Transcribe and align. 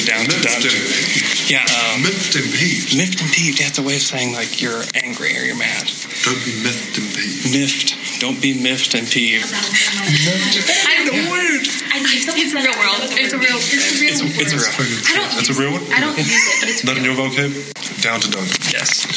to 0.00 0.06
down 0.06 0.24
to 0.24 0.36
Miffed 0.36 0.62
dunk. 0.62 1.48
Yeah, 1.48 1.64
um, 1.64 2.02
miffed 2.04 2.36
and 2.36 2.44
peeved. 2.52 2.92
miffed 2.96 3.20
and 3.24 3.30
peeved. 3.32 3.58
That's 3.58 3.78
a 3.78 3.82
way 3.82 3.96
of 3.96 4.02
saying 4.04 4.34
like 4.36 4.60
you're 4.60 4.84
angry 4.94 5.32
or 5.32 5.40
you're 5.48 5.56
mad. 5.56 5.88
Don't 6.24 6.36
be 6.44 6.52
miffed 6.60 6.98
and 7.00 7.08
peeved. 7.08 7.52
Miffed. 7.56 8.20
Don't 8.20 8.36
be 8.42 8.52
miffed 8.60 8.92
and 8.94 9.08
peeved. 9.08 9.48
I 9.48 11.04
know 11.08 11.16
word. 11.32 11.64
I 11.88 12.04
think 12.04 12.44
it's 12.44 12.52
a 12.52 12.60
real 12.60 12.76
world. 12.76 13.00
It's 13.16 13.32
a 13.32 13.38
real. 13.38 13.56
It's 13.56 13.96
a 13.96 13.96
real. 13.96 14.12
It's, 14.12 14.52
it's 14.52 14.52
a 14.52 14.60
word. 14.60 14.68
real. 14.76 15.00
I 15.08 15.12
don't. 15.16 15.30
That's 15.40 15.48
a 15.48 15.52
use 15.52 15.58
real 15.58 15.72
it. 15.72 15.82
one? 15.82 15.92
I 15.92 16.00
don't 16.00 16.16
use 16.18 16.28
it, 16.28 16.56
but 16.60 16.68
it's 16.68 16.84
Not 16.84 16.96
in 16.98 17.04
your 17.04 17.16
vocab? 17.16 17.50
Down 18.02 18.20
to 18.20 18.30
dunk. 18.30 18.48
Yes. 18.72 19.08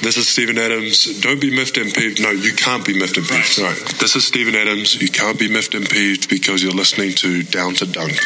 This 0.00 0.16
is 0.16 0.28
Steven 0.28 0.56
Adams. 0.58 1.20
Don't 1.20 1.40
be 1.40 1.50
miffed 1.54 1.76
and 1.76 1.92
peeved. 1.92 2.20
No, 2.22 2.30
you 2.30 2.52
can't 2.54 2.84
be 2.84 2.98
miffed 2.98 3.16
and 3.16 3.26
peeved. 3.26 3.46
Sorry. 3.46 3.74
This 4.00 4.16
is 4.16 4.26
Steven 4.26 4.54
Adams. 4.54 4.94
You 5.00 5.08
can't 5.08 5.38
be 5.38 5.48
miffed 5.48 5.74
and 5.74 5.88
peeved 5.88 6.28
because 6.28 6.62
you're 6.62 6.72
listening 6.72 7.12
to 7.16 7.42
Down 7.42 7.74
to 7.74 7.86
Dunk. 7.86 8.18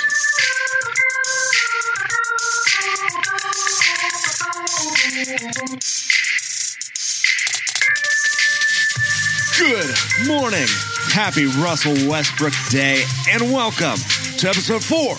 Morning. 10.29 10.67
Happy 11.11 11.47
Russell 11.47 11.95
Westbrook 12.07 12.53
Day, 12.69 13.03
and 13.31 13.41
welcome 13.51 13.97
to 14.37 14.49
episode 14.49 14.85
four. 14.85 15.17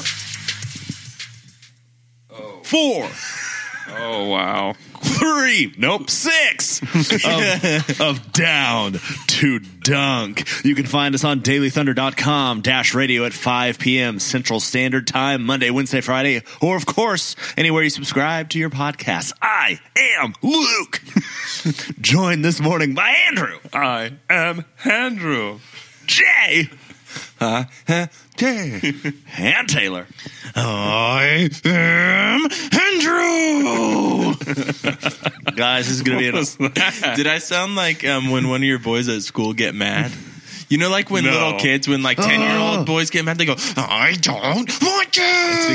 Oh. 2.30 2.62
Four, 2.64 3.10
Oh 3.98 4.30
wow! 4.30 4.76
Three, 5.20 5.74
nope, 5.78 6.10
six 6.10 6.82
of, 6.82 7.26
um, 8.02 8.08
of 8.10 8.32
Down 8.32 8.94
to 9.28 9.60
Dunk. 9.60 10.48
You 10.66 10.76
can 10.76 10.86
find 10.86 11.14
us 11.14 11.24
on 11.24 11.42
dailythunder.com 11.42 12.62
dash 12.62 12.94
radio 12.94 13.26
at 13.26 13.34
5 13.34 13.80
p.m. 13.80 14.20
Central 14.20 14.60
Standard 14.60 15.08
Time, 15.08 15.46
Monday, 15.46 15.70
Wednesday, 15.70 16.02
Friday, 16.02 16.42
or 16.62 16.76
of 16.76 16.86
course, 16.86 17.36
anywhere 17.58 17.84
you 17.84 17.90
subscribe 17.90 18.50
to 18.50 18.60
your 18.60 18.70
podcast. 18.70 19.34
I 19.42 19.80
am 19.98 20.34
Luke. 20.42 21.02
Joined 22.02 22.46
this 22.46 22.60
morning 22.60 22.94
by 22.94 23.10
Andrew, 23.28 23.60
I 23.74 24.14
am 24.30 24.66
Andrew. 24.86 25.60
Jay, 26.06 26.70
uh, 27.40 27.66
uh, 27.88 28.08
Jay, 28.36 28.94
and 29.38 29.68
Taylor. 29.70 30.08
I 30.56 31.50
am 31.66 32.48
Andrew. 33.00 34.36
Guys, 35.56 35.88
this 35.88 35.96
is 35.98 36.02
going 36.02 36.20
to 36.20 36.32
be 36.32 36.38
an 36.38 36.74
Did 37.16 37.28
I 37.28 37.40
sound 37.40 37.76
like 37.76 38.06
um, 38.06 38.30
when 38.30 38.50
one 38.50 38.62
of 38.62 38.68
your 38.68 38.80
boys 38.80 39.08
at 39.10 39.22
school 39.22 39.54
get 39.54 39.76
mad? 39.76 40.12
You 40.70 40.78
know, 40.78 40.90
like 40.90 41.10
when 41.10 41.24
No. 41.26 41.32
little 41.32 41.60
kids, 41.60 41.88
when 41.88 42.04
like 42.04 42.18
ten 42.18 42.40
year 42.42 42.58
old 42.58 42.86
boys 42.86 43.10
get 43.10 43.26
mad, 43.26 43.38
they 43.40 43.46
go, 43.46 43.56
"I 43.76 44.16
don't 44.22 44.42
want 44.82 45.18
you." 45.18 45.24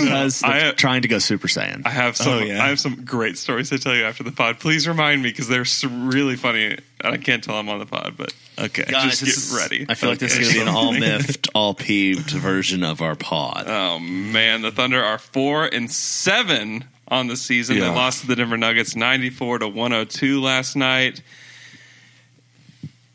because 0.05 0.41
they're 0.41 0.69
I- 0.69 0.73
trying 0.73 1.03
to 1.03 1.09
go 1.09 1.19
Super 1.19 1.49
Saiyan. 1.49 1.83
I 1.85 1.91
have 1.91 2.17
some. 2.17 2.33
Oh, 2.35 2.39
yeah. 2.39 2.63
I 2.65 2.69
have 2.69 2.79
some 2.81 3.05
great 3.05 3.37
stories 3.37 3.71
to 3.71 3.79
tell 3.79 3.95
you 3.95 4.05
after 4.05 4.23
the 4.23 4.33
pod. 4.33 4.61
Please 4.61 4.87
remind 4.89 5.23
me 5.23 5.31
because 5.31 5.49
they're 5.49 5.63
s- 5.63 5.85
really 5.85 6.37
funny. 6.37 6.79
I 7.03 7.17
can't 7.19 7.43
tell 7.45 7.57
them 7.57 7.69
on 7.69 7.81
the 7.81 7.87
pod, 7.87 8.15
but 8.17 8.33
Okay, 8.57 8.85
Guys, 8.89 9.19
just 9.19 9.25
this 9.25 9.51
get 9.51 9.57
is- 9.57 9.57
ready. 9.71 9.87
I 9.89 9.95
feel 9.95 10.11
like 10.11 10.21
this 10.21 10.37
is 10.39 10.49
Okay. 10.49 10.59
going 10.65 10.67
to 10.67 10.73
be 10.73 10.77
an 10.77 10.77
all 10.77 10.93
miffed, 11.19 11.49
all 11.57 11.75
peeved 11.75 12.31
version 12.31 12.85
of 12.85 13.03
our 13.03 13.17
pod. 13.17 13.65
oh 13.69 13.99
man, 13.99 14.63
the 14.63 14.71
Thunder 14.71 15.03
are 15.03 15.19
four 15.19 15.65
and 15.67 15.91
seven 15.91 16.85
on 17.09 17.27
the 17.27 17.37
season. 17.37 17.77
Yeah. 17.77 17.89
They 17.89 17.95
lost 17.97 18.21
to 18.23 18.27
the 18.29 18.37
Denver 18.37 18.57
Nuggets 18.57 18.95
ninety 18.97 19.29
four 19.31 19.59
to 19.59 19.67
one 19.69 19.91
hundred 19.91 20.11
two 20.11 20.41
last 20.41 20.77
night. 20.77 21.21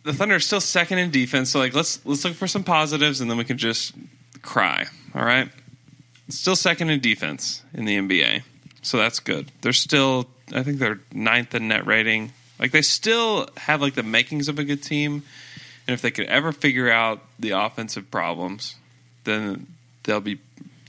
The 0.04 0.14
Thunder 0.14 0.36
are 0.36 0.40
still 0.40 0.62
second 0.62 1.00
in 1.00 1.12
defense, 1.12 1.52
so 1.52 1.60
like 1.60 1.74
let's 1.74 2.04
let's 2.06 2.24
look 2.24 2.34
for 2.34 2.48
some 2.48 2.64
positives, 2.64 3.22
and 3.22 3.30
then 3.30 3.38
we 3.38 3.44
can 3.44 3.58
just 3.58 3.94
cry. 4.42 4.86
All 5.14 5.24
right, 5.24 5.50
still 6.30 6.56
second 6.56 6.90
in 6.90 7.00
defense 7.00 7.64
in 7.74 7.86
the 7.86 7.98
NBA, 7.98 8.44
so 8.82 8.98
that's 8.98 9.20
good. 9.20 9.52
They're 9.62 9.74
still, 9.74 10.28
I 10.54 10.64
think 10.64 10.80
they're 10.80 11.00
ninth 11.12 11.54
in 11.54 11.68
net 11.68 11.86
rating. 11.86 12.32
Like 12.60 12.72
they 12.72 12.82
still 12.82 13.50
have 13.58 13.82
like 13.82 13.96
the 13.96 14.04
makings 14.04 14.48
of 14.48 14.60
a 14.60 14.64
good 14.64 14.84
team, 14.84 15.24
and 15.88 15.94
if 15.94 16.02
they 16.02 16.12
could 16.12 16.28
ever 16.28 16.52
figure 16.52 16.90
out 16.90 17.22
the 17.38 17.52
offensive 17.52 18.10
problems, 18.10 18.76
then 19.24 19.68
they'll 20.04 20.22
be 20.22 20.40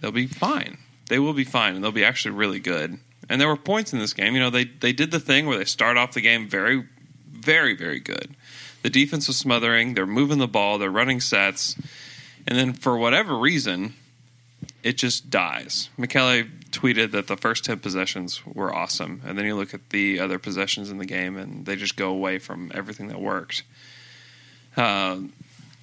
they'll 0.00 0.12
be 0.12 0.26
fine. 0.26 0.78
They 1.08 1.18
will 1.18 1.32
be 1.32 1.44
fine, 1.44 1.74
and 1.74 1.82
they'll 1.82 1.92
be 1.92 2.04
actually 2.04 2.36
really 2.36 2.60
good. 2.60 2.98
And 3.28 3.40
there 3.40 3.48
were 3.48 3.56
points 3.56 3.92
in 3.92 3.98
this 3.98 4.12
game. 4.12 4.34
You 4.34 4.40
know, 4.40 4.50
they 4.50 4.64
they 4.64 4.92
did 4.92 5.10
the 5.10 5.20
thing 5.20 5.46
where 5.46 5.58
they 5.58 5.64
start 5.64 5.96
off 5.96 6.12
the 6.12 6.20
game 6.20 6.48
very, 6.48 6.84
very, 7.30 7.76
very 7.76 8.00
good. 8.00 8.34
The 8.82 8.90
defense 8.90 9.28
was 9.28 9.36
smothering. 9.36 9.94
They're 9.94 10.06
moving 10.06 10.38
the 10.38 10.48
ball. 10.48 10.78
They're 10.78 10.90
running 10.90 11.20
sets, 11.20 11.76
and 12.46 12.56
then 12.58 12.72
for 12.72 12.96
whatever 12.96 13.36
reason, 13.36 13.94
it 14.82 14.96
just 14.96 15.28
dies. 15.30 15.90
Michele 15.98 16.44
tweeted 16.70 17.10
that 17.10 17.26
the 17.26 17.36
first 17.36 17.64
ten 17.64 17.78
possessions 17.78 18.44
were 18.46 18.74
awesome, 18.74 19.20
and 19.26 19.36
then 19.36 19.44
you 19.44 19.54
look 19.54 19.74
at 19.74 19.90
the 19.90 20.18
other 20.20 20.38
possessions 20.38 20.90
in 20.90 20.98
the 20.98 21.04
game, 21.06 21.36
and 21.36 21.66
they 21.66 21.76
just 21.76 21.96
go 21.96 22.10
away 22.10 22.38
from 22.38 22.70
everything 22.74 23.08
that 23.08 23.20
worked, 23.20 23.64
uh, 24.76 25.18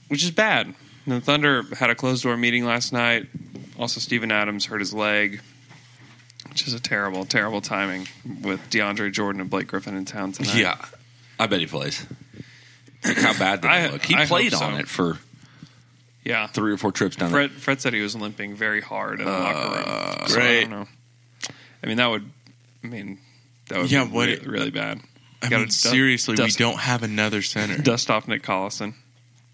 which 0.08 0.24
is 0.24 0.32
bad. 0.32 0.74
The 1.06 1.22
Thunder 1.22 1.64
had 1.76 1.90
a 1.90 1.96
closed 1.96 2.24
door 2.24 2.36
meeting 2.36 2.66
last 2.66 2.92
night. 2.92 3.28
Also, 3.80 4.00
Steven 4.00 4.32
Adams 4.32 4.66
hurt 4.66 4.80
his 4.80 4.94
leg, 4.94 5.42
which 6.50 6.68
is 6.68 6.74
a 6.74 6.80
terrible, 6.80 7.26
terrible 7.26 7.62
timing 7.62 8.08
with 8.42 8.60
DeAndre 8.70 9.12
Jordan 9.12 9.40
and 9.42 9.50
Blake 9.50 9.68
Griffin 9.68 9.96
in 9.96 10.06
town 10.06 10.32
tonight. 10.32 10.56
Yeah, 10.56 10.84
I 11.40 11.48
bet 11.48 11.60
he 11.60 11.66
plays. 11.68 12.06
Like 13.04 13.18
how 13.18 13.38
bad 13.38 13.62
did 13.62 13.70
I- 13.72 13.86
he 13.88 13.92
look? 13.92 14.04
He 14.06 14.16
I 14.16 14.20
hope 14.20 14.28
played 14.30 14.52
so. 14.54 14.64
on 14.66 14.80
it 14.80 14.88
for 14.88 15.18
yeah. 16.24 16.48
three 16.48 16.72
or 16.74 16.78
four 16.78 16.92
trips 16.92 17.16
down 17.16 17.32
there. 17.32 17.48
Fred, 17.48 17.60
Fred 17.62 17.82
said 17.82 17.94
he 17.94 18.02
was 18.02 18.16
limping 18.16 18.56
very 18.56 18.82
hard 18.82 19.20
in 19.20 19.26
the 19.26 19.32
locker 19.32 19.76
room. 19.76 20.28
So 20.28 20.36
I 20.36 20.40
great. 20.40 20.62
don't 20.62 20.70
know. 20.72 20.88
I 21.84 21.88
mean, 21.88 21.98
that 21.98 22.08
would. 22.08 22.30
I 22.84 22.88
mean, 22.88 23.18
that 23.70 23.80
would 23.82 23.92
Yeah, 23.92 24.06
be 24.06 24.12
what 24.12 24.28
re- 24.28 24.34
it- 24.34 24.46
really 24.48 24.72
bad. 24.72 25.00
I 25.42 25.50
Gotta 25.50 25.58
mean, 25.58 25.66
dust- 25.68 25.82
seriously, 25.82 26.36
dust- 26.36 26.58
we 26.60 26.66
don't 26.66 26.80
have 26.80 27.04
another 27.04 27.42
center. 27.44 27.78
Dust 27.78 28.10
off 28.10 28.28
Nick 28.28 28.42
Collison. 28.42 28.96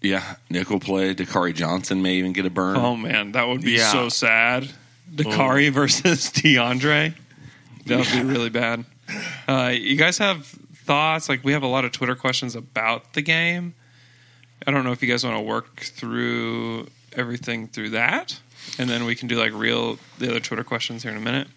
Yeah, 0.00 0.36
Nick 0.50 0.70
will 0.70 0.80
play. 0.80 1.14
Dakari 1.14 1.54
Johnson 1.54 2.02
may 2.02 2.14
even 2.16 2.32
get 2.32 2.44
a 2.46 2.50
burn. 2.50 2.76
Oh 2.76 2.96
man, 2.96 3.32
that 3.32 3.46
would 3.48 3.60
be 3.62 3.72
Yeah. 3.72 3.92
so 3.92 4.08
sad. 4.08 4.70
Dakari 5.14 5.70
versus 5.70 6.30
DeAndre. 6.34 7.14
That 7.86 7.98
would 7.98 8.10
be 8.12 8.22
really 8.22 8.48
bad. 8.50 8.84
Uh, 9.46 9.72
you 9.74 9.96
guys 9.96 10.16
have 10.18 10.54
thoughts? 10.84 11.28
Like 11.28 11.44
we 11.44 11.52
have 11.52 11.62
a 11.62 11.66
lot 11.68 11.84
of 11.84 11.92
Twitter 11.92 12.14
questions 12.14 12.54
about 12.56 13.14
the 13.14 13.22
game. 13.22 13.74
I 14.66 14.70
don't 14.70 14.84
know 14.84 14.92
if 14.92 15.02
you 15.02 15.08
guys 15.08 15.24
want 15.24 15.36
to 15.36 15.42
work 15.42 15.80
through 15.80 16.86
everything 17.12 17.68
through 17.68 17.90
that, 17.90 18.38
and 18.78 18.88
then 18.88 19.04
we 19.04 19.14
can 19.14 19.28
do 19.28 19.36
like 19.36 19.52
real 19.52 19.98
the 20.18 20.30
other 20.30 20.40
Twitter 20.40 20.64
questions 20.64 21.02
here 21.02 21.12
in 21.12 21.18
a 21.18 21.20
minute. 21.20 21.48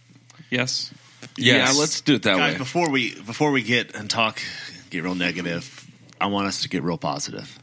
Yes. 0.50 0.94
yeah, 1.36 1.74
let's 1.78 2.02
do 2.02 2.16
it 2.16 2.24
that 2.24 2.38
Guys, 2.38 2.54
way. 2.54 2.58
before 2.58 2.90
we 2.90 3.14
before 3.22 3.52
we 3.52 3.64
get 3.64 3.96
and 3.96 4.10
talk, 4.10 4.42
get 4.90 5.04
real 5.04 5.16
negative. 5.16 5.86
I 6.20 6.28
want 6.28 6.48
us 6.48 6.62
to 6.64 6.70
get 6.70 6.84
real 6.84 6.98
positive 6.98 7.60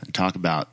and 0.00 0.12
talk 0.14 0.36
about 0.36 0.68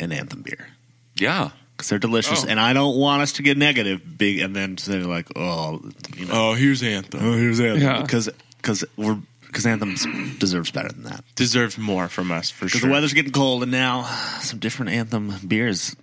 an 0.00 0.12
anthem 0.12 0.42
beer 0.42 0.68
Yeah, 1.16 1.50
because 1.76 1.88
they're 1.88 1.98
delicious, 1.98 2.44
Oh. 2.44 2.48
and 2.48 2.60
I 2.60 2.72
don't 2.72 2.96
want 2.96 3.22
us 3.22 3.32
to 3.32 3.42
get 3.42 3.58
negative, 3.58 4.00
big, 4.18 4.38
and 4.40 4.54
then 4.54 4.78
say 4.78 5.00
like, 5.00 5.26
oh, 5.36 5.80
you 6.16 6.26
know, 6.26 6.32
Oh, 6.50 6.54
here's 6.54 6.82
Anthem. 6.82 7.20
oh, 7.22 7.32
here's 7.36 7.58
anthem 7.60 7.82
Yeah. 7.82 8.02
because 8.02 8.28
because 8.58 8.84
we're 8.96 9.18
because 9.48 9.66
anthem 9.66 9.96
deserves 10.38 10.70
better 10.70 10.88
than 10.90 11.02
that. 11.04 11.24
Deserves 11.34 11.76
more 11.76 12.08
from 12.08 12.30
us 12.30 12.50
for 12.50 12.66
Because 12.66 12.80
sure. 12.80 12.88
the 12.88 12.92
weather's 12.92 13.12
getting 13.12 13.32
cold, 13.32 13.62
and 13.64 13.72
now 13.72 14.04
some 14.40 14.58
different 14.60 14.92
anthem 14.92 15.34
beers. 15.46 15.96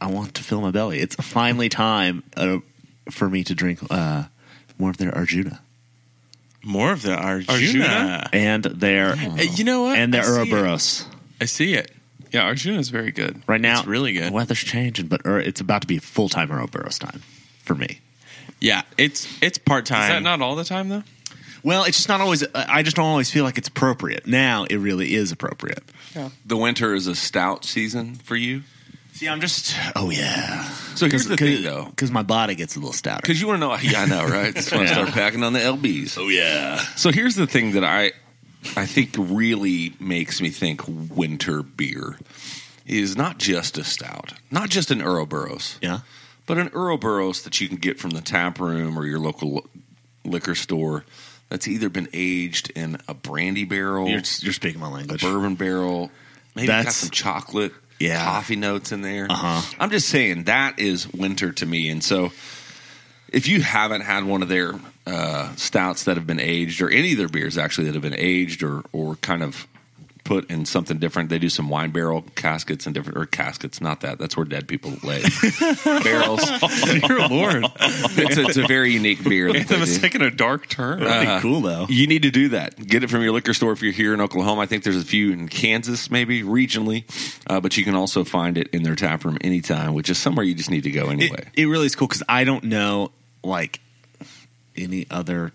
I 0.00 0.06
want 0.10 0.34
to 0.34 0.44
fill 0.44 0.60
my 0.60 0.70
belly. 0.70 1.00
It's 1.00 1.16
finally 1.16 1.68
time 1.68 2.22
uh, 2.36 2.58
for 3.10 3.28
me 3.28 3.42
to 3.44 3.54
drink 3.54 3.80
uh, 3.90 4.24
more 4.78 4.90
of 4.90 4.96
their 4.98 5.14
Arjuna 5.14 5.60
more 6.64 6.92
of 6.92 7.02
the 7.02 7.14
Arjuna. 7.14 7.52
Arjuna? 7.52 8.30
and 8.32 8.64
their 8.64 9.14
Hey, 9.14 9.44
you 9.54 9.64
know 9.64 9.82
what? 9.84 9.96
and 9.96 10.12
their 10.12 10.22
I 10.22 10.24
see. 10.24 10.50
Uroboros. 10.50 11.04
I 11.40 11.44
see 11.46 11.74
it. 11.74 11.90
Yeah, 12.32 12.42
Arjuna 12.42 12.78
is 12.78 12.90
very 12.90 13.10
good. 13.12 13.40
Right 13.46 13.60
now, 13.60 13.78
It's 13.78 13.86
really 13.88 14.12
good. 14.12 14.24
The 14.30 14.32
weather's 14.32 14.58
changing, 14.58 15.06
but 15.06 15.24
Ur- 15.24 15.38
it's 15.38 15.60
about 15.62 15.80
to 15.82 15.86
be 15.86 15.98
full 15.98 16.28
time 16.28 16.48
Uroboros 16.48 16.98
time 16.98 17.22
for 17.62 17.74
me. 17.74 18.00
Yeah, 18.60 18.82
it's 18.98 19.26
it's 19.40 19.56
part 19.56 19.86
time. 19.86 20.02
Is 20.02 20.08
that 20.16 20.22
not 20.22 20.42
all 20.42 20.56
the 20.56 20.64
time 20.64 20.88
though? 20.88 21.04
Well, 21.62 21.84
it's 21.84 21.96
just 21.98 22.08
not 22.08 22.20
always. 22.20 22.42
Uh, 22.42 22.48
I 22.68 22.82
just 22.82 22.96
don't 22.96 23.06
always 23.06 23.30
feel 23.30 23.44
like 23.44 23.58
it's 23.58 23.68
appropriate. 23.68 24.26
Now 24.26 24.64
it 24.68 24.76
really 24.76 25.14
is 25.14 25.32
appropriate. 25.32 25.82
the 26.46 26.56
winter 26.56 26.94
is 26.94 27.06
a 27.06 27.14
stout 27.14 27.64
season 27.64 28.14
for 28.16 28.36
you. 28.36 28.62
See, 29.12 29.28
I'm 29.28 29.40
just. 29.40 29.74
Oh 29.96 30.10
yeah. 30.10 30.62
So 30.94 31.08
here's 31.08 31.26
the 31.26 31.36
thing, 31.36 31.62
though, 31.64 31.86
because 31.86 32.10
my 32.10 32.22
body 32.22 32.54
gets 32.54 32.76
a 32.76 32.78
little 32.78 32.92
stouter. 32.92 33.20
because 33.22 33.40
you 33.40 33.46
want 33.48 33.60
to 33.60 33.66
know. 33.66 33.76
Yeah, 33.80 34.02
I 34.02 34.06
know, 34.06 34.24
right? 34.26 34.54
Just 34.54 34.72
want 34.72 34.86
to 34.88 34.94
start 34.94 35.10
packing 35.10 35.42
on 35.42 35.52
the 35.52 35.58
lbs. 35.60 36.16
oh 36.18 36.28
yeah. 36.28 36.78
So 36.96 37.10
here's 37.10 37.34
the 37.34 37.46
thing 37.46 37.72
that 37.72 37.84
I 37.84 38.12
I 38.76 38.86
think 38.86 39.14
really 39.18 39.94
makes 40.00 40.40
me 40.40 40.50
think 40.50 40.82
winter 40.86 41.62
beer 41.62 42.18
is 42.86 43.16
not 43.16 43.38
just 43.38 43.76
a 43.78 43.84
stout, 43.84 44.32
not 44.50 44.68
just 44.70 44.90
an 44.90 45.00
Uroboros, 45.00 45.78
Yeah. 45.82 46.00
but 46.46 46.56
an 46.58 46.70
Uroboros 46.70 47.42
that 47.44 47.60
you 47.60 47.68
can 47.68 47.76
get 47.76 47.98
from 47.98 48.10
the 48.10 48.20
tap 48.22 48.58
room 48.60 48.96
or 48.98 49.04
your 49.04 49.18
local 49.18 49.66
liquor 50.24 50.54
store 50.54 51.04
that's 51.48 51.66
either 51.68 51.88
been 51.88 52.08
aged 52.12 52.70
in 52.70 52.98
a 53.08 53.14
brandy 53.14 53.64
barrel, 53.64 54.08
You're, 54.08 54.22
you're 54.40 54.52
speaking 54.52 54.80
my 54.80 54.88
language. 54.90 55.22
bourbon 55.22 55.54
barrel, 55.54 56.10
maybe 56.54 56.66
got 56.68 56.78
That's- 56.78 56.96
some 56.96 57.10
chocolate, 57.10 57.72
Yeah. 57.98 58.22
coffee 58.24 58.56
notes 58.56 58.92
in 58.92 59.00
there. 59.02 59.26
Uh-huh. 59.30 59.62
I'm 59.80 59.90
just 59.90 60.08
saying 60.08 60.44
that 60.44 60.78
is 60.78 61.06
winter 61.12 61.52
to 61.52 61.66
me, 61.66 61.88
and 61.90 62.02
so 62.04 62.32
if 63.30 63.48
you 63.48 63.60
haven't 63.62 64.02
had 64.02 64.24
one 64.24 64.42
of 64.42 64.48
their 64.48 64.74
uh, 65.06 65.54
stouts 65.56 66.04
that 66.04 66.16
have 66.18 66.26
been 66.26 66.40
aged, 66.40 66.82
or 66.82 66.90
any 66.90 67.12
of 67.12 67.18
their 67.18 67.28
beers 67.28 67.56
actually 67.56 67.86
that 67.86 67.94
have 67.94 68.02
been 68.02 68.14
aged 68.14 68.62
or 68.62 68.82
or 68.92 69.16
kind 69.16 69.42
of 69.42 69.66
put 70.28 70.50
in 70.50 70.66
something 70.66 70.98
different, 70.98 71.30
they 71.30 71.38
do 71.38 71.48
some 71.48 71.70
wine 71.70 71.90
barrel 71.90 72.22
caskets 72.34 72.84
and 72.86 72.94
different 72.94 73.16
or 73.18 73.24
caskets. 73.24 73.80
Not 73.80 74.02
that 74.02 74.18
that's 74.18 74.36
where 74.36 74.44
dead 74.44 74.68
people 74.68 74.92
lay 75.02 75.22
barrels. 75.84 76.44
Dear 76.84 77.26
Lord. 77.28 77.64
It's 77.80 78.36
a, 78.36 78.42
it's 78.44 78.56
a 78.58 78.66
very 78.66 78.92
unique 78.92 79.24
beer. 79.24 79.50
that 79.52 79.58
That 79.60 79.68
they 79.74 79.80
was 79.80 79.94
do. 79.94 80.00
taking 80.02 80.20
a 80.22 80.30
dark 80.30 80.68
turn. 80.68 80.98
Pretty 81.00 81.40
cool 81.40 81.62
though. 81.62 81.86
You 81.88 82.06
need 82.06 82.22
to 82.22 82.30
do 82.30 82.50
that. 82.50 82.76
Get 82.76 83.02
it 83.02 83.10
from 83.10 83.22
your 83.22 83.32
liquor 83.32 83.54
store 83.54 83.72
if 83.72 83.82
you're 83.82 83.92
here 83.92 84.12
in 84.14 84.20
Oklahoma. 84.20 84.60
I 84.60 84.66
think 84.66 84.84
there's 84.84 85.00
a 85.00 85.04
few 85.04 85.32
in 85.32 85.48
Kansas, 85.48 86.10
maybe 86.10 86.42
regionally, 86.42 87.04
uh, 87.48 87.60
but 87.60 87.76
you 87.78 87.84
can 87.84 87.94
also 87.94 88.22
find 88.22 88.58
it 88.58 88.68
in 88.68 88.82
their 88.82 88.94
tap 88.94 89.24
room 89.24 89.38
anytime, 89.40 89.94
which 89.94 90.10
is 90.10 90.18
somewhere 90.18 90.44
you 90.44 90.54
just 90.54 90.70
need 90.70 90.82
to 90.84 90.90
go 90.90 91.08
anyway. 91.08 91.48
It, 91.54 91.62
it 91.62 91.66
really 91.66 91.86
is 91.86 91.96
cool 91.96 92.06
because 92.08 92.22
I 92.28 92.44
don't 92.44 92.64
know 92.64 93.12
like 93.42 93.80
any 94.76 95.06
other 95.10 95.52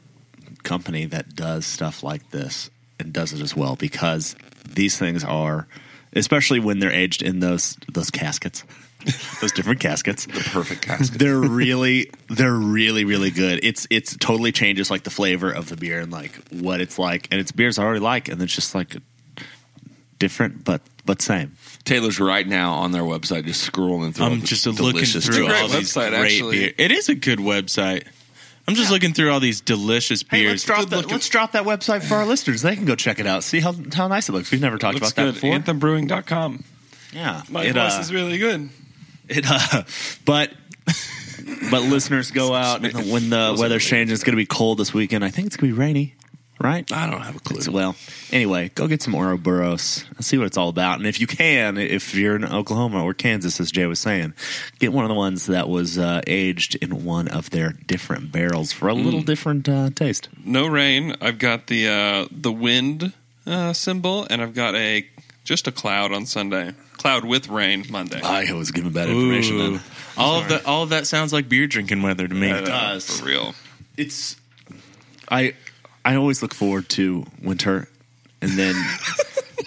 company 0.64 1.06
that 1.06 1.36
does 1.36 1.66
stuff 1.66 2.04
like 2.04 2.32
this 2.32 2.70
and 3.00 3.12
does 3.14 3.34
it 3.34 3.42
as 3.42 3.56
well 3.56 3.76
because 3.76 4.36
these 4.76 4.98
things 4.98 5.24
are, 5.24 5.68
especially 6.14 6.60
when 6.60 6.80
they're 6.80 6.92
aged 6.92 7.22
in 7.22 7.40
those 7.40 7.78
those 7.92 8.10
caskets, 8.10 8.64
those 9.42 9.52
different 9.52 9.80
caskets. 9.80 10.26
the 10.26 10.50
perfect 10.52 10.82
casket. 10.82 11.20
They're 11.20 11.38
really, 11.40 12.12
they're 12.30 12.54
really, 12.54 13.06
really 13.06 13.32
good. 13.32 13.60
It's 13.64 13.88
it's 13.90 14.16
totally 14.18 14.52
changes 14.52 14.90
like 14.92 15.04
the 15.04 15.10
flavor 15.10 15.52
of 15.52 15.70
the 15.70 15.78
beer 15.78 16.00
and 16.00 16.12
like 16.12 16.34
what 16.50 16.82
it's 16.82 16.98
like, 17.00 17.28
and 17.32 17.40
it's 17.40 17.52
beers 17.52 17.80
I 17.80 17.84
already 17.84 18.00
like, 18.00 18.30
and 18.30 18.42
it's 18.42 18.54
just 18.54 18.76
like 18.76 18.96
different 20.20 20.64
but 20.64 20.82
but 21.06 21.22
same. 21.22 21.58
Taylor's 21.84 22.20
right 22.20 22.48
now 22.48 22.74
on 22.76 22.92
their 22.92 23.02
website, 23.02 23.46
just 23.46 23.70
scrolling 23.70 24.16
through. 24.16 24.26
I'm 24.26 24.40
the 24.40 24.46
just 24.46 24.66
looking 24.66 24.86
delicious 24.94 25.26
through 25.26 25.48
great 25.48 25.62
all 25.62 25.68
these 25.68 25.94
website, 25.94 26.10
great 26.10 26.34
actually. 26.34 26.60
beer. 26.60 26.74
It 26.78 26.92
is 26.92 27.10
a 27.10 27.16
good 27.16 27.40
website. 27.40 28.08
I'm 28.68 28.76
just 28.76 28.92
looking 28.92 29.14
through 29.14 29.32
all 29.32 29.40
these 29.42 29.60
delicious 29.62 30.24
Hey, 30.30 30.42
beers. 30.44 30.52
let's 30.52 30.64
drop 30.64 30.90
that. 30.90 31.12
Let's 31.12 31.28
drop 31.30 31.52
that 31.52 31.64
website 31.64 32.02
for 32.04 32.16
our 32.16 32.26
listeners. 32.26 32.62
They 32.62 32.76
can 32.76 32.86
go 32.86 32.96
check 32.96 33.20
it 33.20 33.28
out. 33.28 33.44
See 33.44 33.60
how 33.60 33.74
how 33.94 34.08
nice 34.08 34.30
it 34.30 34.32
looks. 34.32 34.52
We've 34.52 34.62
never 34.62 34.78
talked 34.78 34.96
Looks 34.96 35.12
about 35.12 35.34
good. 35.34 35.36
that 35.36 35.42
before. 35.42 35.76
AnthemBrewing.com. 35.76 36.64
Yeah, 37.12 37.44
My 37.50 37.64
it, 37.66 37.74
voice 37.74 37.98
uh, 37.98 38.02
is 38.02 38.14
really 38.14 38.38
good. 38.38 38.70
it, 39.30 39.46
uh, 39.48 39.84
but 40.26 40.52
but 41.70 41.84
listeners 41.84 42.32
go 42.32 42.54
out 42.56 42.82
when 42.82 43.30
the 43.30 43.56
weather's 43.60 43.86
changing. 43.86 44.14
It's 44.14 44.24
going 44.24 44.34
to 44.34 44.42
be 44.42 44.46
cold 44.46 44.78
this 44.80 44.94
weekend. 44.94 45.24
I 45.26 45.30
think 45.30 45.48
it's 45.48 45.58
going 45.58 45.70
to 45.72 45.76
be 45.76 45.80
rainy, 45.80 46.16
right? 46.64 46.90
I 46.92 47.10
don't 47.10 47.22
have 47.22 47.36
a 47.36 47.40
clue. 47.40 47.58
It's- 47.58 47.70
well, 47.70 47.96
anyway, 48.32 48.72
go 48.74 48.88
get 48.88 49.02
some 49.02 49.14
Uroboros 49.14 50.06
and 50.16 50.26
see 50.26 50.38
what 50.38 50.48
it's 50.48 50.58
all 50.58 50.70
about. 50.70 50.98
And 50.98 51.06
if 51.06 51.20
you 51.20 51.28
can, 51.28 51.78
if 51.78 52.16
you're 52.16 52.36
in 52.38 52.46
Oklahoma 52.46 53.04
or 53.04 53.14
Kansas, 53.14 53.60
as 53.60 53.72
Jay 53.72 53.86
was 53.86 54.00
saying, 54.00 54.34
get 54.80 54.94
one 54.94 55.04
of 55.04 55.10
the 55.10 55.16
ones 55.16 55.46
that 55.48 55.68
was 55.70 55.98
uh, 55.98 56.22
aged 56.26 56.76
in 56.76 57.04
one 57.04 57.28
of 57.28 57.50
their 57.50 57.74
different 57.86 58.32
barrels 58.32 58.72
for 58.72 58.88
a 58.88 58.94
little 58.94 59.22
different 59.22 59.68
uh, 59.68 59.90
taste. 59.92 60.30
No 60.44 60.66
rain. 60.66 61.16
I've 61.22 61.38
got 61.38 61.68
the 61.68 61.88
uh, 61.88 62.28
the 62.32 62.52
wind 62.52 63.14
uh, 63.46 63.74
symbol, 63.74 64.26
and 64.30 64.42
I've 64.42 64.54
got 64.54 64.74
a 64.76 65.06
just 65.44 65.68
a 65.68 65.72
cloud 65.72 66.14
on 66.14 66.26
Sunday. 66.26 66.74
Cloud 66.94 67.26
with 67.26 67.50
rain 67.50 67.86
Monday. 67.90 68.22
I 68.22 68.52
was 68.54 68.72
given 68.72 68.94
bad 68.94 69.10
Ooh. 69.10 69.80
all 70.18 70.40
of 70.40 70.48
the 70.48 70.66
all 70.66 70.84
of 70.84 70.90
that 70.90 71.06
sounds 71.06 71.34
like 71.34 71.50
beer 71.50 71.68
drinking 71.68 72.02
weather 72.02 72.28
to 72.28 72.34
me. 72.34 72.52
Uh, 72.52 72.62
does. 72.62 73.20
for 73.20 73.26
real. 73.26 73.56
it's 73.98 74.38
I 75.30 75.54
I 76.06 76.16
always 76.16 76.42
look 76.42 76.54
forward 76.54 76.90
to 76.90 77.26
winter 77.42 77.88
and 78.42 78.52
then 78.52 78.76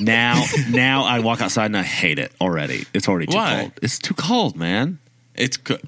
now 0.01 0.45
now 0.71 1.05
I 1.05 1.21
walk 1.21 1.41
outside 1.41 1.67
and 1.67 1.77
I 1.77 1.83
hate 1.83 2.19
it 2.19 2.33
already. 2.41 2.85
It's 2.93 3.09
already 3.09 3.27
too 3.27 3.37
Why? 3.37 3.59
cold. 3.61 3.73
It's 3.83 3.99
too 3.99 4.15
cold, 4.15 4.57
man. 4.57 4.99
It's 5.35 5.57
co- 5.59 5.79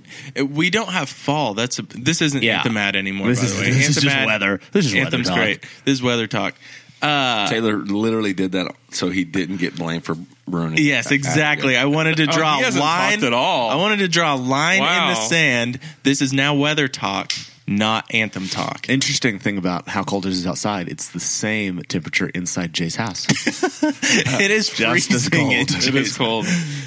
we 0.44 0.68
don't 0.70 0.90
have 0.90 1.08
fall. 1.08 1.54
That's 1.54 1.78
a, 1.78 1.82
this 1.82 2.20
isn't 2.22 2.42
Yeah. 2.42 2.58
Anthem 2.58 2.76
ad 2.76 2.96
anymore. 2.96 3.28
This 3.28 3.40
by 3.40 3.46
is- 3.46 3.54
the 3.56 3.60
way, 3.62 3.70
this 3.70 3.76
is 3.76 3.86
Anthem 3.96 4.02
just 4.04 4.16
ad- 4.16 4.26
weather. 4.26 4.60
This 4.72 4.86
is 4.86 4.92
weather 4.94 5.04
Anthem's 5.06 5.28
talk. 5.28 5.36
great. 5.36 5.62
This 5.84 5.92
is 5.94 6.02
weather 6.02 6.26
talk. 6.26 6.54
Uh, 7.00 7.48
Taylor 7.48 7.76
literally 7.78 8.32
did 8.32 8.52
that 8.52 8.74
so 8.90 9.08
he 9.08 9.22
didn't 9.24 9.58
get 9.58 9.76
blamed 9.76 10.04
for 10.04 10.16
ruining. 10.48 10.84
Yes, 10.84 11.12
exactly. 11.12 11.76
I 11.76 11.84
wanted 11.84 12.16
to 12.16 12.24
Oh, 12.24 12.32
draw 12.32 12.56
he 12.56 12.62
a 12.62 12.64
hasn't 12.64 12.82
line 12.82 13.12
talked 13.12 13.22
at 13.24 13.32
all. 13.32 13.70
I 13.70 13.76
wanted 13.76 13.98
to 14.00 14.08
draw 14.08 14.34
a 14.34 14.36
line 14.36 14.78
in 14.78 14.82
Wow. 14.82 15.08
the 15.10 15.14
sand. 15.14 15.78
This 16.02 16.20
is 16.22 16.32
now 16.32 16.54
weather 16.56 16.88
talk, 16.88 17.32
not 17.68 18.12
anthem 18.14 18.48
talk. 18.48 18.88
Interesting 18.88 19.38
thing 19.38 19.58
about 19.58 19.88
how 19.88 20.02
cold 20.02 20.26
it 20.26 20.30
is 20.30 20.46
outside, 20.46 20.88
it's 20.88 21.08
the 21.08 21.20
same 21.20 21.82
temperature 21.82 22.28
inside 22.28 22.72
Jay's 22.72 22.96
house. 22.96 23.26
it 23.82 24.50
is 24.50 24.70
just 24.70 25.12
as 25.12 25.28
freezing. 25.28 25.48
cold. 25.48 25.52
in 25.52 25.88
It 25.88 25.94
is 25.94 26.16
cold, 26.16 26.46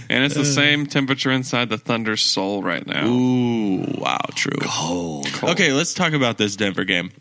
and 0.10 0.24
it's 0.24 0.36
the 0.36 0.45
same 0.45 0.88
temperature 0.88 1.31
inside 1.31 1.69
the 1.69 1.78
Thunder's 1.78 2.22
soul 2.22 2.63
right 2.63 2.86
now. 2.86 3.06
Ooh, 3.06 3.86
wow, 3.98 4.18
true. 4.33 4.57
cold. 4.62 5.28
Okay, 5.44 5.72
let's 5.72 5.94
talk 5.94 6.13
about 6.13 6.38
this 6.38 6.56
Denver 6.56 6.83
game. 6.83 7.12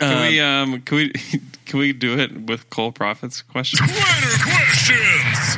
Can 0.00 0.28
we 0.28 0.40
um 0.40 0.80
can 0.82 0.96
we 0.96 1.10
can 1.66 1.78
we 1.78 1.92
do 1.92 2.18
it 2.18 2.48
with 2.48 2.70
Cole 2.70 2.92
Profit's 2.92 3.42
question? 3.42 3.78
Twitter 3.86 4.42
questions. 4.42 5.56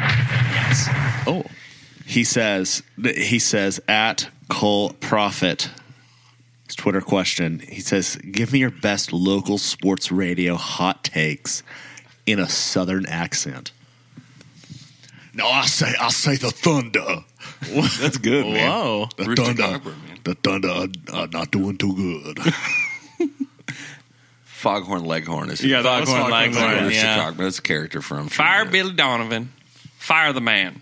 Yes. 0.52 0.88
Oh. 1.26 1.44
He 2.04 2.24
says 2.24 2.82
he 3.00 3.38
says 3.38 3.80
at 3.88 4.28
Cole 4.48 4.90
Profit 4.94 5.70
his 6.72 6.76
Twitter 6.76 7.02
question. 7.02 7.58
He 7.58 7.80
says, 7.80 8.16
"Give 8.16 8.52
me 8.52 8.60
your 8.60 8.70
best 8.70 9.12
local 9.12 9.58
sports 9.58 10.10
radio 10.10 10.56
hot 10.56 11.04
takes 11.04 11.62
in 12.24 12.38
a 12.38 12.48
southern 12.48 13.04
accent." 13.06 13.72
No, 15.34 15.46
I 15.46 15.66
say 15.66 15.92
I 16.00 16.08
say 16.08 16.36
the 16.36 16.50
Thunder. 16.50 17.24
That's 18.00 18.16
good, 18.16 18.46
man. 18.46 18.70
Whoa. 18.70 19.08
The 19.16 19.24
Rooster 19.24 19.44
Thunder. 19.44 19.62
Cogburn, 19.62 20.06
man. 20.06 20.18
The 20.24 20.34
Thunder 20.34 20.68
are, 20.68 20.88
are 21.12 21.28
not 21.28 21.50
doing 21.50 21.76
too 21.76 21.94
good. 21.94 22.38
Foghorn 24.44 25.04
Leghorn 25.04 25.50
is 25.50 25.62
Yeah, 25.62 25.82
that 25.82 26.00
was 26.00 26.08
Foghorn 26.08 26.30
Foghorn 26.30 26.52
Leghorn, 26.54 26.68
Leghorn. 26.68 26.84
Rooster 26.84 27.02
yeah. 27.02 27.18
Cogburn. 27.18 27.36
That's 27.36 27.58
a 27.58 27.62
character 27.62 28.00
from 28.00 28.28
Fire 28.28 28.64
Billy 28.64 28.94
Donovan. 28.94 29.52
Fire 29.98 30.32
the 30.32 30.40
man. 30.40 30.80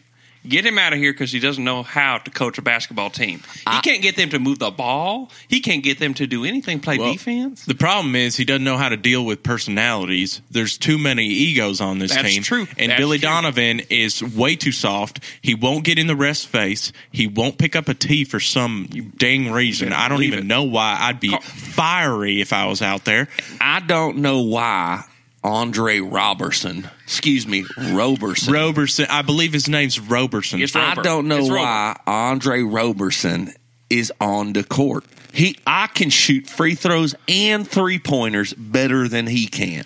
Get 0.48 0.64
him 0.64 0.78
out 0.78 0.94
of 0.94 0.98
here 0.98 1.12
because 1.12 1.32
he 1.32 1.38
doesn't 1.38 1.62
know 1.62 1.82
how 1.82 2.16
to 2.19 2.31
coach 2.31 2.56
a 2.56 2.62
basketball 2.62 3.10
team. 3.10 3.42
He 3.70 3.81
can't 3.82 4.00
get 4.02 4.16
them 4.16 4.31
to 4.31 4.38
move 4.38 4.58
the 4.58 4.70
ball. 4.70 5.31
He 5.48 5.60
can't 5.60 5.82
get 5.84 5.98
them 5.98 6.14
to 6.14 6.26
do 6.26 6.44
anything, 6.46 6.81
play 6.81 6.98
Well, 6.98 7.12
defense. 7.12 7.66
The 7.66 7.75
problem 7.75 8.16
is 8.16 8.37
he 8.37 8.46
doesn't 8.46 8.64
know 8.64 8.78
how 8.78 8.88
to 8.88 8.96
deal 8.96 9.25
with 9.25 9.42
personalities. 9.42 10.40
There's 10.50 10.78
too 10.78 10.96
many 10.96 11.26
egos 11.26 11.82
on 11.82 11.98
this 11.98 12.14
That's 12.14 12.26
team. 12.32 12.42
true. 12.42 12.66
And 12.78 12.90
That's 12.90 12.98
Billy 13.00 13.19
true. 13.19 13.28
Donovan 13.28 13.82
is 13.90 14.22
way 14.22 14.56
too 14.56 14.72
soft. 14.72 15.20
He 15.42 15.54
won't 15.54 15.84
get 15.84 15.98
in 15.98 16.06
the 16.06 16.16
rest 16.16 16.46
face. 16.48 16.92
He 17.12 17.26
won't 17.26 17.58
pick 17.58 17.76
up 17.76 17.88
a 17.88 17.94
tee 17.94 18.25
for 18.25 18.40
some 18.40 18.87
dang 19.19 19.52
reason. 19.52 19.92
I 19.92 20.08
don't 20.08 20.22
even 20.22 20.40
it. 20.40 20.46
know 20.46 20.62
why. 20.64 20.96
I'd 21.00 21.20
be 21.20 21.37
fiery 21.40 22.40
if 22.40 22.52
I 22.52 22.66
was 22.66 22.80
out 22.80 23.04
there. 23.04 23.28
I 23.61 23.80
don't 23.80 24.18
know 24.18 24.40
why 24.40 25.04
Andre 25.42 26.00
Robertson, 26.00 26.88
excuse 27.04 27.47
me, 27.47 27.64
Roberson. 27.92 28.52
Roberson, 28.52 29.06
I 29.09 29.23
believe 29.23 29.52
his 29.54 29.68
name's 29.68 29.99
Roberson. 29.99 30.61
It's 30.61 30.76
I 30.76 30.94
Rober. 30.94 31.02
don't 31.02 31.28
know 31.28 31.38
It's 31.38 31.49
Rober. 31.49 31.56
why 31.56 31.97
Andre 32.06 32.61
Roberson 32.62 33.52
is 33.88 34.12
on 34.20 34.52
the 34.52 34.62
court. 34.64 35.04
He, 35.32 35.56
I 35.66 35.87
can 35.87 36.11
shoot 36.11 36.47
free 36.47 36.75
throws 36.75 37.14
and 37.28 37.66
three 37.66 37.99
pointers 37.99 38.52
better 38.54 39.09
than 39.09 39.26
he 39.26 39.47
can. 39.47 39.85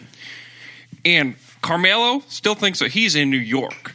And 1.04 1.36
Carmelo 1.62 2.20
still 2.28 2.54
thinks 2.54 2.80
that 2.80 2.90
he's 2.92 3.14
in 3.14 3.30
New 3.30 3.36
York. 3.36 3.94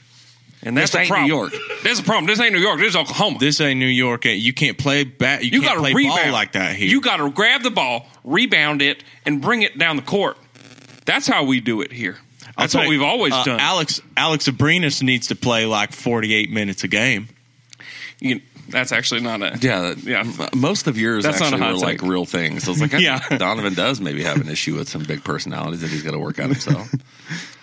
And 0.62 0.76
that's 0.78 0.92
This 0.92 0.92
the 0.92 1.00
ain't 1.00 1.10
problem. 1.10 1.28
New 1.30 1.36
York. 1.36 1.54
That's 1.84 2.00
the 2.00 2.06
problem. 2.06 2.26
This 2.26 2.40
ain't 2.40 2.54
New 2.54 2.60
York. 2.60 2.80
This 2.80 2.90
is 2.90 2.96
Oklahoma. 2.96 3.38
This 3.40 3.60
ain't 3.62 3.80
New 3.80 3.86
York. 3.86 4.26
You 4.26 4.54
can't 4.54 4.78
play 4.78 5.04
bat. 5.06 5.44
You, 5.44 5.52
you 5.52 5.62
can't 5.62 5.64
got 5.64 5.74
to 5.76 5.80
play 5.80 5.94
rebound 5.94 6.22
ball 6.24 6.32
like 6.34 6.52
that 6.54 6.76
here. 6.76 6.88
You 6.90 7.02
got 7.02 7.18
to 7.18 7.30
grab 7.32 7.64
the 7.64 7.72
ball, 7.72 8.08
rebound 8.24 8.82
it, 8.82 9.04
and 9.26 9.42
bring 9.42 9.62
it 9.62 9.78
down 9.78 9.96
the 9.96 10.02
court. 10.02 10.38
That's 11.10 11.28
how 11.28 11.44
we 11.44 11.60
do 11.60 11.82
it 11.82 11.92
here. 11.92 12.18
That's 12.58 12.76
what 12.76 12.84
you, 12.84 12.90
we've 12.90 13.02
always 13.02 13.34
uh, 13.34 13.44
done. 13.44 13.60
Alex 13.60 14.02
Alex 14.18 14.48
Abrines 14.48 15.02
needs 15.02 15.28
to 15.28 15.36
play 15.36 15.66
like 15.66 15.92
48 15.94 16.52
minutes 16.52 16.84
a 16.84 16.88
game. 16.88 17.28
You- 18.20 18.42
that's 18.68 18.92
actually 18.92 19.22
not 19.22 19.42
a 19.42 19.58
Yeah, 19.60 19.82
that- 19.94 20.04
Yeah. 20.04 20.50
Most 20.56 20.86
of 20.86 20.96
yours 20.98 21.24
That's 21.24 21.40
not 21.40 21.54
a 21.54 21.56
actually 21.56 21.66
hot 21.66 21.74
were 21.74 21.80
like 21.80 22.02
real 22.04 22.26
things. 22.26 22.68
I 22.68 22.72
was 22.72 22.80
like, 22.82 22.92
Yeah. 23.00 23.20
Donovan 23.38 23.74
does 23.74 24.00
maybe 24.00 24.22
have 24.24 24.40
an 24.40 24.48
issue 24.50 24.76
with 24.76 24.88
some 24.88 25.04
big 25.04 25.24
personalities 25.24 25.82
that 25.82 25.90
he's 25.90 26.04
got 26.04 26.12
to 26.12 26.20
work 26.20 26.38
out 26.38 26.52
himself. 26.52 26.94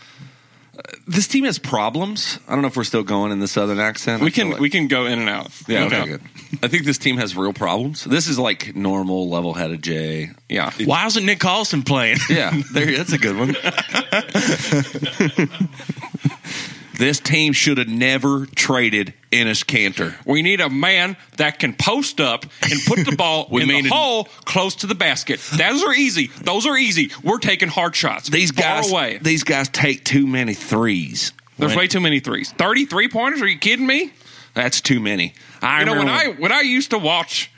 Uh, 0.76 0.82
this 1.06 1.26
team 1.26 1.44
has 1.44 1.58
problems. 1.58 2.38
I 2.46 2.52
don't 2.52 2.62
know 2.62 2.68
if 2.68 2.76
we're 2.76 2.84
still 2.84 3.02
going 3.02 3.32
in 3.32 3.40
the 3.40 3.48
southern 3.48 3.78
accent. 3.78 4.22
We 4.22 4.30
can 4.30 4.50
like- 4.50 4.60
we 4.60 4.70
can 4.70 4.88
go 4.88 5.06
in 5.06 5.18
and 5.20 5.28
out. 5.28 5.50
Yeah, 5.66 5.84
okay, 5.84 6.06
good. 6.06 6.20
I 6.62 6.68
think 6.68 6.84
this 6.84 6.98
team 6.98 7.16
has 7.16 7.36
real 7.36 7.52
problems. 7.52 8.04
This 8.04 8.28
is 8.28 8.38
like 8.38 8.76
normal, 8.76 9.28
level-headed 9.30 9.82
Jay. 9.82 10.30
Yeah. 10.48 10.70
Why 10.84 11.06
isn't 11.06 11.24
Nick 11.24 11.38
Collison 11.40 11.84
playing? 11.84 12.18
Yeah, 12.28 12.52
there, 12.72 12.96
that's 12.96 13.12
a 13.12 13.18
good 13.18 13.36
one. 13.36 13.56
this 16.98 17.20
team 17.20 17.52
should 17.52 17.78
have 17.78 17.88
never 17.88 18.46
traded 18.46 19.14
Enes 19.32 19.64
Kanter. 19.64 20.14
We 20.24 20.42
need 20.42 20.60
a 20.60 20.68
man 20.70 21.16
that 21.36 21.58
can 21.58 21.74
post 21.74 22.20
up 22.20 22.44
and 22.62 22.80
put 22.86 23.04
the 23.04 23.14
ball 23.16 23.48
in 23.58 23.68
the 23.68 23.88
hole 23.88 24.24
close 24.44 24.76
to 24.76 24.86
the 24.86 24.94
basket. 24.94 25.40
Those 25.56 25.82
are 25.82 25.92
easy. 25.92 26.28
Those 26.42 26.66
are 26.66 26.76
easy. 26.76 27.10
We're 27.22 27.38
taking 27.38 27.68
hard 27.68 27.94
shots. 27.94 28.28
These 28.28 28.50
guys, 28.52 28.90
away. 28.90 29.18
these 29.20 29.44
guys 29.44 29.68
take 29.68 30.04
too 30.04 30.26
many 30.26 30.54
threes. 30.54 31.32
There's 31.58 31.70
When- 31.70 31.78
way 31.78 31.86
too 31.88 32.00
many 32.00 32.20
threes. 32.20 32.52
Thirty-three 32.52 33.08
pointers? 33.08 33.40
Are 33.42 33.46
you 33.46 33.58
kidding 33.58 33.86
me? 33.86 34.12
That's 34.54 34.80
too 34.80 35.00
many. 35.00 35.34
I 35.62 35.80
You 35.80 35.86
know 35.86 35.94
when 35.96 36.08
I 36.08 36.28
when 36.28 36.52
I 36.52 36.60
used 36.60 36.90
to 36.90 36.98
watch 36.98 37.50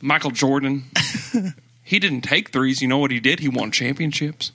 Michael 0.00 0.30
Jordan 0.30 0.84
he 1.82 1.98
didn't 1.98 2.22
take 2.22 2.50
threes. 2.50 2.82
You 2.82 2.88
know 2.88 2.98
what 2.98 3.10
he 3.10 3.20
did? 3.20 3.40
He 3.40 3.48
won 3.48 3.70
championships. 3.70 4.52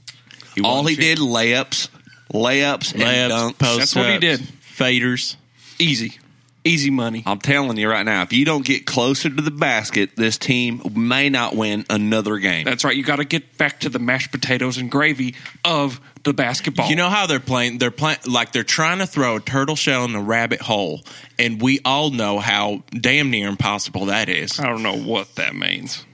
All 0.64 0.86
he 0.86 0.96
did 0.96 1.18
layups, 1.18 1.88
layups, 2.34 2.94
and 2.94 3.04
Layups, 3.04 3.30
dunks. 3.30 3.60
post 3.60 3.80
That's 3.80 3.96
what 3.96 4.06
he 4.08 4.14
ups, 4.16 4.22
did. 4.22 4.40
Faders. 4.42 5.36
Easy, 5.80 6.20
easy 6.64 6.92
money. 6.92 7.24
I'm 7.26 7.40
telling 7.40 7.76
you 7.78 7.90
right 7.90 8.06
now, 8.06 8.22
if 8.22 8.34
you 8.34 8.46
don't 8.46 8.64
get 8.64 8.86
closer 8.86 9.30
to 9.30 9.42
the 9.42 9.52
basket, 9.52 10.12
this 10.16 10.38
team 10.38 10.82
may 10.96 11.30
not 11.30 11.56
win 11.56 11.86
another 11.90 12.38
game. 12.38 12.66
That's 12.66 12.84
right. 12.84 12.96
You 12.96 13.04
got 13.04 13.16
to 13.16 13.26
get 13.26 13.58
back 13.58 13.80
to 13.82 13.90
the 13.90 14.00
mashed 14.00 14.32
potatoes 14.32 14.78
and 14.78 14.92
gravy 14.92 15.36
of 15.66 16.00
the 16.24 16.34
basketball. 16.34 16.88
You 16.88 16.96
know 16.96 17.10
how 17.10 17.26
they're 17.26 17.40
playing? 17.40 17.80
They're 17.80 17.90
playing 17.90 18.20
like 18.28 18.52
they're 18.52 18.64
trying 18.64 19.00
to 19.00 19.08
throw 19.08 19.38
a 19.38 19.40
turtle 19.40 19.76
shell 19.76 20.06
in 20.06 20.14
a 20.14 20.22
rabbit 20.22 20.62
hole, 20.62 21.02
and 21.40 21.60
we 21.62 21.80
all 21.84 22.12
know 22.12 22.38
how 22.38 22.84
damn 22.92 23.32
near 23.32 23.50
impossible 23.50 24.06
that 24.06 24.30
is. 24.30 24.60
I 24.60 24.68
don't 24.68 24.84
know 24.84 24.98
what 24.98 25.34
that 25.36 25.56
means. 25.56 26.06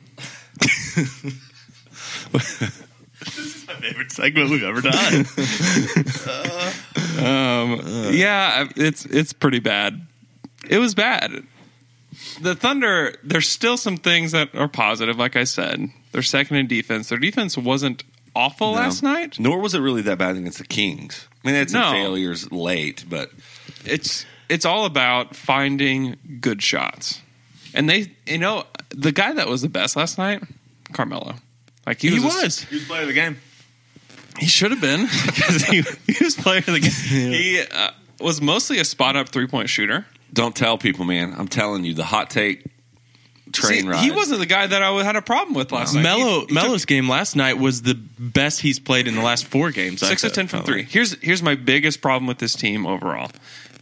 This 3.38 3.56
is 3.56 3.67
my 3.67 3.75
favorite 3.75 4.12
segment 4.12 4.50
we've 4.50 4.63
ever 4.63 4.82
done. 4.82 5.25
Um, 7.17 7.82
yeah, 8.13 8.67
it's 8.75 9.06
it's 9.06 9.34
pretty 9.34 9.60
bad. 9.60 10.06
It 10.70 10.77
was 10.77 10.94
bad. 10.94 11.44
The 12.41 12.53
Thunder, 12.56 13.15
there's 13.24 13.50
still 13.50 13.75
some 13.75 13.98
things 13.98 14.32
that 14.34 14.53
are 14.53 14.67
positive. 14.67 15.17
Like 15.17 15.36
I 15.36 15.44
said, 15.44 15.89
they're 16.12 16.22
second 16.22 16.58
in 16.58 16.67
defense. 16.67 17.10
Their 17.10 17.17
defense 17.17 17.58
wasn't 17.58 18.03
awful 18.36 18.72
No. 18.75 18.77
last 18.82 19.01
night. 19.01 19.39
Nor 19.39 19.60
was 19.60 19.74
it 19.74 19.79
really 19.79 20.03
that 20.03 20.20
bad 20.20 20.36
against 20.38 20.60
the 20.60 20.63
Kings. 20.65 21.27
I 21.44 21.48
mean, 21.48 21.53
they 21.53 21.60
had 21.60 21.72
some 21.72 21.82
No. 21.82 21.91
failures 21.91 22.51
late, 22.51 23.03
but 23.10 23.32
It's 23.84 24.25
it's 24.48 24.65
all 24.65 24.86
about 24.86 25.36
finding 25.36 26.17
good 26.39 26.62
shots. 26.62 27.22
And 27.74 27.89
they, 27.89 28.12
you 28.27 28.38
know, 28.38 28.65
the 28.89 29.12
guy 29.12 29.34
that 29.34 29.48
was 29.48 29.63
the 29.63 29.70
best 29.70 29.96
last 29.96 30.20
night, 30.20 30.44
Carmelo. 30.94 31.36
Like 31.88 32.01
he, 32.01 32.10
He 32.10 32.20
was, 32.20 32.36
was. 32.36 32.62
Who's 32.63 32.86
player 32.86 33.03
of 33.03 33.08
the 33.08 33.13
game? 33.13 33.38
He 34.38 34.46
should 34.46 34.72
have 34.72 34.82
been 34.82 35.08
because 35.25 35.63
he, 35.63 35.84
he 36.06 36.24
was 36.24 36.36
player 36.36 36.60
of 36.60 36.65
the 36.65 36.79
game. 36.82 36.91
He 37.32 37.62
uh, 37.62 37.91
was 38.20 38.41
mostly 38.41 38.77
a 38.79 38.86
spot 38.86 39.15
up 39.15 39.29
three 39.29 39.48
point 39.48 39.70
shooter. 39.70 40.06
don't 40.34 40.56
tell 40.56 40.77
people, 40.77 41.06
man. 41.06 41.34
I'm 41.36 41.48
telling 41.48 41.86
you, 41.86 41.94
the 41.94 42.03
hot 42.03 42.29
take 42.29 42.65
train 43.53 43.84
See, 43.84 43.88
ride. 43.88 44.03
He 44.03 44.12
wasn't 44.12 44.39
the 44.39 44.46
guy 44.46 44.67
that 44.67 44.84
I 44.84 45.03
had 45.03 45.15
a 45.15 45.22
problem 45.22 45.56
with 45.56 45.72
last 45.72 45.96
night. 45.96 46.03
Melo 46.03 46.17
He- 46.25 46.34
he 46.34 46.39
took 46.41 46.51
Melo's 46.51 46.86
game 46.86 47.08
last 47.08 47.36
night 47.38 47.58
was 47.58 47.84
the 47.84 47.96
best 47.96 48.60
he's 48.60 48.79
played 48.79 49.08
in 49.08 49.15
the 49.15 49.22
last 49.22 49.46
four 49.46 49.72
games. 49.72 50.01
Six 50.01 50.25
of 50.25 50.34
ten 50.34 50.48
from 50.48 50.63
three. 50.63 50.84
Here's 50.84 51.13
here's 51.22 51.41
my 51.41 51.56
biggest 51.56 52.01
problem 52.01 52.27
with 52.27 52.39
this 52.39 52.53
team 52.53 52.86
overall 52.86 53.32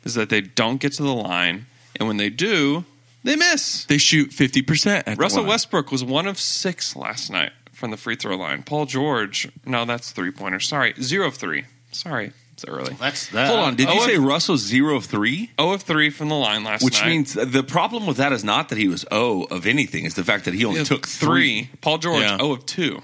is 0.03 0.13
that 0.13 0.29
they 0.29 0.41
don't 0.41 0.79
get 0.79 0.93
to 0.93 1.03
the 1.03 1.13
line, 1.13 1.65
and 1.95 2.07
when 2.07 2.17
they 2.17 2.29
do, 2.29 2.85
they 3.23 3.35
miss. 3.35 3.85
They 3.85 3.97
shoot 3.97 4.31
fifty 4.31 4.61
percent. 4.61 5.07
Russell 5.17 5.45
Westbrook 5.45 5.91
was 5.91 6.03
one 6.03 6.27
of 6.27 6.39
six 6.39 6.95
last 6.95 7.31
night 7.31 7.51
from 7.75 7.91
the 7.91 7.97
free 7.97 8.15
throw 8.15 8.35
line. 8.35 8.63
Paul 8.63 8.85
George, 8.85 9.49
no, 9.65 9.85
that's 9.85 10.11
three 10.11 10.31
pointer. 10.31 10.59
Sorry, 10.59 10.93
zero 11.01 11.27
of 11.27 11.35
three. 11.35 11.65
Sorry, 11.91 12.31
it's 12.53 12.65
early. 12.65 12.93
That's 12.99 13.27
that. 13.29 13.47
Hold 13.47 13.59
on, 13.59 13.75
did 13.75 13.89
you 13.89 13.95
Oh, 13.99 14.05
say 14.05 14.15
if- 14.15 14.21
Russell 14.23 14.57
zero 14.57 14.95
of 14.95 15.05
three? 15.05 15.51
Zero 15.59 15.73
of 15.73 15.81
three 15.83 16.09
from 16.09 16.29
the 16.29 16.35
line 16.35 16.63
last 16.63 16.83
Which 16.83 16.99
night. 17.01 17.09
means 17.09 17.33
the 17.33 17.63
problem 17.63 18.05
with 18.05 18.17
that 18.17 18.31
is 18.33 18.43
not 18.43 18.69
that 18.69 18.77
he 18.77 18.87
was 18.87 19.05
O 19.11 19.43
of 19.43 19.65
anything; 19.67 20.05
it's 20.05 20.15
the 20.15 20.23
fact 20.23 20.45
that 20.45 20.53
he 20.53 20.65
only 20.65 20.79
Yeah, 20.79 20.85
took 20.85 21.07
three. 21.07 21.69
Paul 21.81 21.97
George, 21.99 22.21
Yeah. 22.21 22.37
0 22.37 22.51
of 22.53 22.65
2. 22.65 23.01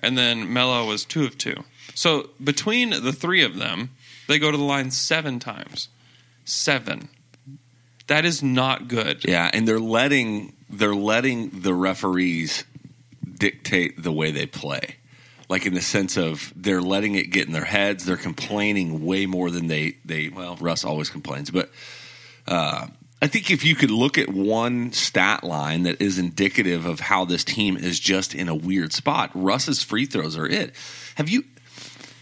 And 0.00 0.16
then 0.16 0.52
Melo 0.52 0.86
was 0.86 1.04
2 1.04 1.24
of 1.24 1.36
2. 1.38 1.64
So 1.94 2.30
between 2.42 2.90
the 2.90 3.12
three 3.12 3.42
of 3.42 3.56
them, 3.56 3.90
they 4.28 4.38
go 4.38 4.52
to 4.52 4.56
the 4.56 4.62
line 4.62 4.92
seven 4.92 5.40
times. 5.40 5.88
Seven. 6.44 7.08
That 8.06 8.24
is 8.24 8.42
not 8.42 8.86
good. 8.88 9.24
Yeah, 9.26 9.50
and 9.52 9.66
they're 9.66 9.80
letting 9.80 10.52
they're 10.70 10.94
letting 10.94 11.50
the 11.62 11.74
referees 11.74 12.64
dictate 13.38 14.02
the 14.02 14.12
way 14.12 14.30
they 14.30 14.46
play. 14.46 14.96
Like 15.48 15.64
in 15.64 15.74
the 15.74 15.80
sense 15.80 16.16
of 16.16 16.52
they're 16.54 16.82
letting 16.82 17.14
it 17.14 17.30
get 17.30 17.46
in 17.46 17.52
their 17.52 17.64
heads. 17.64 18.04
They're 18.04 18.16
complaining 18.16 19.04
way 19.04 19.26
more 19.26 19.50
than 19.50 19.68
they 19.68 19.96
they 20.04 20.28
well, 20.28 20.56
Russ 20.60 20.84
always 20.84 21.08
complains, 21.08 21.50
but 21.50 21.70
uh 22.46 22.88
I 23.20 23.26
think 23.26 23.50
if 23.50 23.64
you 23.64 23.74
could 23.74 23.90
look 23.90 24.16
at 24.16 24.28
one 24.28 24.92
stat 24.92 25.42
line 25.42 25.82
that 25.82 26.00
is 26.00 26.18
indicative 26.18 26.86
of 26.86 27.00
how 27.00 27.24
this 27.24 27.42
team 27.42 27.76
is 27.76 27.98
just 27.98 28.32
in 28.32 28.48
a 28.48 28.54
weird 28.54 28.92
spot, 28.92 29.32
Russ's 29.34 29.82
free 29.82 30.06
throws 30.06 30.36
are 30.36 30.46
it. 30.46 30.72
Have 31.16 31.28
you 31.28 31.44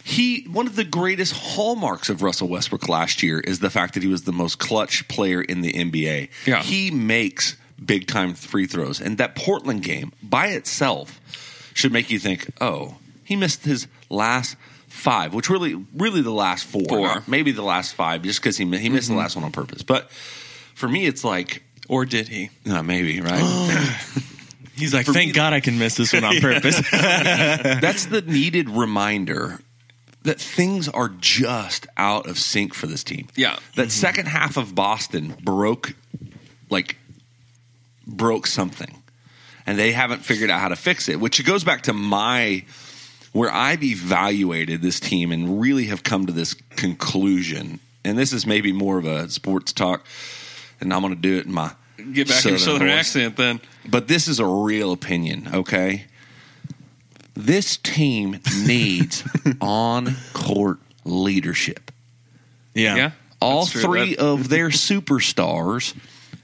he 0.07 0.45
one 0.45 0.69
of 0.69 0.77
the 0.77 0.85
greatest 0.85 1.33
hallmarks 1.33 2.09
of 2.09 2.23
Russell 2.23 2.49
Westbrook 2.49 2.89
last 2.89 3.25
year 3.25 3.41
is 3.41 3.59
the 3.59 3.71
fact 3.71 3.95
that 3.95 4.05
he 4.05 4.09
was 4.09 4.23
the 4.23 4.33
most 4.33 4.61
clutch 4.61 5.09
player 5.09 5.43
in 5.43 5.63
the 5.63 5.73
NBA. 5.73 6.29
Yeah. 6.47 6.63
He 6.63 6.93
makes 6.93 7.57
big 7.85 8.07
time 8.07 8.35
free 8.35 8.67
throws. 8.67 9.01
And 9.01 9.19
that 9.19 9.35
Portland 9.35 9.83
game 9.83 10.13
by 10.23 10.49
itself 10.49 11.21
should 11.75 11.93
make 11.93 12.11
you 12.11 12.19
think, 12.19 12.51
"Oh, 12.61 12.97
he 13.25 13.37
missed 13.37 13.65
his 13.65 13.87
last 14.09 14.57
5, 14.89 15.35
which 15.35 15.51
really 15.51 15.75
really 15.95 16.23
the 16.23 16.31
last 16.31 16.65
4, 16.65 16.83
Four. 16.89 17.23
maybe 17.27 17.53
the 17.53 17.63
last 17.63 17.95
5 17.95 18.23
just 18.23 18.41
cuz 18.43 18.57
he 18.57 18.65
he 18.79 18.89
missed 18.89 19.09
the 19.09 19.15
last 19.15 19.37
one 19.37 19.45
on 19.45 19.53
purpose." 19.53 19.83
But 19.83 20.11
for 20.75 20.89
me 20.89 21.07
it's 21.07 21.23
like 21.25 21.63
Or 21.89 22.05
did 22.07 22.29
he? 22.29 22.51
uh, 22.69 22.83
maybe, 22.83 23.21
right? 23.21 23.43
He's 24.77 24.93
like, 24.93 25.07
thank 25.07 25.33
God 25.35 25.55
I 25.55 25.61
can 25.61 25.79
miss 25.79 25.95
this 25.95 26.13
one 26.13 26.23
on 26.25 26.39
purpose. 26.41 26.79
That's 26.91 28.07
the 28.07 28.21
needed 28.21 28.69
reminder 28.69 29.61
that 30.25 30.39
things 30.39 30.87
are 30.89 31.09
just 31.19 31.87
out 31.97 32.27
of 32.29 32.39
sync 32.39 32.75
for 32.75 32.87
this 32.87 33.03
team. 33.03 33.29
Yeah. 33.37 33.59
That 33.77 33.91
second 33.91 34.27
half 34.27 34.57
of 34.59 34.75
Boston 34.75 35.35
broke 35.43 35.95
like 36.69 36.97
broke 38.07 38.47
something. 38.47 39.03
And 39.67 39.79
they 39.79 39.93
haven't 39.93 40.21
figured 40.25 40.49
out 40.51 40.61
how 40.61 40.69
to 40.69 40.77
fix 40.77 41.09
it, 41.09 41.19
which 41.19 41.45
goes 41.45 41.65
back 41.65 41.83
to 41.83 41.93
my 41.93 42.65
where 43.33 43.53
I've 43.53 43.83
evaluated 43.83 44.81
this 44.81 44.99
team 45.01 45.31
and 45.33 45.61
really 45.61 45.87
have 45.87 46.03
come 46.03 46.27
to 46.27 46.33
this 46.33 46.55
conclusion. 46.71 47.81
And 48.05 48.17
this 48.17 48.33
is 48.33 48.47
maybe 48.47 48.73
more 48.73 48.97
of 48.99 49.05
a 49.05 49.29
sports 49.29 49.73
talk, 49.73 50.07
and 50.81 50.93
I'm 50.95 51.03
going 51.03 51.15
to 51.15 51.21
do 51.21 51.37
it 51.39 51.47
in 51.47 51.53
my 51.53 51.73
Get 52.13 52.29
back 52.29 52.45
in 52.45 52.51
your 52.51 52.59
southern 52.59 52.87
voice. 52.89 52.99
accent 52.99 53.37
then. 53.37 53.61
But 53.89 54.07
this 54.09 54.29
is 54.29 54.39
a 54.39 54.47
real 54.47 54.93
opinion, 54.93 55.49
okay? 55.53 56.05
This 57.35 57.77
team 57.77 58.39
needs 58.67 59.23
on 59.61 60.15
court 60.33 60.79
leadership. 61.05 61.91
yeah. 62.75 62.97
Yeah. 62.97 63.11
All 63.39 63.67
three 63.67 64.17
of 64.17 64.49
their 64.49 64.71
superstars 64.71 65.95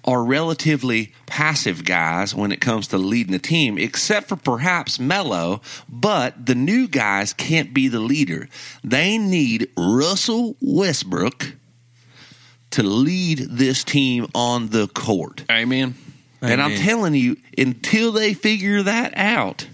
are 0.04 0.25
relatively 0.25 1.12
passive 1.26 1.85
guys 1.85 2.35
when 2.35 2.50
it 2.52 2.61
comes 2.61 2.88
to 2.88 2.99
leading 2.99 3.32
the 3.32 3.38
team, 3.38 3.78
except 3.78 4.28
for 4.28 4.37
perhaps 4.37 4.99
Melo. 4.99 5.61
But 5.88 6.47
the 6.47 6.54
new 6.54 6.88
guys 6.88 7.32
can't 7.32 7.73
be 7.73 7.88
the 7.88 8.00
leader. 8.00 8.49
They 8.82 9.18
need 9.18 9.71
Russell 9.76 10.56
Westbrook 10.61 11.54
to 12.71 12.82
lead 12.82 13.38
this 13.38 13.85
team 13.85 14.26
on 14.35 14.68
the 14.68 14.88
court. 14.88 15.44
Amen. 15.50 15.94
And 16.40 16.61
I'm 16.61 16.75
telling 16.75 17.14
you, 17.14 17.37
until 17.56 18.11
they 18.11 18.35
figure 18.35 18.82
that 18.82 19.16
out, 19.16 19.68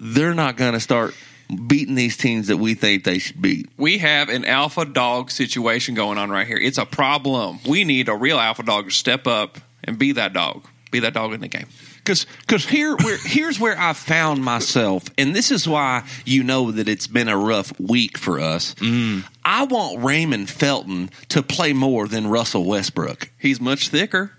they're 0.00 0.34
not 0.34 0.56
going 0.56 0.72
to 0.72 0.80
start 0.80 1.14
beating 1.56 1.94
these 1.94 2.16
teams 2.16 2.48
that 2.48 2.58
we 2.58 2.74
think 2.74 3.04
they 3.04 3.18
should 3.18 3.40
beat. 3.40 3.68
We 3.76 3.98
have 3.98 4.28
an 4.28 4.44
alpha 4.44 4.84
dog 4.84 5.30
situation 5.30 5.94
going 5.94 6.18
on 6.18 6.30
right 6.30 6.46
here. 6.46 6.58
It's 6.58 6.78
a 6.78 6.86
problem. 6.86 7.60
We 7.66 7.84
need 7.84 8.08
a 8.08 8.16
real 8.16 8.38
alpha 8.38 8.62
dog 8.62 8.86
to 8.86 8.90
step 8.90 9.26
up 9.26 9.58
and 9.84 9.98
be 9.98 10.12
that 10.12 10.32
dog. 10.32 10.64
Be 10.90 11.00
that 11.00 11.14
dog 11.14 11.32
in 11.32 11.40
the 11.40 11.48
game. 11.48 11.66
Because 11.98 12.26
because 12.40 12.66
here 12.66 12.96
where 12.96 13.18
here's 13.18 13.60
where 13.60 13.78
I 13.78 13.92
found 13.92 14.42
myself, 14.42 15.04
and 15.16 15.36
this 15.36 15.50
is 15.50 15.68
why 15.68 16.04
you 16.24 16.42
know 16.42 16.72
that 16.72 16.88
it's 16.88 17.06
been 17.06 17.28
a 17.28 17.36
rough 17.36 17.78
week 17.78 18.18
for 18.18 18.40
us. 18.40 18.74
Mm. 18.76 19.24
I 19.44 19.64
want 19.64 20.02
Raymond 20.02 20.50
Felton 20.50 21.10
to 21.28 21.42
play 21.42 21.72
more 21.72 22.08
than 22.08 22.26
Russell 22.26 22.64
Westbrook. 22.64 23.30
He's 23.38 23.60
much 23.60 23.88
thicker. 23.88 24.32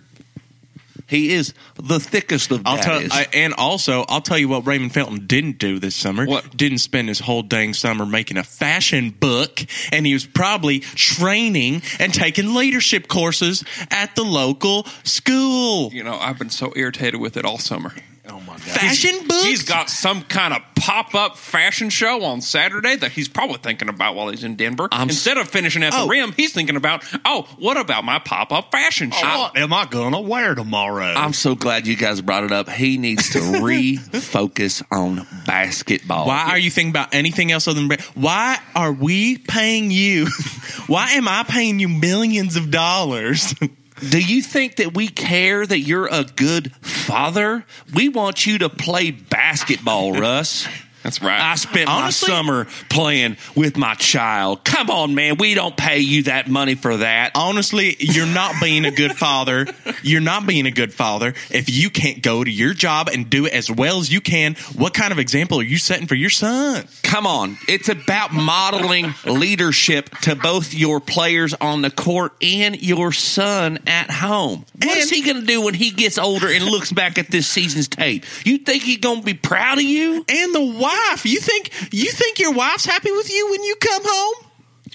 He 1.12 1.34
is 1.34 1.54
the 1.76 2.00
thickest 2.00 2.52
of 2.52 2.62
I'll 2.66 2.78
tell. 2.78 3.02
I, 3.12 3.28
and 3.34 3.54
also 3.54 4.06
I'll 4.08 4.22
tell 4.22 4.38
you 4.38 4.48
what 4.48 4.66
Raymond 4.66 4.94
Felton 4.94 5.28
didn't 5.28 5.58
do 5.58 5.78
this 5.78 5.94
summer. 5.94 6.26
What? 6.26 6.56
Didn't 6.56 6.78
spend 6.78 7.10
his 7.10 7.20
whole 7.20 7.44
dang 7.44 7.74
summer 7.74 8.06
making 8.06 8.38
a 8.38 8.44
fashion 8.44 9.10
book, 9.10 9.60
and 9.92 10.06
he 10.06 10.14
was 10.14 10.26
probably 10.26 10.80
training 10.80 11.82
and 12.00 12.14
taking 12.14 12.56
leadership 12.56 13.10
courses 13.10 13.66
at 13.90 14.16
the 14.16 14.24
local 14.24 14.86
school. 15.04 15.92
You 15.92 16.06
know, 16.06 16.18
I've 16.18 16.40
been 16.40 16.50
so 16.50 16.72
irritated 16.78 17.20
with 17.20 17.36
it 17.36 17.44
all 17.44 17.58
summer. 17.58 17.94
Oh 18.30 18.40
my 18.42 18.54
god. 18.54 18.62
Fashion 18.62 19.28
books. 19.28 19.44
He's 19.44 19.64
got 19.64 19.90
some 19.90 20.22
kind 20.22 20.54
of 20.54 20.62
pop 20.76 21.16
up 21.16 21.38
fashion 21.38 21.90
show 21.90 22.24
on 22.24 22.42
Saturday 22.42 22.96
that 22.96 23.12
he's 23.12 23.28
probably 23.28 23.58
thinking 23.58 23.90
about 23.90 24.16
while 24.16 24.30
he's 24.30 24.44
in 24.44 24.56
Denver. 24.56 24.88
I'm 24.92 25.10
Instead 25.10 25.38
of 25.38 25.48
finishing 25.48 25.84
at 25.84 25.92
the 25.92 26.00
Oh. 26.02 26.08
rim, 26.08 26.32
he's 26.34 26.54
thinking 26.54 26.76
about, 26.76 27.04
oh, 27.26 27.48
what 27.58 27.78
about 27.78 28.04
my 28.04 28.20
pop 28.20 28.52
up 28.52 28.72
fashion 28.72 29.10
oh, 29.14 29.18
show? 29.18 29.38
What 29.40 29.58
am 29.58 29.74
I 29.74 29.86
gonna 29.86 30.22
wear 30.22 30.54
tomorrow? 30.56 31.14
I'm 31.16 31.34
so 31.34 31.56
glad 31.56 31.88
you 31.88 31.96
guys 31.96 32.22
brought 32.22 32.44
it 32.44 32.52
up. 32.52 32.70
He 32.70 32.98
needs 32.98 33.32
to 33.32 33.40
refocus 33.40 34.84
on 34.92 35.26
basketball. 35.46 36.28
Why 36.28 36.50
are 36.50 36.60
you 36.60 36.70
thinking 36.70 36.92
about 36.92 37.14
anything 37.14 37.52
else 37.52 37.68
other 37.68 37.86
than 37.86 37.98
why 38.14 38.60
are 38.76 38.92
we 38.94 39.38
paying 39.40 39.90
you? 39.92 40.28
why 40.88 41.12
am 41.12 41.28
I 41.28 41.44
paying 41.48 41.80
you 41.80 41.90
millions 41.90 42.56
of 42.56 42.72
dollars 42.72 43.54
Do 44.10 44.20
you 44.20 44.42
think 44.42 44.78
that 44.78 44.96
we 44.96 45.08
care 45.08 45.66
that 45.66 45.80
you're 45.80 46.08
a 46.08 46.24
good 46.24 46.74
father? 46.78 47.66
We 47.94 48.10
want 48.10 48.46
you 48.46 48.58
to 48.60 48.70
play 48.70 49.12
basketball, 49.12 50.14
Russ. 50.14 50.68
That's 51.04 51.22
right. 51.22 51.42
I 51.42 51.56
spent 51.56 51.90
Honestly- 51.90 52.30
my 52.30 52.36
summer 52.36 52.68
playing 52.90 53.38
with 53.56 53.78
my 53.78 53.96
child. 53.96 54.64
Come 54.64 54.90
on, 54.90 55.16
man. 55.16 55.38
We 55.38 55.54
don't 55.56 55.76
pay 55.76 56.00
you 56.00 56.24
that 56.24 56.48
money 56.50 56.76
for 56.76 56.98
that. 56.98 57.32
honestly, 57.36 57.96
you're 58.00 58.26
not 58.26 58.56
being 58.62 58.86
a 58.86 58.92
good 58.92 59.14
father. 59.14 59.68
You're 60.04 60.22
not 60.22 60.46
being 60.46 60.66
a 60.66 60.72
good 60.72 60.94
father 60.94 61.34
if 61.50 61.70
you 61.70 61.90
can't 61.90 62.22
go 62.22 62.44
to 62.44 62.52
your 62.52 62.74
job 62.74 63.10
and 63.10 63.30
do 63.30 63.46
it 63.46 63.54
as 63.54 63.70
well 63.72 64.00
as 64.00 64.12
you 64.12 64.22
can. 64.22 64.56
What 64.76 64.94
kind 64.94 65.12
of 65.12 65.20
example 65.20 65.60
are 65.60 65.64
you 65.64 65.78
setting 65.78 66.08
for 66.08 66.16
your 66.16 66.30
son? 66.30 66.86
Come 67.04 67.26
on. 67.28 67.58
It's 67.68 67.90
about 67.90 68.34
modeling 68.34 69.14
leadership 69.26 70.10
to 70.22 70.36
both 70.36 70.74
your 70.74 71.00
players 71.00 71.54
on 71.56 71.82
the 71.82 71.90
court 71.92 72.34
and 72.42 72.82
your 72.82 73.12
son 73.12 73.80
at 73.88 74.10
home. 74.12 74.66
What 74.84 74.98
is 74.98 75.10
he 75.10 75.22
going 75.22 75.40
to 75.42 75.46
do 75.46 75.62
when 75.62 75.74
he 75.74 75.92
gets 75.92 76.18
older 76.18 76.48
and 76.48 76.64
looks 76.66 76.92
back 76.92 77.18
at 77.18 77.30
this 77.30 77.48
season's 77.48 77.88
tape? 77.88 78.26
You 78.46 78.60
think 78.60 78.84
he's 78.84 79.00
going 79.00 79.20
to 79.20 79.26
be 79.26 79.34
proud 79.34 79.78
of 79.78 79.84
you? 79.84 80.24
And 80.28 80.56
the 80.56 80.62
wife. 81.10 81.26
You 81.26 81.40
think 81.40 81.72
you 81.94 82.12
think 82.12 82.40
your 82.40 82.54
wife's 82.54 82.86
happy 82.86 83.12
with 83.12 83.32
you 83.34 83.50
when 83.52 83.64
you 83.64 83.76
come 83.76 84.02
home? 84.06 84.46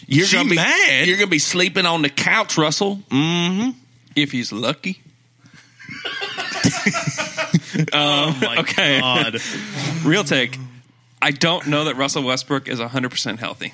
You're 0.06 0.26
She 0.26 0.36
gonna 0.36 0.48
be 0.50 0.56
mad. 0.56 1.06
You're 1.08 1.16
going 1.16 1.26
to 1.28 1.30
be 1.30 1.38
sleeping 1.40 1.84
on 1.86 2.02
the 2.02 2.08
couch, 2.08 2.56
Russell. 2.56 3.00
Mm-hmm. 3.10 3.70
if 4.14 4.30
he's 4.32 4.52
lucky. 4.52 5.00
Oh 7.92 8.36
my 8.40 8.56
Okay. 8.60 9.00
god. 9.00 9.36
Real 10.04 10.24
take. 10.24 10.58
I 11.20 11.30
don't 11.30 11.66
know 11.66 11.84
that 11.84 11.96
Russell 11.96 12.22
Westbrook 12.22 12.68
is 12.68 12.78
100% 12.80 13.38
healthy. 13.38 13.72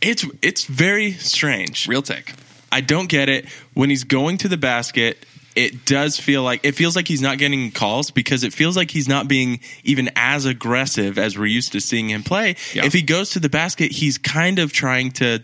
It's 0.00 0.24
it's 0.40 0.64
very 0.64 1.12
strange. 1.12 1.86
Real 1.86 2.02
take. 2.02 2.34
I 2.72 2.80
don't 2.80 3.08
get 3.08 3.28
it. 3.28 3.46
When 3.74 3.90
he's 3.90 4.04
going 4.04 4.38
to 4.38 4.48
the 4.48 4.56
basket, 4.56 5.24
it 5.54 5.84
does 5.84 6.18
feel 6.18 6.42
like 6.42 6.64
it 6.64 6.72
feels 6.72 6.96
like 6.96 7.08
he's 7.08 7.22
not 7.22 7.38
getting 7.38 7.70
calls 7.70 8.10
because 8.10 8.44
it 8.44 8.52
feels 8.52 8.76
like 8.76 8.90
he's 8.90 9.08
not 9.08 9.28
being 9.28 9.60
even 9.84 10.10
as 10.16 10.46
aggressive 10.46 11.18
as 11.18 11.38
we're 11.38 11.46
used 11.46 11.72
to 11.72 11.80
seeing 11.80 12.10
him 12.10 12.22
play. 12.22 12.56
Yeah. 12.74 12.84
If 12.84 12.92
he 12.92 13.02
goes 13.02 13.30
to 13.30 13.40
the 13.40 13.48
basket, 13.48 13.92
he's 13.92 14.18
kind 14.18 14.58
of 14.58 14.72
trying 14.72 15.12
to 15.12 15.42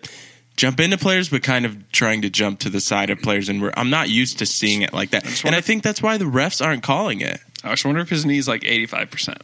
jump 0.56 0.80
into 0.80 0.98
players, 0.98 1.28
but 1.28 1.42
kind 1.42 1.64
of 1.64 1.90
trying 1.92 2.22
to 2.22 2.30
jump 2.30 2.60
to 2.60 2.70
the 2.70 2.80
side 2.80 3.10
of 3.10 3.20
players. 3.20 3.48
And 3.48 3.62
we're, 3.62 3.72
I'm 3.76 3.90
not 3.90 4.08
used 4.08 4.38
to 4.40 4.46
seeing 4.46 4.82
it 4.82 4.92
like 4.92 5.10
that. 5.10 5.44
And 5.44 5.54
I 5.54 5.60
think 5.60 5.82
that's 5.82 6.02
why 6.02 6.18
the 6.18 6.24
refs 6.24 6.64
aren't 6.64 6.82
calling 6.82 7.20
it. 7.20 7.40
I 7.64 7.70
just 7.70 7.84
wonder 7.84 8.00
if 8.00 8.10
his 8.10 8.26
knee's 8.26 8.48
like 8.48 8.62
85%. 8.62 9.40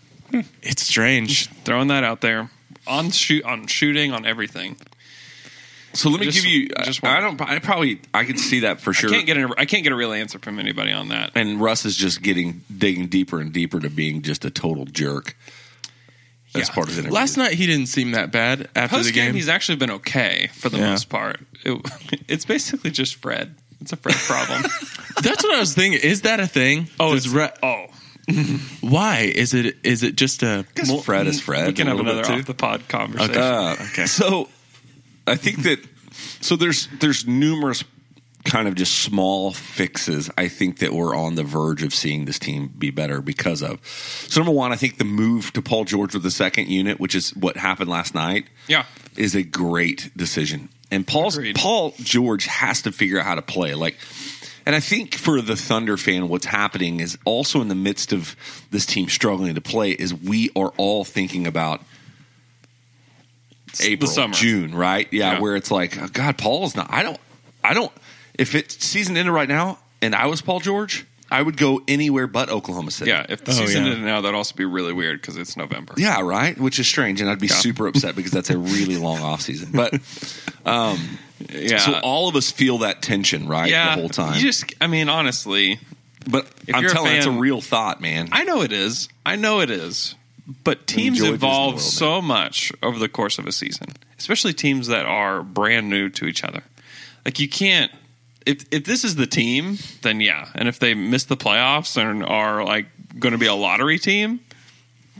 It's 0.62 0.82
strange. 0.82 1.48
Throwing 1.64 1.88
that 1.88 2.02
out 2.02 2.20
there 2.20 2.50
on 2.86 3.10
shoot 3.10 3.44
on 3.44 3.66
shooting 3.66 4.12
on 4.12 4.26
everything. 4.26 4.76
So 5.94 6.10
let 6.10 6.20
me 6.20 6.26
Just- 6.26 6.38
give 6.44 6.46
you. 6.46 6.68
just 6.84 7.02
I 7.04 7.20
one. 7.24 7.36
don't. 7.36 7.48
I 7.48 7.58
probably. 7.60 8.00
I 8.12 8.24
can 8.24 8.36
see 8.36 8.60
that 8.60 8.80
for 8.80 8.92
sure. 8.92 9.10
I 9.10 9.14
can't 9.14 9.26
get 9.26 9.36
a, 9.36 9.54
I 9.56 9.64
can't 9.64 9.82
get 9.84 9.92
a 9.92 9.96
real 9.96 10.12
answer 10.12 10.38
from 10.38 10.58
anybody 10.58 10.92
on 10.92 11.08
that. 11.08 11.32
and 11.34 11.60
Russ 11.60 11.84
is 11.84 11.96
just 11.96 12.22
getting 12.22 12.62
digging 12.76 13.06
deeper 13.06 13.40
and 13.40 13.52
deeper 13.52 13.80
to 13.80 13.88
being 13.90 14.22
just 14.22 14.44
a 14.44 14.50
total 14.50 14.84
jerk. 14.84 15.36
That's 16.52 16.68
Yeah. 16.68 16.74
part 16.74 16.88
of 16.88 16.94
the 16.94 17.00
interview. 17.00 17.14
Last 17.14 17.36
night 17.36 17.54
he 17.54 17.66
didn't 17.66 17.86
seem 17.86 18.12
that 18.12 18.30
bad 18.30 18.68
after 18.76 18.96
Post 18.96 19.08
the 19.08 19.12
game, 19.12 19.26
game. 19.28 19.34
he's 19.34 19.48
actually 19.48 19.76
been 19.76 19.90
okay 19.90 20.48
for 20.54 20.68
the 20.68 20.78
Yeah. 20.78 20.90
most 20.90 21.08
part. 21.08 21.40
It, 21.64 21.80
it's 22.28 22.44
basically 22.44 22.90
just 22.90 23.16
Fred. 23.16 23.54
It's 23.80 23.92
a 23.92 23.96
Fred 23.96 24.14
problem. 24.16 24.62
That's 25.22 25.42
what 25.42 25.54
I 25.54 25.60
was 25.60 25.74
thinking. 25.74 26.00
Is 26.00 26.22
that 26.22 26.40
a 26.40 26.46
thing? 26.46 26.88
oh, 27.00 27.14
Does 27.14 27.26
it's, 27.26 27.34
re- 27.34 27.50
oh, 27.62 27.86
why 28.80 29.30
is 29.34 29.52
it? 29.52 29.76
Is 29.82 30.02
it 30.02 30.16
just 30.16 30.42
a? 30.42 30.64
Because 30.74 31.04
Fred 31.04 31.26
is 31.26 31.40
Fred. 31.40 31.66
we 31.66 31.72
can 31.72 31.86
have 31.88 31.98
another 32.00 32.22
bit, 32.22 32.30
off 32.30 32.46
the 32.46 32.54
pod 32.54 32.88
conversation. 32.88 33.36
Uh, 33.36 33.76
Okay. 33.92 34.06
So 34.06 34.48
I 35.26 35.36
think 35.36 35.62
that 35.62 35.78
so 36.40 36.56
there's 36.56 36.88
there's 37.00 37.26
numerous 37.26 37.84
kind 38.44 38.68
of 38.68 38.74
just 38.74 38.98
small 38.98 39.52
fixes 39.52 40.30
I 40.36 40.48
think 40.48 40.80
that 40.80 40.92
we're 40.92 41.16
on 41.16 41.34
the 41.34 41.42
verge 41.44 41.82
of 41.82 41.94
seeing 41.94 42.26
this 42.26 42.38
team 42.38 42.68
be 42.78 42.90
better 42.90 43.22
because 43.22 43.62
of. 43.62 43.80
So 44.28 44.40
number 44.40 44.52
one, 44.52 44.70
I 44.70 44.76
think 44.76 44.98
the 44.98 45.04
move 45.04 45.52
to 45.54 45.62
Paul 45.62 45.84
George 45.86 46.12
with 46.12 46.22
the 46.22 46.30
second 46.30 46.68
unit, 46.68 47.00
which 47.00 47.14
is 47.14 47.34
what 47.34 47.56
happened 47.56 47.88
last 47.88 48.14
night, 48.14 48.46
Yeah. 48.68 48.84
is 49.16 49.34
a 49.34 49.42
great 49.42 50.10
decision. 50.14 50.68
And 50.90 51.06
Paul's 51.06 51.38
Agreed. 51.38 51.56
Paul 51.56 51.94
George 51.98 52.44
has 52.44 52.82
to 52.82 52.92
figure 52.92 53.18
out 53.18 53.24
how 53.24 53.34
to 53.34 53.42
play. 53.42 53.74
Like 53.74 53.96
and 54.66 54.74
I 54.76 54.80
think 54.80 55.14
for 55.14 55.40
the 55.40 55.56
Thunder 55.56 55.96
fan, 55.96 56.28
what's 56.28 56.46
happening 56.46 57.00
is 57.00 57.18
also 57.24 57.60
in 57.62 57.68
the 57.68 57.74
midst 57.74 58.12
of 58.12 58.36
this 58.70 58.86
team 58.86 59.08
struggling 59.08 59.54
to 59.54 59.60
play, 59.60 59.90
is 59.90 60.12
we 60.14 60.50
are 60.56 60.72
all 60.76 61.04
thinking 61.04 61.46
about 61.46 61.82
April, 63.80 64.10
summer. 64.10 64.34
June, 64.34 64.74
right? 64.74 65.08
Yeah, 65.10 65.32
Yeah. 65.34 65.40
where 65.40 65.56
it's 65.56 65.70
like, 65.70 66.00
oh, 66.00 66.08
God, 66.12 66.36
Paul's 66.38 66.74
not. 66.76 66.88
I 66.90 67.02
don't. 67.02 67.18
I 67.62 67.74
don't. 67.74 67.92
If 68.36 68.54
it's 68.54 68.84
season 68.84 69.16
ended 69.16 69.32
right 69.32 69.48
now, 69.48 69.78
and 70.02 70.14
I 70.14 70.26
was 70.26 70.42
Paul 70.42 70.60
George, 70.60 71.06
I 71.30 71.40
would 71.40 71.56
go 71.56 71.80
anywhere 71.88 72.26
but 72.26 72.48
Oklahoma 72.50 72.90
City. 72.90 73.10
Yeah, 73.10 73.24
if 73.28 73.44
the 73.44 73.52
Oh, 73.52 73.54
season 73.54 73.84
yeah. 73.84 73.90
ended 73.92 74.04
now, 74.04 74.20
that'd 74.20 74.34
also 74.34 74.54
be 74.54 74.64
really 74.64 74.92
weird 74.92 75.20
because 75.20 75.36
it's 75.36 75.56
November. 75.56 75.94
Yeah, 75.96 76.20
right. 76.20 76.56
Which 76.58 76.78
is 76.78 76.86
strange, 76.86 77.20
and 77.20 77.30
I'd 77.30 77.38
be 77.38 77.46
Yeah. 77.46 77.54
super 77.54 77.86
upset 77.86 78.14
because 78.16 78.32
that's 78.32 78.50
a 78.50 78.58
really 78.58 78.96
long 78.96 79.20
off 79.20 79.40
season. 79.40 79.70
But 79.72 79.94
um, 80.66 81.18
yeah. 81.50 81.78
so 81.78 81.98
all 82.02 82.28
of 82.28 82.36
us 82.36 82.50
feel 82.50 82.78
that 82.78 83.02
tension, 83.02 83.48
right? 83.48 83.70
yeah, 83.70 83.94
the 83.94 84.00
whole 84.02 84.08
time. 84.10 84.34
You 84.36 84.42
just, 84.42 84.72
I 84.80 84.86
mean, 84.86 85.08
honestly, 85.08 85.78
but 86.28 86.46
if 86.66 86.74
I'm 86.74 86.82
you're 86.82 86.90
a 86.90 86.94
telling 86.94 87.12
you, 87.12 87.18
it's 87.18 87.26
a 87.26 87.30
real 87.30 87.60
thought, 87.60 88.00
man. 88.00 88.28
I 88.32 88.44
know 88.44 88.62
it 88.62 88.72
is. 88.72 89.08
I 89.24 89.36
know 89.36 89.60
it 89.60 89.70
is. 89.70 90.14
But 90.46 90.86
teams 90.86 91.20
Enjoy 91.20 91.34
evolve 91.34 91.80
so 91.80 92.20
much 92.20 92.70
over 92.82 92.98
the 92.98 93.08
course 93.08 93.38
of 93.38 93.46
a 93.46 93.52
season, 93.52 93.88
especially 94.18 94.52
teams 94.52 94.88
that 94.88 95.06
are 95.06 95.42
brand 95.42 95.88
new 95.88 96.10
to 96.10 96.26
each 96.26 96.44
other. 96.44 96.62
Like 97.24 97.38
you 97.40 97.48
can't. 97.48 97.90
If 98.44 98.66
if 98.70 98.84
this 98.84 99.04
is 99.04 99.16
the 99.16 99.26
team, 99.26 99.78
then 100.02 100.20
yeah. 100.20 100.48
And 100.54 100.68
if 100.68 100.78
they 100.78 100.92
miss 100.92 101.24
the 101.24 101.36
playoffs 101.36 101.96
and 101.96 102.22
are 102.22 102.62
like 102.62 102.86
going 103.18 103.32
to 103.32 103.38
be 103.38 103.46
a 103.46 103.54
lottery 103.54 103.98
team, 103.98 104.40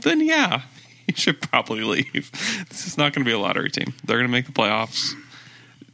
then 0.01 0.21
yeah, 0.21 0.61
you 1.07 1.15
should 1.15 1.41
probably 1.41 1.81
leave. 1.81 2.31
This 2.69 2.85
is 2.85 2.97
not 2.97 3.13
going 3.13 3.25
to 3.25 3.29
be 3.29 3.33
a 3.33 3.39
lottery 3.39 3.71
team. 3.71 3.93
They're 4.03 4.17
going 4.17 4.27
to 4.27 4.31
make 4.31 4.45
the 4.45 4.51
playoffs. 4.51 5.13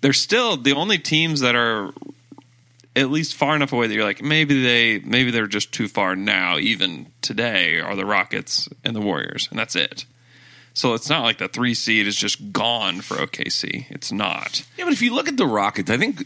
They're 0.01 0.13
still 0.13 0.57
the 0.57 0.73
only 0.73 0.97
teams 0.97 1.41
that 1.41 1.55
are 1.55 1.93
at 2.95 3.09
least 3.09 3.35
far 3.35 3.55
enough 3.55 3.71
away 3.73 3.87
that 3.87 3.93
you're 3.93 4.03
like 4.03 4.21
maybe 4.21 4.61
they 4.63 4.99
maybe 4.99 5.31
they're 5.31 5.47
just 5.47 5.71
too 5.71 5.87
far 5.87 6.15
now 6.15 6.57
even 6.57 7.11
today 7.21 7.79
are 7.79 7.95
the 7.95 8.05
rockets 8.05 8.67
and 8.83 8.95
the 8.95 9.01
warriors 9.01 9.47
and 9.49 9.59
that's 9.59 9.75
it 9.75 10.05
so 10.73 10.93
it's 10.93 11.09
not 11.09 11.23
like 11.23 11.37
the 11.37 11.47
three 11.47 11.73
seed 11.73 12.07
is 12.07 12.15
just 12.15 12.51
gone 12.51 13.01
for 13.01 13.15
okc 13.15 13.85
it's 13.89 14.11
not 14.11 14.65
Yeah, 14.77 14.85
but 14.85 14.93
if 14.93 15.01
you 15.01 15.13
look 15.13 15.27
at 15.27 15.37
the 15.37 15.45
Rockets, 15.45 15.91
I 15.91 15.97
think. 15.97 16.25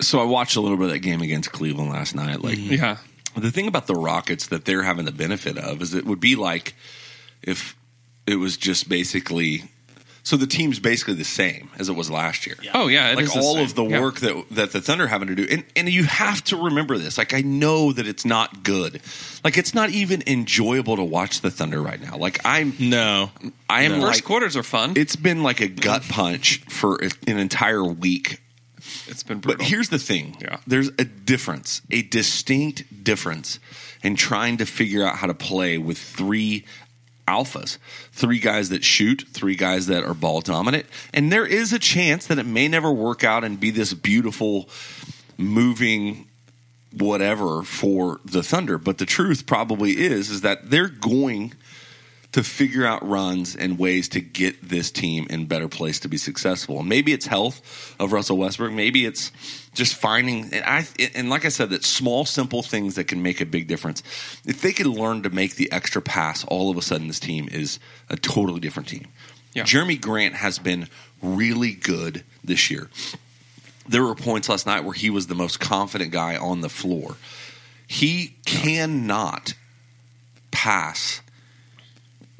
So 0.00 0.20
I 0.20 0.24
watched 0.24 0.56
a 0.56 0.60
little 0.60 0.76
bit 0.76 0.86
of 0.86 0.90
that 0.90 0.98
game 0.98 1.22
against 1.22 1.52
Cleveland 1.52 1.90
last 1.90 2.14
night. 2.14 2.42
Like 2.42 2.58
mm-hmm. 2.58 2.74
yeah 2.74 2.96
the 3.36 3.50
thing 3.50 3.68
about 3.68 3.86
the 3.86 3.94
Rockets 3.94 4.48
that 4.48 4.64
they're 4.64 4.82
having 4.82 5.04
the 5.04 5.12
benefit 5.12 5.58
of 5.58 5.82
is 5.82 5.94
it 5.94 6.06
would 6.06 6.20
be 6.20 6.36
like 6.36 6.74
if 7.42 7.76
it 8.26 8.36
was 8.36 8.56
just 8.56 8.88
basically. 8.88 9.64
So 10.26 10.36
the 10.36 10.48
team's 10.48 10.80
basically 10.80 11.14
the 11.14 11.24
same 11.24 11.70
as 11.78 11.88
it 11.88 11.92
was 11.94 12.10
last 12.10 12.48
year. 12.48 12.56
Yeah. 12.60 12.72
oh 12.74 12.88
yeah 12.88 13.12
it 13.12 13.14
like 13.14 13.26
is 13.26 13.32
the 13.34 13.38
all 13.38 13.54
same. 13.54 13.64
of 13.64 13.74
the 13.76 13.84
Yeah. 13.84 14.00
work 14.00 14.16
that 14.20 14.44
that 14.50 14.72
the 14.72 14.80
Thunder 14.80 15.04
are 15.04 15.06
having 15.06 15.28
to 15.28 15.36
do, 15.36 15.46
and 15.48 15.62
and 15.76 15.88
you 15.88 16.02
have 16.02 16.42
to 16.44 16.56
remember 16.56 16.98
this. 16.98 17.16
Like 17.16 17.32
I 17.32 17.42
know 17.42 17.92
that 17.92 18.08
it's 18.08 18.24
not 18.24 18.64
good. 18.64 19.00
Like 19.44 19.56
it's 19.56 19.72
not 19.72 19.90
even 19.90 20.24
enjoyable 20.26 20.96
to 20.96 21.04
watch 21.04 21.42
the 21.42 21.50
Thunder 21.52 21.80
right 21.80 22.00
now. 22.00 22.16
Like 22.16 22.40
I'm, 22.44 22.74
No. 22.80 23.30
I 23.70 23.82
am 23.82 24.00
first 24.00 24.02
like 24.16 24.24
quarters 24.24 24.56
are 24.56 24.64
fun 24.64 24.94
it's 24.96 25.14
been 25.14 25.44
like 25.44 25.60
a 25.60 25.68
gut 25.68 26.02
punch 26.08 26.58
for 26.68 26.98
an 27.28 27.38
entire 27.38 27.84
week. 27.84 28.40
it's 29.06 29.22
been 29.22 29.38
brutal 29.38 29.58
But 29.58 29.66
here's 29.68 29.90
the 29.90 29.98
thing: 30.00 30.36
Yeah. 30.40 30.56
there's 30.66 30.88
a 30.98 31.04
difference, 31.04 31.82
a 31.90 32.02
distinct 32.02 33.04
difference, 33.04 33.60
in 34.02 34.16
trying 34.16 34.56
to 34.56 34.66
figure 34.66 35.04
out 35.06 35.18
how 35.18 35.28
to 35.28 35.34
play 35.34 35.78
with 35.78 35.98
three 35.98 36.64
alphas, 37.26 37.78
three 38.12 38.38
guys 38.38 38.68
that 38.68 38.84
shoot, 38.84 39.24
three 39.30 39.56
guys 39.56 39.86
that 39.86 40.04
are 40.04 40.14
ball 40.14 40.40
dominant, 40.40 40.86
and 41.12 41.32
there 41.32 41.46
is 41.46 41.72
a 41.72 41.78
chance 41.78 42.26
that 42.26 42.38
it 42.38 42.46
may 42.46 42.68
never 42.68 42.92
work 42.92 43.24
out 43.24 43.44
and 43.44 43.60
be 43.60 43.70
this 43.70 43.92
beautiful, 43.94 44.68
moving 45.36 46.26
whatever 46.92 47.62
for 47.62 48.20
the 48.24 48.42
Thunder. 48.42 48.78
But 48.78 48.98
the 48.98 49.06
truth 49.06 49.46
probably 49.46 49.92
is 49.98 50.30
is 50.30 50.40
that 50.40 50.70
they're 50.70 50.88
going 50.88 51.52
to 52.36 52.42
figure 52.42 52.84
out 52.84 53.02
runs 53.08 53.56
and 53.56 53.78
ways 53.78 54.10
to 54.10 54.20
get 54.20 54.60
this 54.60 54.90
team 54.90 55.26
in 55.30 55.46
better 55.46 55.68
place 55.68 56.00
to 56.00 56.06
be 56.06 56.18
successful. 56.18 56.80
And 56.80 56.86
maybe 56.86 57.14
it's 57.14 57.24
health 57.24 57.96
of 57.98 58.12
Russell 58.12 58.36
Westbrook. 58.36 58.72
Maybe 58.72 59.06
it's 59.06 59.32
just 59.72 59.94
finding 59.94 60.52
and 60.52 60.62
I 60.62 60.86
and 61.14 61.30
like 61.30 61.46
I 61.46 61.48
said, 61.48 61.70
that 61.70 61.82
small 61.82 62.26
simple 62.26 62.62
things 62.62 62.96
that 62.96 63.04
can 63.04 63.22
make 63.22 63.40
a 63.40 63.46
big 63.46 63.68
difference. 63.68 64.02
If 64.44 64.60
they 64.60 64.74
could 64.74 64.84
learn 64.84 65.22
to 65.22 65.30
make 65.30 65.56
the 65.56 65.72
extra 65.72 66.02
pass, 66.02 66.44
all 66.44 66.70
of 66.70 66.76
a 66.76 66.82
sudden 66.82 67.06
this 67.08 67.20
team 67.20 67.48
is 67.50 67.78
a 68.10 68.16
totally 68.16 68.60
different 68.60 68.90
team. 68.90 69.06
Yeah. 69.54 69.62
Jerami 69.62 69.98
Grant 69.98 70.34
has 70.34 70.58
been 70.58 70.88
really 71.22 71.72
good 71.72 72.22
this 72.44 72.70
year. 72.70 72.90
There 73.88 74.02
were 74.02 74.14
points 74.14 74.50
last 74.50 74.66
night 74.66 74.84
where 74.84 74.92
he 74.92 75.08
was 75.08 75.28
the 75.28 75.34
most 75.34 75.58
confident 75.58 76.10
guy 76.10 76.36
on 76.36 76.60
the 76.60 76.68
floor. 76.68 77.16
He 77.86 78.36
cannot 78.44 79.54
pass 80.50 81.22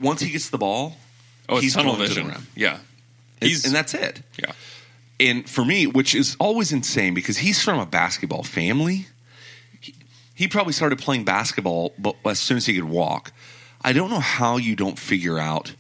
once 0.01 0.21
he 0.21 0.31
gets 0.31 0.51
the 0.51 0.59
ball. 0.59 0.97
oh 1.49 1.59
he's 1.61 1.75
tunnel 1.75 1.97
going 1.97 2.09
to 2.09 2.15
the 2.15 2.21
vision 2.21 2.29
rim. 2.33 2.47
yeah 2.55 2.79
He's, 3.41 3.49
He's- 3.51 3.65
and 3.67 3.75
that's 3.75 3.95
it. 3.95 4.23
yeah 4.39 4.53
and 5.19 5.49
for 5.49 5.65
me, 5.65 5.87
which 5.87 6.15
is 6.15 6.37
always 6.39 6.73
insane 6.73 7.15
because 7.15 7.39
he's 7.39 7.63
from 7.63 7.79
a 7.79 7.87
basketball 7.87 8.43
family. 8.43 9.07
He, 9.81 9.95
he 10.35 10.47
probably 10.47 10.75
started 10.75 10.99
playing 10.99 11.25
basketball, 11.25 11.95
but 11.99 12.17
as 12.27 12.39
soon 12.39 12.59
as 12.59 12.67
he 12.67 12.75
could 12.75 12.85
walk, 12.85 13.33
I 13.83 13.95
don't 13.95 14.11
know 14.11 14.21
how 14.21 14.59
you 14.59 14.77
don't 14.77 14.99
figure 14.99 15.39
out 15.39 15.75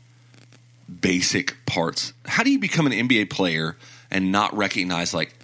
basic 0.88 1.54
parts. 1.66 2.12
How 2.24 2.42
do 2.44 2.50
you 2.50 2.58
become 2.58 2.86
an 2.86 2.92
NBA 2.92 3.28
player 3.28 3.76
and 4.10 4.32
not 4.32 4.56
recognize 4.56 5.12
like, 5.12 5.34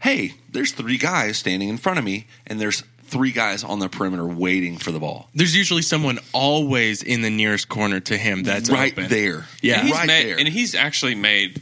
hey, 0.00 0.34
there's 0.48 0.70
three 0.72 0.96
guys 0.98 1.36
standing 1.38 1.68
in 1.68 1.78
front 1.78 1.98
of 1.98 2.04
me, 2.04 2.26
and 2.46 2.60
there's 2.60 2.84
three 3.10 3.32
guys 3.32 3.64
on 3.64 3.78
the 3.80 3.88
perimeter 3.88 4.26
waiting 4.26 4.78
for 4.78 4.92
the 4.92 5.00
ball. 5.00 5.28
There's 5.34 5.54
usually 5.54 5.82
someone 5.82 6.18
always 6.32 7.02
in 7.02 7.22
the 7.22 7.30
nearest 7.30 7.68
corner 7.68 8.00
to 8.00 8.16
him 8.16 8.42
that's 8.44 8.70
right 8.70 8.92
open. 8.92 9.08
there. 9.08 9.46
Yeah. 9.62 9.78
And 9.80 9.88
he's 9.88 9.96
right 9.96 10.06
made, 10.06 10.26
there. 10.26 10.38
and 10.38 10.48
he's 10.48 10.74
actually 10.74 11.14
made 11.14 11.60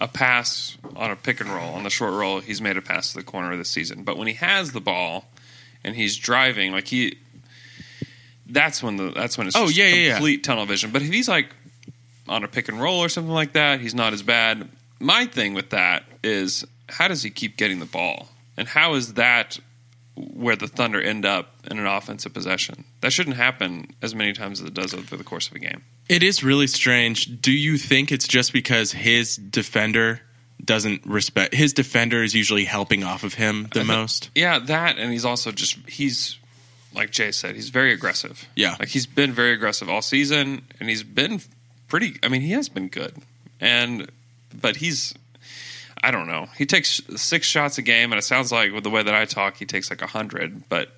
a 0.00 0.08
pass 0.08 0.76
on 0.96 1.10
a 1.10 1.16
pick 1.16 1.40
and 1.40 1.48
roll 1.50 1.74
on 1.74 1.84
the 1.84 1.90
short 1.90 2.12
roll. 2.14 2.40
He's 2.40 2.60
made 2.60 2.76
a 2.76 2.82
pass 2.82 3.12
to 3.12 3.18
the 3.18 3.24
corner 3.24 3.56
this 3.56 3.70
season. 3.70 4.04
But 4.04 4.18
when 4.18 4.26
he 4.28 4.34
has 4.34 4.72
the 4.72 4.80
ball 4.80 5.24
and 5.84 5.96
he's 5.96 6.16
driving, 6.16 6.72
like 6.72 6.88
he, 6.88 7.18
that's 8.46 8.82
when 8.82 8.96
the 8.96 9.10
that's 9.10 9.38
when 9.38 9.46
it's 9.46 9.56
Oh, 9.56 9.66
just 9.66 9.76
yeah, 9.76 9.86
yeah, 9.88 9.94
yeah. 9.94 10.12
complete 10.14 10.44
tunnel 10.44 10.66
vision. 10.66 10.90
But 10.90 11.02
if 11.02 11.08
he's 11.12 11.28
like 11.28 11.48
on 12.28 12.44
a 12.44 12.48
pick 12.48 12.68
and 12.68 12.80
roll 12.80 13.00
or 13.00 13.08
something 13.08 13.32
like 13.32 13.52
that, 13.54 13.80
he's 13.80 13.94
not 13.94 14.12
as 14.12 14.22
bad. 14.22 14.68
My 15.00 15.26
thing 15.26 15.54
with 15.54 15.70
that 15.70 16.04
is 16.22 16.64
how 16.88 17.08
does 17.08 17.22
he 17.22 17.30
keep 17.30 17.56
getting 17.56 17.78
the 17.78 17.86
ball, 17.86 18.28
and 18.56 18.68
how 18.68 18.94
is 18.94 19.14
that 19.14 19.58
where 20.14 20.56
the 20.56 20.68
Thunder 20.68 21.00
end 21.00 21.24
up 21.24 21.54
in 21.70 21.78
an 21.78 21.86
offensive 21.86 22.34
possession? 22.34 22.84
That 23.00 23.12
shouldn't 23.12 23.36
happen 23.36 23.94
as 24.02 24.14
many 24.14 24.32
times 24.32 24.60
as 24.60 24.68
it 24.68 24.74
does 24.74 24.94
over 24.94 25.16
the 25.16 25.24
course 25.24 25.48
of 25.48 25.54
a 25.54 25.58
game. 25.58 25.82
It 26.08 26.22
is 26.22 26.44
really 26.44 26.66
strange. 26.66 27.40
Do 27.40 27.52
you 27.52 27.78
think 27.78 28.12
it's 28.12 28.28
just 28.28 28.52
because 28.52 28.92
his 28.92 29.36
defender 29.36 30.20
doesn't 30.64 31.04
respect 31.04 31.54
his 31.54 31.72
defender 31.72 32.22
is 32.22 32.36
usually 32.36 32.64
helping 32.64 33.02
off 33.02 33.24
of 33.24 33.34
him 33.34 33.68
the 33.74 33.84
most? 33.84 34.30
Yeah, 34.34 34.58
that, 34.60 34.98
and 34.98 35.10
he's 35.12 35.24
also 35.24 35.50
just 35.50 35.76
he's 35.88 36.38
like 36.94 37.10
Jay 37.10 37.32
said, 37.32 37.54
he's 37.54 37.70
very 37.70 37.92
aggressive. 37.92 38.48
Yeah. 38.54 38.76
like 38.78 38.88
he's 38.88 39.06
been 39.06 39.32
very 39.32 39.52
aggressive 39.52 39.88
all 39.88 40.02
season, 40.02 40.62
and 40.78 40.88
he's 40.88 41.02
been 41.02 41.40
pretty. 41.88 42.16
I 42.22 42.28
mean, 42.28 42.42
he 42.42 42.52
has 42.52 42.68
been 42.68 42.88
good, 42.88 43.16
and 43.60 44.10
but 44.60 44.76
he's. 44.76 45.14
I 46.02 46.10
don't 46.10 46.26
know. 46.26 46.48
He 46.56 46.66
takes 46.66 47.00
six 47.16 47.46
shots 47.46 47.78
a 47.78 47.82
game, 47.82 48.12
and 48.12 48.18
it 48.18 48.22
sounds 48.22 48.50
like 48.50 48.72
with 48.72 48.84
the 48.84 48.90
way 48.90 49.02
that 49.02 49.14
I 49.14 49.24
talk, 49.24 49.56
he 49.56 49.66
takes 49.66 49.88
like 49.90 50.02
a 50.02 50.06
hundred. 50.06 50.68
But 50.68 50.90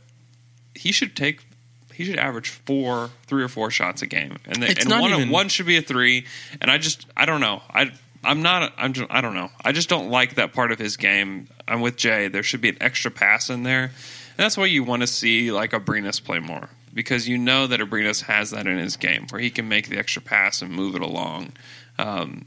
he 0.75 0.93
should 0.93 1.15
take. 1.17 1.47
He 1.93 2.05
should 2.05 2.19
average 2.19 2.49
four, 2.49 3.11
three 3.27 3.43
or 3.45 3.49
four 3.49 3.71
shots 3.71 4.03
a 4.03 4.07
game, 4.07 4.39
and 4.47 4.65
and 4.65 4.91
one 4.91 5.13
even- 5.13 5.31
one 5.31 5.49
should 5.49 5.67
be 5.67 5.77
a 5.77 5.83
three. 5.83 6.27
And 6.61 6.71
I 6.71 6.79
just, 6.79 7.07
I 7.17 7.25
don't 7.27 7.41
know. 7.41 7.63
I 7.71 7.93
I'm 8.25 8.43
not. 8.43 8.73
I'm. 8.77 8.93
Just, 8.93 9.11
I 9.11 9.21
don't 9.21 9.35
know. 9.35 9.51
I 9.65 9.73
just 9.73 9.89
don't 9.89 10.11
like 10.11 10.37
that 10.37 10.53
part 10.53 10.73
of 10.73 10.79
his 10.79 10.97
game. 10.97 11.49
I'm 11.69 11.81
with 11.81 11.97
Jay. 11.97 12.29
There 12.29 12.43
should 12.43 12.61
be 12.61 12.71
an 12.71 12.79
extra 12.81 13.11
pass 13.11 13.51
in 13.51 13.63
there, 13.63 13.85
and 13.85 13.93
that's 14.37 14.57
why 14.57 14.67
you 14.67 14.83
want 14.83 15.03
to 15.03 15.07
see 15.07 15.53
like 15.53 15.71
Abrines 15.73 16.23
play 16.23 16.39
more 16.39 16.69
because 16.93 17.29
you 17.29 17.37
know 17.37 17.67
that 17.67 17.81
Abrines 17.81 18.23
has 18.23 18.51
that 18.51 18.67
in 18.67 18.79
his 18.79 18.97
game 18.97 19.27
where 19.31 19.41
he 19.41 19.51
can 19.51 19.69
make 19.69 19.89
the 19.89 19.99
extra 19.99 20.23
pass 20.23 20.63
and 20.63 20.73
move 20.73 20.95
it 20.95 21.03
along. 21.03 21.53
Um, 21.99 22.47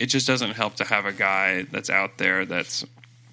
it 0.00 0.06
just 0.06 0.26
doesn't 0.26 0.52
help 0.52 0.76
to 0.76 0.84
have 0.84 1.06
a 1.06 1.12
guy 1.12 1.62
that's 1.70 1.90
out 1.90 2.18
there 2.18 2.44
that's 2.44 2.84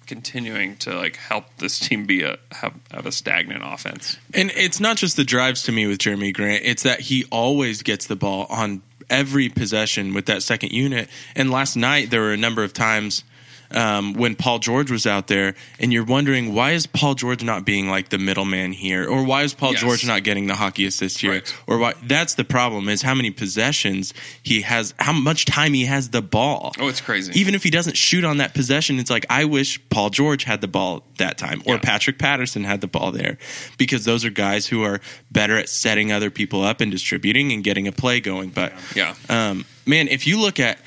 continuing 0.06 0.76
to 0.76 0.94
like 0.94 1.16
help 1.16 1.44
this 1.58 1.78
team 1.78 2.06
be 2.06 2.22
a 2.22 2.38
have, 2.52 2.74
have 2.90 3.06
a 3.06 3.12
stagnant 3.12 3.62
offense. 3.64 4.16
And 4.32 4.50
it's 4.54 4.80
not 4.80 4.96
just 4.96 5.16
the 5.16 5.24
drives 5.24 5.62
to 5.64 5.72
me 5.72 5.86
with 5.86 5.98
Jerami 5.98 6.32
Grant, 6.32 6.62
it's 6.64 6.84
that 6.84 7.00
he 7.00 7.24
always 7.30 7.82
gets 7.82 8.06
the 8.06 8.16
ball 8.16 8.46
on 8.48 8.82
every 9.10 9.48
possession 9.48 10.14
with 10.14 10.26
that 10.26 10.42
second 10.42 10.72
unit. 10.72 11.08
And 11.34 11.50
last 11.50 11.76
night 11.76 12.10
there 12.10 12.20
were 12.22 12.32
a 12.32 12.36
number 12.36 12.62
of 12.62 12.72
times 12.72 13.24
um, 13.70 14.14
when 14.14 14.34
Paul 14.36 14.58
George 14.58 14.90
was 14.90 15.06
out 15.06 15.26
there, 15.26 15.54
and 15.80 15.92
you're 15.92 16.04
wondering 16.04 16.54
why 16.54 16.72
is 16.72 16.86
Paul 16.86 17.14
George 17.14 17.42
not 17.42 17.64
being 17.64 17.88
like 17.88 18.08
the 18.10 18.18
middleman 18.18 18.72
here, 18.72 19.08
or 19.08 19.24
why 19.24 19.42
is 19.42 19.54
Paul 19.54 19.72
Yes. 19.72 19.80
George 19.80 20.06
not 20.06 20.22
getting 20.22 20.46
the 20.46 20.54
hockey 20.54 20.86
assist 20.86 21.20
here, 21.20 21.32
Right. 21.32 21.54
or 21.66 21.78
why? 21.78 21.94
That's 22.02 22.34
the 22.34 22.44
problem 22.44 22.88
is 22.88 23.02
how 23.02 23.14
many 23.14 23.30
possessions 23.30 24.14
he 24.42 24.62
has, 24.62 24.94
how 24.98 25.12
much 25.12 25.44
time 25.44 25.72
he 25.74 25.84
has 25.86 26.10
the 26.10 26.22
ball. 26.22 26.72
Oh, 26.78 26.88
it's 26.88 27.00
crazy. 27.00 27.32
Even 27.38 27.54
if 27.54 27.62
he 27.62 27.70
doesn't 27.70 27.96
shoot 27.96 28.24
on 28.24 28.36
that 28.38 28.54
possession, 28.54 28.98
it's 28.98 29.10
like 29.10 29.26
I 29.30 29.44
wish 29.44 29.80
Paul 29.90 30.10
George 30.10 30.44
had 30.44 30.60
the 30.60 30.68
ball 30.68 31.02
that 31.18 31.38
time, 31.38 31.62
or 31.66 31.74
Yeah. 31.74 31.80
Patrick 31.80 32.18
Patterson 32.18 32.64
had 32.64 32.80
the 32.80 32.86
ball 32.86 33.12
there, 33.12 33.38
because 33.78 34.04
those 34.04 34.24
are 34.24 34.30
guys 34.30 34.66
who 34.66 34.82
are 34.82 35.00
better 35.30 35.56
at 35.58 35.68
setting 35.68 36.12
other 36.12 36.30
people 36.30 36.62
up 36.64 36.80
and 36.80 36.90
distributing 36.90 37.52
and 37.52 37.64
getting 37.64 37.88
a 37.88 37.92
play 37.92 38.20
going. 38.20 38.50
But 38.50 38.72
Yeah. 38.94 39.14
um, 39.28 39.64
man, 39.86 40.08
if 40.08 40.26
you 40.26 40.38
look 40.40 40.60
at 40.60 40.78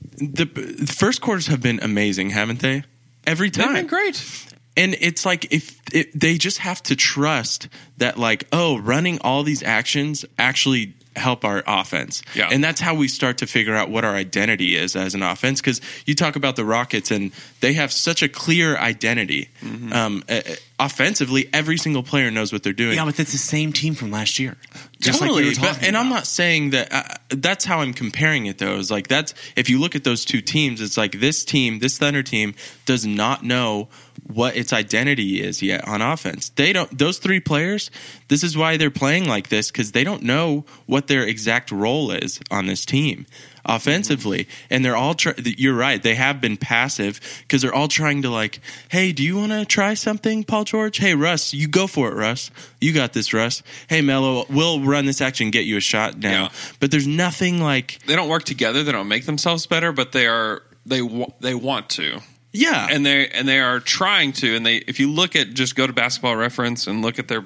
the, 0.00 0.46
first 0.86 1.20
quarters 1.20 1.46
have 1.46 1.62
been 1.62 1.80
amazing, 1.82 2.30
haven't 2.30 2.60
they? 2.60 2.84
Every 3.26 3.50
They've 3.50 3.64
time, 3.64 3.74
been 3.74 3.86
great. 3.86 4.48
and 4.76 4.96
it's 5.00 5.26
like 5.26 5.52
if 5.52 5.80
it, 5.92 6.18
they 6.18 6.38
just 6.38 6.58
have 6.58 6.82
to 6.84 6.96
trust 6.96 7.68
that, 7.98 8.18
like, 8.18 8.46
oh, 8.52 8.78
running 8.78 9.18
all 9.20 9.42
these 9.42 9.62
actions 9.62 10.24
actually 10.38 10.94
help 11.16 11.44
our 11.44 11.62
offense. 11.66 12.22
Yeah. 12.34 12.48
And 12.50 12.62
that's 12.62 12.80
how 12.80 12.94
we 12.94 13.08
start 13.08 13.38
to 13.38 13.46
figure 13.46 13.74
out 13.74 13.90
what 13.90 14.04
our 14.04 14.14
identity 14.14 14.76
is 14.76 14.96
as 14.96 15.14
an 15.14 15.22
offense. 15.22 15.60
Because 15.60 15.80
you 16.06 16.14
talk 16.14 16.36
about 16.36 16.56
the 16.56 16.64
Rockets, 16.64 17.10
and 17.10 17.32
they 17.60 17.74
have 17.74 17.92
such 17.92 18.22
a 18.22 18.28
clear 18.28 18.76
identity. 18.76 19.48
Mm-hmm. 19.60 19.92
Um, 19.92 20.24
uh, 20.28 20.40
offensively, 20.78 21.48
every 21.52 21.76
single 21.76 22.02
player 22.02 22.30
knows 22.30 22.52
what 22.52 22.62
they're 22.62 22.72
doing. 22.72 22.96
Yeah, 22.96 23.04
but 23.04 23.16
that's 23.16 23.32
the 23.32 23.38
same 23.38 23.72
team 23.72 23.94
from 23.94 24.10
last 24.10 24.38
year. 24.38 24.56
Just 25.00 25.20
Totally, 25.20 25.44
like 25.50 25.56
we 25.56 25.62
but- 25.62 25.82
and 25.82 25.96
I'm 25.96 26.08
not 26.08 26.26
saying 26.26 26.70
that. 26.70 26.92
Uh, 26.92 27.02
that's 27.28 27.64
how 27.64 27.80
I'm 27.80 27.92
comparing 27.92 28.46
it, 28.46 28.58
though. 28.58 28.76
Is 28.78 28.90
like 28.90 29.06
that's 29.06 29.32
if 29.54 29.70
you 29.70 29.78
look 29.78 29.94
at 29.94 30.02
those 30.02 30.24
two 30.24 30.40
teams, 30.40 30.80
it's 30.80 30.96
like 30.96 31.20
this 31.20 31.44
team, 31.44 31.78
this 31.78 31.98
Thunder 31.98 32.24
team, 32.24 32.54
does 32.84 33.06
not 33.06 33.44
know 33.44 33.88
what 34.26 34.56
its 34.56 34.72
identity 34.72 35.40
is 35.40 35.62
yet 35.62 35.86
on 35.86 36.02
offense. 36.02 36.48
They 36.48 36.72
don't. 36.72 36.98
Those 36.98 37.18
three 37.18 37.38
players. 37.38 37.92
This 38.26 38.42
is 38.42 38.56
why 38.56 38.76
they're 38.76 38.90
playing 38.90 39.28
like 39.28 39.48
this 39.50 39.70
because 39.70 39.92
they 39.92 40.02
don't 40.02 40.24
know 40.24 40.64
what 40.86 41.06
their 41.06 41.22
exact 41.22 41.70
role 41.70 42.10
is 42.10 42.40
on 42.50 42.66
this 42.66 42.84
team 42.84 43.26
offensively, 43.64 44.48
and 44.70 44.84
they're 44.84 44.96
all. 44.96 45.14
Try- 45.14 45.34
you're 45.38 45.74
right. 45.76 46.02
They 46.02 46.14
have 46.14 46.40
been 46.40 46.56
passive 46.56 47.20
because 47.42 47.62
they're 47.62 47.74
all 47.74 47.88
trying 47.88 48.22
to 48.22 48.30
like, 48.30 48.60
hey, 48.90 49.12
do 49.12 49.22
you 49.22 49.36
want 49.36 49.52
to 49.52 49.64
try 49.64 49.94
something, 49.94 50.44
Paul 50.44 50.64
George? 50.64 50.98
Hey, 50.98 51.14
Russ, 51.14 51.52
you 51.54 51.68
go 51.68 51.86
for 51.86 52.08
it, 52.10 52.14
Russ. 52.14 52.50
You 52.80 52.92
got 52.92 53.12
this, 53.12 53.32
Russ. 53.32 53.62
Hey, 53.88 54.00
Melo, 54.00 54.44
we'll 54.50 54.80
run 54.80 55.06
this 55.06 55.20
action, 55.20 55.50
get 55.50 55.64
you 55.64 55.76
a 55.76 55.80
shot 55.80 56.18
now. 56.18 56.44
Yeah. 56.44 56.48
But 56.80 56.90
there's 56.90 57.06
nothing 57.06 57.60
like, 57.60 57.98
They 58.06 58.16
don't 58.16 58.28
work 58.28 58.44
together. 58.44 58.82
They 58.82 58.92
don't 58.92 59.08
make 59.08 59.26
themselves 59.26 59.66
better, 59.66 59.92
but 59.92 60.12
they 60.12 60.26
are 60.26 60.62
they 60.86 61.02
wa- 61.02 61.28
they 61.40 61.54
want 61.54 61.90
to. 61.90 62.20
yeah, 62.52 62.88
and 62.90 63.04
they 63.04 63.28
and 63.28 63.46
they 63.46 63.60
are 63.60 63.78
trying 63.78 64.32
to 64.32 64.56
and 64.56 64.64
they 64.64 64.76
if 64.76 64.98
you 64.98 65.10
look 65.10 65.36
at 65.36 65.52
just 65.52 65.76
go 65.76 65.86
to 65.86 65.92
basketball 65.92 66.34
reference 66.36 66.86
and 66.86 67.02
look 67.02 67.18
at 67.18 67.28
their 67.28 67.44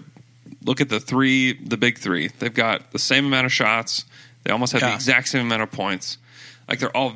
look 0.65 0.81
at 0.81 0.89
the 0.89 1.01
three 1.01 1.55
the 1.55 1.77
big 1.77 1.99
three 1.99 2.29
they've 2.39 2.55
got 2.55 2.93
the 2.93 2.99
same 3.01 3.27
amount 3.27 3.45
of 3.47 3.53
shots 3.53 4.05
they 4.45 4.53
almost 4.53 4.73
have 4.73 4.83
the 4.83 4.95
exact 4.95 5.29
same 5.29 5.47
amount 5.47 5.63
of 5.63 5.71
points. 5.71 6.19
Like 6.69 6.79
they're 6.79 6.97
all 6.97 7.15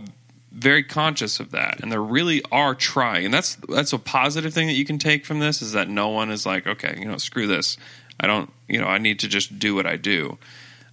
very 0.52 0.82
conscious 0.82 1.38
of 1.38 1.50
that 1.50 1.80
and 1.80 1.92
they 1.92 1.98
really 1.98 2.42
are 2.50 2.74
trying. 2.74 3.26
And 3.26 3.34
that's 3.34 3.56
that's 3.68 3.92
a 3.92 3.98
positive 3.98 4.54
thing 4.54 4.66
that 4.68 4.74
you 4.74 4.84
can 4.84 4.98
take 4.98 5.24
from 5.24 5.38
this 5.38 5.60
is 5.60 5.72
that 5.72 5.88
no 5.88 6.08
one 6.08 6.30
is 6.30 6.46
like 6.46 6.66
okay 6.66 6.96
you 6.98 7.06
know 7.06 7.18
screw 7.18 7.46
this. 7.46 7.76
I 8.18 8.26
don't 8.26 8.50
you 8.68 8.80
know 8.80 8.86
i 8.86 8.98
need 8.98 9.20
to 9.20 9.28
just 9.28 9.58
do 9.58 9.74
what 9.74 9.86
i 9.86 9.96
do. 9.96 10.38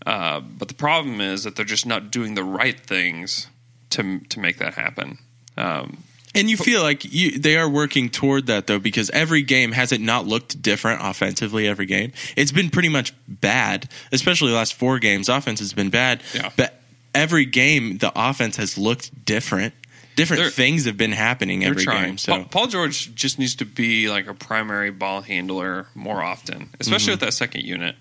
Uh, 0.06 0.42
but 0.42 0.68
the 0.68 0.74
problem 0.74 1.22
is 1.22 1.46
that 1.46 1.56
they're 1.56 1.66
just 1.66 1.86
not 1.86 2.12
doing 2.12 2.36
the 2.36 2.44
right 2.44 2.80
things 2.80 3.48
to 3.92 4.20
to 4.20 4.40
make 4.40 4.58
that 4.58 4.74
happen. 4.74 5.18
Um, 5.56 6.04
And 6.36 6.50
you 6.50 6.58
feel 6.58 6.82
like 6.82 7.06
you, 7.14 7.38
they 7.38 7.58
are 7.58 7.70
working 7.70 8.10
toward 8.10 8.48
that 8.48 8.66
though, 8.68 8.80
because 8.80 9.10
every 9.12 9.44
game 9.44 9.72
has 9.72 9.92
it 9.92 10.02
not 10.02 10.26
looked 10.26 10.62
different 10.62 11.02
offensively. 11.04 11.68
Every 11.68 11.86
game, 11.86 12.12
it's 12.36 12.52
been 12.52 12.70
pretty 12.72 12.90
much 12.90 13.14
bad, 13.28 13.88
especially 14.12 14.50
the 14.50 14.58
last 14.58 14.74
four 14.74 14.98
games. 15.00 15.30
Offense 15.30 15.60
has 15.60 15.74
been 15.74 15.90
bad, 15.92 16.22
Yeah. 16.34 16.50
but 16.58 16.82
every 17.14 17.46
game 17.46 18.00
the 18.00 18.12
offense 18.16 18.58
has 18.58 18.78
looked 18.78 19.26
different. 19.26 19.74
Different 20.16 20.42
They're- 20.44 20.52
things 20.52 20.86
have 20.86 20.98
been 20.98 21.12
happening 21.12 21.64
every 21.66 21.84
trying. 21.84 22.06
game. 22.06 22.18
So 22.18 22.34
Paul, 22.36 22.44
Paul 22.46 22.68
George 22.68 23.14
just 23.16 23.38
needs 23.40 23.56
to 23.56 23.66
be 23.66 24.10
like 24.10 24.28
a 24.28 24.34
primary 24.34 24.92
ball 24.92 25.22
handler 25.22 25.88
more 25.96 26.22
often, 26.24 26.70
especially 26.80 27.06
Mm-hmm. 27.06 27.12
with 27.14 27.20
that 27.22 27.32
second 27.34 27.64
unit. 27.64 27.96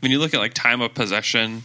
When 0.00 0.10
you 0.10 0.18
look 0.18 0.34
at 0.34 0.40
like 0.40 0.52
time 0.54 0.80
of 0.82 0.92
possession, 0.94 1.64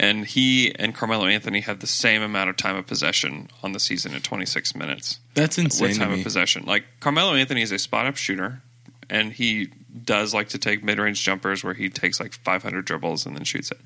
and 0.00 0.24
he 0.24 0.74
and 0.76 0.94
Carmelo 0.94 1.26
Anthony 1.26 1.60
have 1.60 1.80
the 1.80 1.86
same 1.86 2.22
amount 2.22 2.48
of 2.48 2.56
time 2.56 2.74
of 2.74 2.86
possession 2.86 3.48
on 3.62 3.72
the 3.72 3.78
season 3.78 4.14
at 4.14 4.24
26 4.24 4.74
minutes 4.74 5.20
that's 5.34 5.58
insane 5.58 5.88
with 5.88 5.98
time 5.98 6.12
me. 6.12 6.18
of 6.18 6.24
possession. 6.24 6.64
Like 6.64 6.84
Carmelo 7.00 7.34
Anthony 7.34 7.60
is 7.60 7.70
a 7.70 7.78
spot 7.78 8.06
up 8.06 8.16
shooter, 8.16 8.62
and 9.10 9.30
he 9.30 9.68
does 10.04 10.32
like 10.32 10.48
to 10.48 10.58
take 10.58 10.82
mid 10.82 10.98
range 10.98 11.22
jumpers 11.22 11.62
where 11.62 11.74
he 11.74 11.90
takes 11.90 12.18
like 12.18 12.32
500 12.32 12.84
dribbles 12.84 13.26
and 13.26 13.36
then 13.36 13.44
shoots 13.44 13.70
it. 13.70 13.78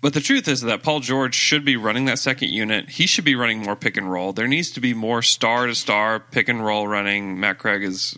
But 0.00 0.14
the 0.14 0.22
truth 0.22 0.48
is 0.48 0.62
that 0.62 0.82
Paul 0.82 1.00
George 1.00 1.34
should 1.34 1.66
be 1.66 1.76
running 1.76 2.06
that 2.06 2.18
second 2.18 2.48
unit. 2.48 2.88
He 2.88 3.06
should 3.06 3.26
be 3.26 3.34
running 3.34 3.58
more 3.58 3.76
pick 3.76 3.98
and 3.98 4.10
roll. 4.10 4.32
There 4.32 4.48
needs 4.48 4.70
to 4.70 4.80
be 4.80 4.94
more 4.94 5.20
star 5.20 5.66
to 5.66 5.74
star 5.74 6.18
pick 6.18 6.48
and 6.48 6.64
roll 6.64 6.88
running. 6.88 7.38
Matt 7.38 7.58
Craig 7.58 7.82
has 7.82 8.16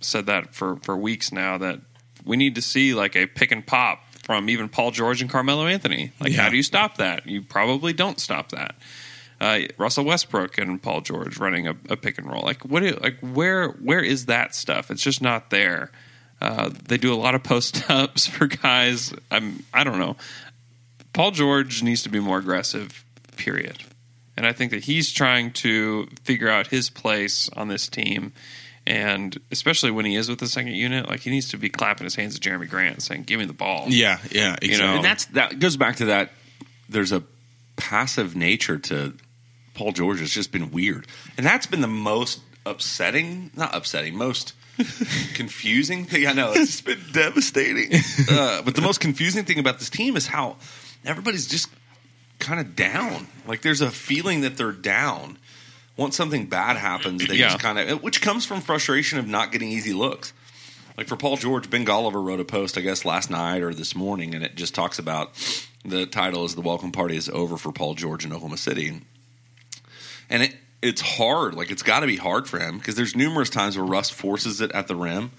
said 0.00 0.26
that 0.26 0.52
for, 0.52 0.76
for 0.78 0.96
weeks 0.96 1.30
now 1.30 1.58
that 1.58 1.78
we 2.24 2.36
need 2.36 2.56
to 2.56 2.62
see 2.62 2.92
like 2.94 3.14
a 3.14 3.26
pick 3.26 3.52
and 3.52 3.64
pop 3.64 4.00
from 4.30 4.48
even 4.48 4.68
Paul 4.68 4.92
George 4.92 5.20
and 5.20 5.28
Carmelo 5.28 5.66
Anthony. 5.66 6.12
Like, 6.20 6.30
Yeah. 6.32 6.42
how 6.42 6.50
do 6.50 6.56
you 6.56 6.62
stop 6.62 6.98
that? 6.98 7.26
You 7.26 7.42
probably 7.42 7.92
don't 7.92 8.20
stop 8.20 8.50
that. 8.50 8.76
Uh, 9.40 9.62
Russell 9.76 10.04
Westbrook 10.04 10.56
and 10.56 10.80
Paul 10.80 11.00
George 11.00 11.36
running 11.38 11.66
a, 11.66 11.74
a 11.88 11.96
pick 11.96 12.16
and 12.16 12.30
roll. 12.30 12.42
Like 12.44 12.64
what? 12.64 12.84
Do, 12.84 12.90
like 13.02 13.18
where? 13.18 13.70
Where 13.70 13.98
is 13.98 14.26
that 14.26 14.54
stuff? 14.54 14.88
It's 14.88 15.02
just 15.02 15.20
not 15.20 15.50
there. 15.50 15.90
Uh, 16.40 16.70
they 16.86 16.96
do 16.96 17.12
a 17.12 17.16
lot 17.16 17.34
of 17.34 17.42
post 17.42 17.90
ups 17.90 18.24
for 18.28 18.46
guys. 18.46 19.12
I'm. 19.32 19.64
I 19.74 19.82
don't 19.82 19.98
know. 19.98 20.14
Paul 21.12 21.32
George 21.32 21.82
needs 21.82 22.04
to 22.04 22.08
be 22.08 22.20
more 22.20 22.38
aggressive. 22.38 23.04
Period. 23.36 23.78
And 24.36 24.46
I 24.46 24.52
think 24.52 24.70
that 24.70 24.84
he's 24.84 25.10
trying 25.10 25.50
to 25.54 26.06
figure 26.22 26.48
out 26.48 26.68
his 26.68 26.88
place 26.88 27.50
on 27.56 27.66
this 27.66 27.88
team. 27.88 28.32
And 28.90 29.40
especially 29.52 29.92
when 29.92 30.04
he 30.04 30.16
is 30.16 30.28
with 30.28 30.40
the 30.40 30.48
second 30.48 30.72
unit, 30.72 31.08
like 31.08 31.20
he 31.20 31.30
needs 31.30 31.50
to 31.50 31.56
be 31.56 31.68
clapping 31.68 32.04
his 32.04 32.16
hands 32.16 32.34
at 32.34 32.42
Jerami 32.42 32.68
Grant, 32.68 33.00
saying, 33.02 33.22
"Give 33.22 33.38
me 33.38 33.46
the 33.46 33.52
ball." 33.52 33.84
Yeah, 33.86 34.18
yeah, 34.32 34.56
exactly. 34.60 34.68
You 34.70 34.78
know, 34.78 34.96
and 34.96 35.04
that's 35.04 35.26
that 35.26 35.60
goes 35.60 35.76
back 35.76 35.96
to 35.96 36.06
that. 36.06 36.32
There's 36.88 37.12
a 37.12 37.22
passive 37.76 38.34
nature 38.34 38.78
to 38.78 39.14
Paul 39.74 39.92
George. 39.92 40.20
It's 40.20 40.34
just 40.34 40.50
been 40.50 40.72
weird, 40.72 41.06
and 41.38 41.46
that's 41.46 41.66
been 41.66 41.82
the 41.82 41.86
most 41.86 42.40
upsetting, 42.66 43.52
not 43.54 43.76
upsetting, 43.76 44.16
most 44.16 44.54
confusing 45.34 46.04
thing. 46.04 46.26
I 46.26 46.32
know 46.32 46.50
it's 46.50 46.82
just 46.82 46.84
been 46.84 47.00
devastating. 47.12 47.92
Uh, 48.28 48.62
but 48.62 48.74
the 48.74 48.82
most 48.82 48.98
confusing 48.98 49.44
thing 49.44 49.60
about 49.60 49.78
this 49.78 49.88
team 49.88 50.16
is 50.16 50.26
how 50.26 50.56
everybody's 51.04 51.46
just 51.46 51.68
kind 52.40 52.58
of 52.58 52.74
down. 52.74 53.28
Like 53.46 53.62
there's 53.62 53.82
a 53.82 53.90
feeling 53.90 54.40
that 54.40 54.56
they're 54.56 54.72
down. 54.72 55.38
Once 56.00 56.16
something 56.16 56.46
bad 56.46 56.78
happens, 56.78 57.26
they 57.28 57.34
Yeah. 57.34 57.50
just 57.50 57.58
kind 57.60 57.78
of, 57.78 58.02
which 58.02 58.22
comes 58.22 58.46
from 58.46 58.62
frustration 58.62 59.18
of 59.18 59.26
not 59.28 59.52
getting 59.52 59.70
easy 59.70 59.92
looks. 59.92 60.32
Like 60.96 61.06
for 61.06 61.14
Paul 61.14 61.36
George, 61.36 61.68
Ben 61.68 61.84
Golliver 61.84 62.24
wrote 62.24 62.40
a 62.40 62.44
post, 62.44 62.78
I 62.78 62.80
guess, 62.80 63.04
last 63.04 63.28
night 63.28 63.60
or 63.60 63.74
this 63.74 63.94
morning, 63.94 64.34
and 64.34 64.42
it 64.42 64.54
just 64.54 64.74
talks 64.74 64.98
about 64.98 65.32
the 65.84 66.06
title 66.06 66.46
is 66.46 66.54
"The 66.54 66.62
Welcome 66.62 66.90
Party 66.90 67.16
is 67.16 67.28
Over 67.28 67.58
for 67.58 67.70
Paul 67.70 67.92
George 67.96 68.24
in 68.24 68.32
Oklahoma 68.32 68.56
City," 68.56 69.02
and 70.30 70.42
it 70.42 70.56
it's 70.80 71.02
hard. 71.02 71.52
Like 71.52 71.70
it's 71.70 71.82
got 71.82 72.00
to 72.00 72.06
be 72.06 72.16
hard 72.16 72.48
for 72.48 72.58
him 72.58 72.78
because 72.78 72.94
there's 72.94 73.14
numerous 73.14 73.50
times 73.50 73.76
where 73.76 73.84
Russ 73.84 74.08
forces 74.08 74.62
it 74.62 74.72
at 74.72 74.88
the 74.88 74.96
rim, 74.96 75.32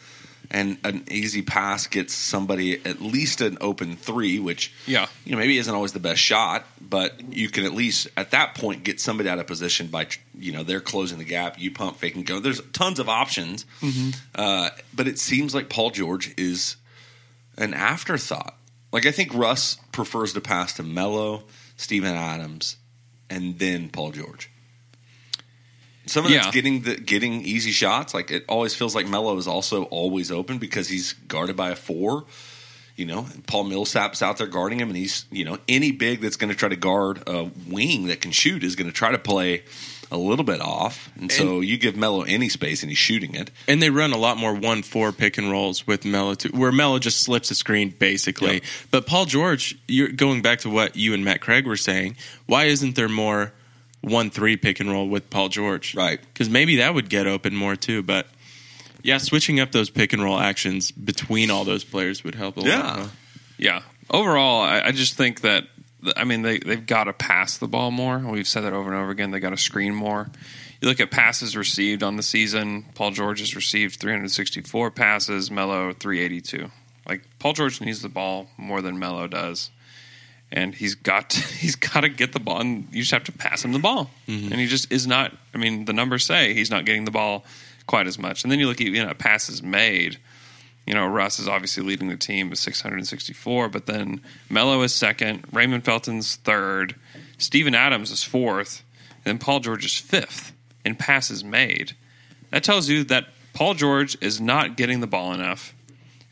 and 0.49 0.77
an 0.83 1.03
easy 1.09 1.41
pass 1.41 1.87
gets 1.87 2.13
somebody 2.13 2.83
at 2.85 3.01
least 3.01 3.39
an 3.41 3.57
open 3.61 3.95
three, 3.95 4.39
which 4.39 4.73
Yeah. 4.85 5.07
you 5.25 5.31
know 5.31 5.37
maybe 5.37 5.57
isn't 5.57 5.73
always 5.73 5.93
the 5.93 5.99
best 5.99 6.19
shot, 6.21 6.65
but 6.81 7.33
you 7.33 7.47
can 7.49 7.63
at 7.63 7.73
least 7.73 8.07
at 8.17 8.31
that 8.31 8.55
point 8.55 8.83
get 8.83 8.99
somebody 8.99 9.29
out 9.29 9.39
of 9.39 9.47
position 9.47 9.87
by 9.87 10.07
you 10.37 10.51
know 10.51 10.63
they're 10.63 10.81
closing 10.81 11.17
the 11.19 11.23
gap. 11.23 11.59
You 11.59 11.71
pump, 11.71 11.97
fake, 11.97 12.15
and 12.15 12.25
go. 12.25 12.39
There's 12.39 12.61
tons 12.73 12.99
of 12.99 13.07
options, 13.07 13.65
uh, 14.35 14.69
but 14.93 15.07
it 15.07 15.19
seems 15.19 15.55
like 15.55 15.69
Paul 15.69 15.91
George 15.91 16.33
is 16.37 16.75
an 17.57 17.73
afterthought. 17.73 18.57
Like 18.91 19.05
I 19.05 19.11
think 19.11 19.33
Russ 19.33 19.77
prefers 19.93 20.33
to 20.33 20.41
pass 20.41 20.73
to 20.73 20.83
Melo, 20.83 21.43
Steven 21.77 22.13
Adams, 22.13 22.75
and 23.29 23.57
then 23.57 23.87
Paul 23.89 24.11
George. 24.11 24.49
Some 26.05 26.25
of 26.25 26.31
Yeah. 26.31 26.41
that's 26.43 26.53
getting 26.53 26.81
the 26.81 26.95
getting 26.95 27.41
easy 27.43 27.71
shots. 27.71 28.13
Like 28.13 28.31
it 28.31 28.45
always 28.49 28.73
feels 28.73 28.95
like 28.95 29.07
Melo 29.07 29.37
is 29.37 29.47
also 29.47 29.83
always 29.85 30.31
open 30.31 30.57
because 30.57 30.89
he's 30.89 31.13
guarded 31.27 31.55
by 31.55 31.69
a 31.71 31.75
four. 31.75 32.25
You 32.97 33.05
know, 33.05 33.25
Paul 33.47 33.63
Millsap's 33.65 34.21
out 34.21 34.37
there 34.37 34.47
guarding 34.47 34.79
him, 34.79 34.89
and 34.89 34.97
he's 34.97 35.25
you 35.31 35.45
know 35.45 35.57
any 35.67 35.91
big 35.91 36.21
that's 36.21 36.35
going 36.35 36.49
to 36.51 36.55
try 36.55 36.69
to 36.69 36.75
guard 36.75 37.23
a 37.27 37.49
wing 37.67 38.07
that 38.07 38.21
can 38.21 38.31
shoot 38.31 38.63
is 38.63 38.75
going 38.75 38.87
to 38.87 38.93
try 38.93 39.11
to 39.11 39.17
play 39.17 39.63
a 40.13 40.17
little 40.17 40.43
bit 40.43 40.59
off, 40.59 41.09
and 41.17 41.31
so 41.31 41.61
you 41.61 41.77
give 41.77 41.95
Melo 41.95 42.23
any 42.23 42.49
space, 42.49 42.83
and 42.83 42.89
he's 42.89 42.97
shooting 42.97 43.33
it. 43.33 43.49
And 43.69 43.81
they 43.81 43.89
run 43.89 44.11
a 44.11 44.17
lot 44.17 44.37
more 44.37 44.53
one 44.53 44.83
four 44.83 45.13
pick 45.13 45.37
and 45.37 45.49
rolls 45.49 45.87
with 45.87 46.03
Melo 46.03 46.33
too, 46.35 46.49
where 46.49 46.71
Melo 46.73 46.99
just 46.99 47.21
slips 47.21 47.49
a 47.49 47.55
screen 47.55 47.95
basically. 47.97 48.55
Yep. 48.55 48.63
But 48.91 49.05
Paul 49.05 49.25
George, 49.25 49.77
you're 49.87 50.09
going 50.09 50.41
back 50.41 50.59
to 50.59 50.69
what 50.69 50.97
you 50.97 51.13
and 51.13 51.23
Matt 51.23 51.39
Craig 51.39 51.65
were 51.65 51.77
saying. 51.77 52.17
Why 52.45 52.65
isn't 52.65 52.95
there 52.95 53.07
more 53.07 53.53
one 54.01 54.29
three 54.29 54.57
pick 54.57 54.79
and 54.79 54.89
roll 54.91 55.07
with 55.07 55.29
Paul 55.29 55.49
George? 55.49 55.95
Right. 55.95 56.19
Because 56.33 56.49
maybe 56.49 56.77
that 56.77 56.93
would 56.93 57.09
get 57.09 57.27
open 57.27 57.55
more 57.55 57.75
too. 57.75 58.01
But 58.03 58.27
yeah, 59.03 59.17
switching 59.17 59.59
up 59.59 59.71
those 59.71 59.89
pick 59.89 60.13
and 60.13 60.23
roll 60.23 60.37
actions 60.39 60.91
between 60.91 61.49
all 61.51 61.63
those 61.65 61.83
players 61.83 62.23
would 62.23 62.35
help 62.35 62.57
a 62.57 62.61
Yeah. 62.61 62.77
lot. 62.79 62.99
huh? 62.99 63.07
Yeah. 63.57 63.81
Overall, 64.09 64.61
I, 64.61 64.81
I 64.87 64.91
just 64.91 65.15
think 65.15 65.41
that 65.41 65.63
I 66.15 66.23
mean 66.23 66.41
they 66.41 66.57
they've 66.59 66.85
got 66.85 67.05
to 67.05 67.13
pass 67.13 67.57
the 67.57 67.67
ball 67.67 67.91
more. 67.91 68.17
We've 68.19 68.47
said 68.47 68.61
that 68.61 68.73
over 68.73 68.91
and 68.91 68.99
over 69.01 69.11
again. 69.11 69.31
They 69.31 69.39
got 69.39 69.51
to 69.51 69.57
screen 69.57 69.93
more. 69.95 70.29
You 70.81 70.87
look 70.87 70.99
at 70.99 71.11
passes 71.11 71.55
received 71.55 72.01
on 72.01 72.17
the 72.17 72.23
season. 72.23 72.85
Paul 72.95 73.11
George 73.11 73.39
has 73.39 73.55
received 73.55 73.99
364 73.99 74.89
passes. 74.91 75.51
Melo 75.51 75.93
382. 75.93 76.71
Like 77.07 77.21
Paul 77.37 77.53
George 77.53 77.79
needs 77.81 78.01
the 78.01 78.09
ball 78.09 78.47
more 78.57 78.81
than 78.81 78.97
Melo 78.97 79.27
does, 79.27 79.69
and 80.51 80.75
he's 80.75 80.95
got 80.95 81.33
he's 81.59 81.75
got 81.75 82.01
to 82.01 82.09
get 82.09 82.33
the 82.33 82.39
ball. 82.39 82.59
And 82.59 82.87
you 82.91 83.01
just 83.01 83.11
have 83.11 83.23
to 83.25 83.31
pass 83.31 83.63
him 83.63 83.71
the 83.71 83.79
ball, 83.79 84.09
mm-hmm. 84.27 84.51
and 84.51 84.59
he 84.59 84.67
just 84.67 84.91
is 84.91 85.07
not. 85.07 85.33
I 85.53 85.57
mean, 85.57 85.85
the 85.85 85.93
numbers 85.93 86.25
say 86.25 86.53
he's 86.53 86.71
not 86.71 86.85
getting 86.85 87.05
the 87.05 87.11
ball 87.11 87.45
quite 87.87 88.07
as 88.07 88.17
much. 88.19 88.43
And 88.43 88.51
then 88.51 88.59
you 88.59 88.67
look 88.67 88.81
at 88.81 88.87
you 88.87 89.05
know 89.05 89.13
passes 89.13 89.61
made 89.61 90.17
you 90.85 90.93
know, 90.93 91.05
Russ 91.05 91.39
is 91.39 91.47
obviously 91.47 91.83
leading 91.83 92.09
the 92.09 92.17
team 92.17 92.49
with 92.49 92.59
664, 92.59 93.69
but 93.69 93.85
then 93.85 94.21
Melo 94.49 94.81
is 94.81 94.93
second, 94.93 95.45
Raymond 95.51 95.85
Felton's 95.85 96.35
third, 96.37 96.95
Steven 97.37 97.75
Adams 97.75 98.11
is 98.11 98.23
fourth, 98.23 98.83
and 99.23 99.23
then 99.23 99.37
Paul 99.37 99.59
George 99.59 99.85
is 99.85 99.97
fifth 99.97 100.53
in 100.83 100.95
passes 100.95 101.43
made. 101.43 101.93
That 102.49 102.63
tells 102.63 102.89
you 102.89 103.03
that 103.05 103.27
Paul 103.53 103.75
George 103.75 104.17
is 104.21 104.41
not 104.41 104.75
getting 104.75 105.01
the 105.01 105.07
ball 105.07 105.33
enough, 105.33 105.73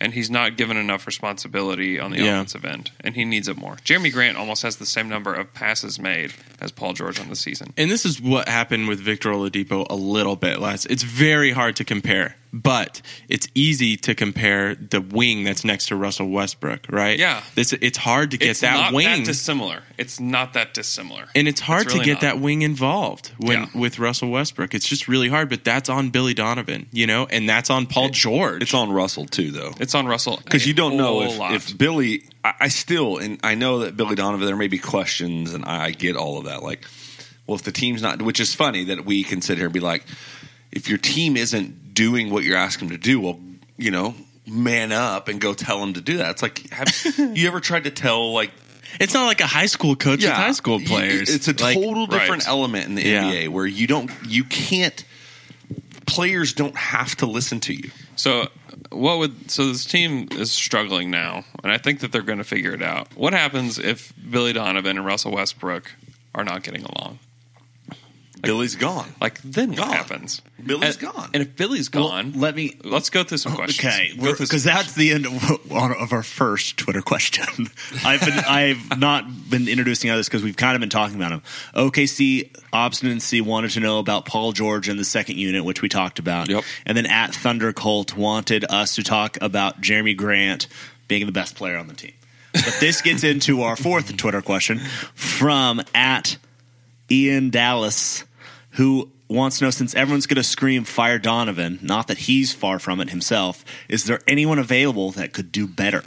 and 0.02 0.14
he's 0.14 0.30
not 0.30 0.58
given 0.58 0.78
enough 0.78 1.06
responsibility 1.06 2.00
on 2.00 2.12
the 2.12 2.18
Yeah. 2.20 2.36
offensive 2.36 2.66
end, 2.66 2.92
and 3.02 3.16
he 3.16 3.26
needs 3.26 3.48
it 3.48 3.58
more. 3.58 3.78
Jerami 3.86 4.12
Grant 4.12 4.38
almost 4.38 4.64
has 4.64 4.78
the 4.78 4.86
same 4.86 5.10
number 5.10 5.34
of 5.34 5.54
passes 5.54 6.00
made 6.00 6.34
as 6.62 6.72
Paul 6.72 6.94
George 6.94 7.20
on 7.20 7.30
the 7.30 7.36
season. 7.36 7.74
And 7.78 7.92
this 7.92 8.06
is 8.06 8.20
what 8.22 8.48
happened 8.50 8.88
with 8.88 9.00
Victor 9.00 9.30
Oladipo 9.32 9.86
a 9.90 9.96
little 9.96 10.36
bit 10.36 10.60
last. 10.60 10.86
It's 10.90 11.04
very 11.04 11.52
hard 11.52 11.76
to 11.78 11.84
compare, 11.84 12.36
but 12.52 13.02
it's 13.28 13.48
easy 13.54 13.96
to 13.98 14.16
compare 14.16 14.76
the 14.76 15.02
wing 15.02 15.44
that's 15.44 15.64
next 15.64 15.88
to 15.88 15.96
Russell 15.96 16.30
Westbrook, 16.30 16.88
right? 16.90 17.18
Yeah. 17.20 17.44
This 17.56 17.74
it's 17.74 17.98
hard 17.98 18.32
to 18.32 18.38
get 18.38 18.50
it's 18.50 18.62
that 18.62 18.74
not 18.74 18.94
wing, 18.94 19.06
that 19.06 19.26
dissimilar. 19.26 19.84
It's 19.98 20.20
not 20.20 20.54
that 20.54 20.74
dissimilar, 20.74 21.28
and 21.36 21.48
it's 21.48 21.60
hard 21.60 21.88
really 21.88 22.00
to 22.00 22.06
get 22.06 22.14
not. 22.14 22.22
that 22.22 22.40
wing 22.40 22.62
involved 22.62 23.32
when 23.38 23.62
Yeah. 23.62 23.68
with 23.76 24.00
Russell 24.00 24.30
Westbrook. 24.30 24.74
It's 24.74 24.88
just 24.88 25.08
really 25.08 25.30
hard. 25.30 25.50
But 25.50 25.64
that's 25.64 25.90
on 25.90 26.10
Billy 26.10 26.34
Donovan, 26.34 26.88
you 26.92 27.06
know, 27.08 27.28
and 27.30 27.48
that's 27.48 27.70
on 27.70 27.86
Paul 27.86 28.10
George. 28.10 28.62
It's 28.62 28.74
on 28.74 28.92
Russell 28.92 29.26
too, 29.26 29.52
though. 29.52 29.74
It's 29.80 29.94
on 29.96 30.08
Russell 30.08 30.40
because 30.44 30.66
you 30.66 30.74
don't 30.74 30.98
know 30.98 31.22
if, 31.22 31.38
lot. 31.38 31.54
if 31.54 31.78
Billy. 31.78 32.24
I, 32.44 32.54
I 32.62 32.68
still, 32.70 33.18
and 33.18 33.40
I 33.44 33.56
know 33.56 33.80
that 33.80 33.98
Billy 33.98 34.16
Donovan. 34.16 34.46
There 34.46 34.56
may 34.56 34.68
be 34.70 34.80
questions, 34.80 35.54
and 35.54 35.66
I, 35.66 35.86
I 35.86 35.92
get 35.92 36.16
all 36.16 36.38
of 36.38 36.46
that. 36.46 36.64
Like, 36.64 36.86
well, 37.46 37.56
if 37.56 37.64
the 37.64 37.72
team's 37.72 38.02
not, 38.02 38.22
which 38.22 38.40
is 38.40 38.54
funny 38.56 38.86
that 38.86 39.06
we 39.06 39.24
can 39.24 39.42
sit 39.42 39.58
here 39.58 39.66
and 39.66 39.74
be 39.74 39.80
like, 39.80 40.04
if 40.72 40.88
your 40.90 40.98
team 40.98 41.36
isn't 41.38 41.94
doing 41.94 42.30
what 42.32 42.44
you're 42.44 42.58
asking 42.58 42.90
them 42.90 42.98
to 42.98 43.02
do, 43.04 43.20
well, 43.20 43.40
you 43.78 43.92
know, 43.92 44.16
man 44.48 44.92
up 44.92 45.28
and 45.28 45.40
go 45.40 45.54
tell 45.54 45.80
them 45.80 45.94
to 45.94 46.02
do 46.02 46.18
that. 46.18 46.32
It's 46.32 46.42
like, 46.42 46.70
have 46.72 46.88
you 47.36 47.48
ever 47.48 47.60
tried 47.60 47.84
to 47.86 47.92
tell 47.92 48.34
like 48.34 48.52
It's 49.00 49.14
not 49.14 49.26
like 49.28 49.42
a 49.42 49.48
high 49.48 49.68
school 49.68 49.96
coach 49.96 50.22
with 50.22 50.32
high 50.32 50.52
school 50.54 50.80
players. 50.80 51.30
It's 51.34 51.48
a 51.48 51.54
Like, 51.54 51.76
total 51.78 52.08
different 52.08 52.44
right. 52.44 52.48
element 52.48 52.86
in 52.88 52.96
the 52.96 53.04
Yeah. 53.04 53.24
NBA 53.32 53.50
where 53.50 53.68
you 53.68 53.86
don't, 53.88 54.10
you 54.26 54.44
can't. 54.44 55.04
Players 56.06 56.54
don't 56.54 56.76
have 56.76 57.16
to 57.18 57.28
listen 57.28 57.60
to 57.62 57.74
you. 57.74 57.92
So 58.16 58.48
what 58.90 59.20
would 59.20 59.52
so 59.52 59.68
this 59.68 59.86
team 59.86 60.28
is 60.32 60.52
struggling 60.52 61.12
now, 61.12 61.44
and 61.64 61.72
I 61.72 61.78
think 61.78 62.00
that 62.00 62.12
they're 62.12 62.24
going 62.24 62.40
to 62.40 62.44
figure 62.44 62.74
it 62.74 62.82
out. 62.82 63.08
What 63.16 63.34
happens 63.34 63.78
if 63.78 64.12
Billy 64.30 64.52
Donovan 64.54 64.98
and 64.98 65.06
Russell 65.06 65.34
Westbrook 65.34 65.92
are 66.34 66.44
not 66.44 66.64
getting 66.64 66.84
along? 66.84 67.20
Billy's 68.42 68.76
gone. 68.76 69.08
Like 69.20 69.42
then 69.42 69.72
Gone. 69.72 69.88
what 69.88 69.98
happens? 69.98 70.42
Billy's 70.64 70.96
and, 71.02 71.14
gone. 71.14 71.30
And 71.34 71.44
if 71.44 71.56
Billy's 71.56 71.92
Well, 71.92 72.10
gone, 72.10 72.34
let 72.34 72.56
me 72.56 72.78
let's 72.84 73.10
go 73.10 73.24
through 73.24 73.40
some 73.40 73.56
questions. 73.56 73.94
Okay, 73.94 74.16
Go 74.16 74.34
through 74.34 74.46
because 74.46 74.64
some 74.64 74.74
that's 74.74 74.94
the 74.94 75.12
end 75.12 75.26
of, 75.26 75.72
of 75.72 76.14
our 76.14 76.24
first 76.24 76.78
Twitter 76.78 77.02
question. 77.02 77.46
I've 78.06 78.22
been 78.22 78.40
I've 78.40 79.00
not 79.00 79.26
been 79.50 79.68
introducing 79.68 80.10
others 80.10 80.28
because 80.28 80.44
we've 80.44 80.58
kind 80.58 80.76
of 80.76 80.80
been 80.80 80.90
talking 80.90 81.16
about 81.16 81.30
them. 81.30 81.42
OKC 81.76 82.50
obstinacy 82.72 83.42
wanted 83.42 83.72
to 83.72 83.80
know 83.80 84.00
about 84.00 84.26
Paul 84.26 84.52
George 84.52 84.88
and 84.90 85.00
the 85.00 85.06
second 85.06 85.38
unit, 85.38 85.64
which 85.66 85.82
we 85.82 85.90
talked 85.90 86.20
about. 86.20 86.50
Yep. 86.50 86.64
And 86.86 86.98
then 86.98 87.06
at 87.06 87.34
Thunder 87.34 87.74
Colt 87.74 88.16
wanted 88.16 88.66
us 88.70 88.96
to 88.96 89.04
talk 89.04 89.38
about 89.42 89.82
Jerami 89.82 90.16
Grant 90.16 90.68
being 91.08 91.26
the 91.26 91.32
best 91.32 91.56
player 91.56 91.78
on 91.78 91.88
the 91.88 91.94
team. 91.94 92.14
But 92.54 92.78
this 92.80 93.02
gets 93.02 93.24
into 93.24 93.62
our 93.62 93.76
fourth 93.76 94.16
Twitter 94.18 94.42
question 94.42 94.80
from 95.14 95.82
at 95.94 96.38
Ian 97.12 97.50
Dallas, 97.50 98.24
who 98.80 99.10
wants 99.28 99.60
to 99.60 99.66
know 99.66 99.72
since 99.72 99.94
everyone's 99.94 100.26
going 100.26 100.38
to 100.38 100.44
scream 100.44 100.86
fire 100.86 101.20
Donovan, 101.20 101.80
not 101.82 102.08
that 102.08 102.18
he's 102.18 102.54
far 102.54 102.80
from 102.80 103.02
it 103.02 103.10
himself, 103.10 103.66
is 103.90 104.06
there 104.06 104.22
anyone 104.26 104.58
available 104.58 105.12
that 105.12 105.34
could 105.34 105.52
do 105.52 105.68
better? 105.68 106.02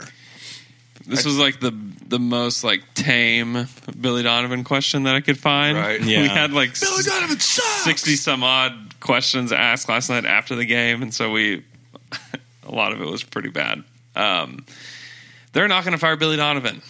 This 1.05 1.23
was 1.23 1.37
like 1.37 1.59
the 1.59 1.71
the 2.07 2.17
most 2.17 2.63
like 2.63 2.81
tame 2.95 3.67
Billy 3.99 4.23
Donovan 4.23 4.63
question 4.63 5.03
that 5.03 5.15
I 5.15 5.21
could 5.21 5.37
find. 5.37 5.77
Right. 5.77 6.01
Yeah. 6.01 6.23
We 6.23 6.27
had 6.29 6.51
like 6.51 6.79
Billy 6.79 7.03
Donovan 7.03 7.39
sucks. 7.39 7.83
sixty 7.83 8.15
some 8.15 8.43
odd 8.43 8.99
questions 8.99 9.51
asked 9.51 9.87
last 9.87 10.09
night 10.09 10.25
after 10.25 10.55
the 10.55 10.65
game, 10.65 11.03
and 11.03 11.13
so 11.13 11.29
we 11.29 11.63
a 12.67 12.73
lot 12.73 12.91
of 12.91 13.01
it 13.01 13.05
was 13.05 13.21
pretty 13.21 13.49
bad. 13.49 13.83
Um, 14.15 14.65
they're 15.51 15.67
not 15.67 15.83
going 15.83 15.91
to 15.91 15.99
fire 15.99 16.15
Billy 16.15 16.37
Donovan. 16.37 16.81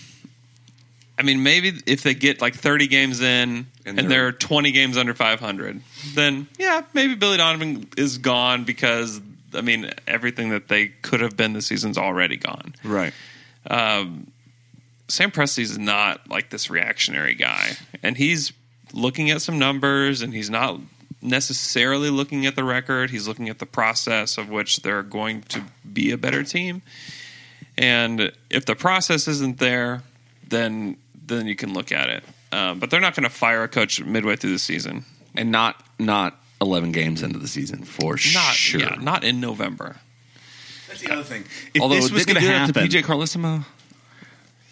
I 1.18 1.24
I 1.24 1.26
mean, 1.26 1.42
maybe 1.42 1.74
if 1.86 2.04
they 2.04 2.14
get 2.14 2.42
like 2.42 2.54
30 2.56 2.88
games 2.88 3.22
in 3.22 3.68
and, 3.86 4.00
And 4.00 4.10
they're, 4.10 4.32
they're- 4.32 4.32
20 4.32 4.72
games 4.72 4.98
under 4.98 5.14
500, 5.14 5.82
then 6.14 6.48
yeah, 6.58 6.82
maybe 6.94 7.16
Billy 7.16 7.38
Donovan 7.38 7.88
is 7.98 8.18
gone 8.18 8.64
because 8.64 9.22
I 9.54 9.62
mean 9.62 9.92
everything 10.08 10.50
that 10.50 10.68
they 10.68 10.88
could 10.88 11.22
have 11.22 11.36
been 11.38 11.54
this 11.54 11.68
season's 11.68 11.98
already 11.98 12.38
gone. 12.38 12.76
Right. 12.84 13.14
Um, 13.70 14.28
Sam 15.08 15.32
Presti's 15.32 15.78
not 15.78 16.30
like 16.30 16.50
this 16.50 16.70
reactionary 16.70 17.36
guy, 17.36 17.74
and 18.02 18.18
he's 18.18 18.52
looking 18.94 19.30
at 19.32 19.42
some 19.42 19.60
numbers, 19.60 20.22
and 20.22 20.34
he's 20.34 20.50
not 20.50 20.80
necessarily 21.22 22.10
looking 22.10 22.46
at 22.46 22.56
the 22.56 22.64
record. 22.64 23.10
He's 23.10 23.28
looking 23.28 23.48
at 23.50 23.60
the 23.60 23.66
process 23.66 24.38
of 24.38 24.50
which 24.50 24.78
they're 24.82 25.04
going 25.04 25.42
to 25.44 25.64
be 25.92 26.12
a 26.12 26.18
better 26.18 26.44
team. 26.44 26.82
And 27.78 28.32
if 28.50 28.66
the 28.66 28.76
process 28.76 29.28
isn't 29.28 29.58
there, 29.60 30.04
then 30.48 30.98
then 31.26 31.48
you 31.48 31.56
can 31.56 31.74
look 31.74 31.92
at 31.92 32.10
it. 32.10 32.24
Um, 32.54 32.80
but 32.80 32.90
they're 32.90 33.02
not 33.02 33.16
going 33.16 33.24
to 33.24 33.30
fire 33.30 33.64
a 33.64 33.68
coach 33.68 34.02
midway 34.04 34.36
through 34.36 34.52
the 34.52 34.60
season. 34.60 35.06
and 35.36 35.52
not 35.52 35.84
not 36.00 36.40
11 36.62 36.92
games 36.92 37.22
into 37.24 37.40
the 37.40 37.48
season 37.48 37.84
for 37.84 38.12
Not 38.34 38.54
sure. 38.54 38.80
yeah, 38.82 38.96
not 39.02 39.24
in 39.24 39.40
November. 39.42 39.98
That's 40.88 41.02
the 41.02 41.12
other 41.12 41.24
thing. 41.24 41.44
If 41.74 41.82
Although 41.82 41.96
this 41.96 42.12
was 42.12 42.26
did 42.26 42.34
going 42.36 42.42
they 42.44 42.48
to 42.48 42.54
that 42.54 42.76
happen, 42.76 42.90
to 42.90 42.98
PJ 43.02 43.04
Carlesimo, 43.04 43.66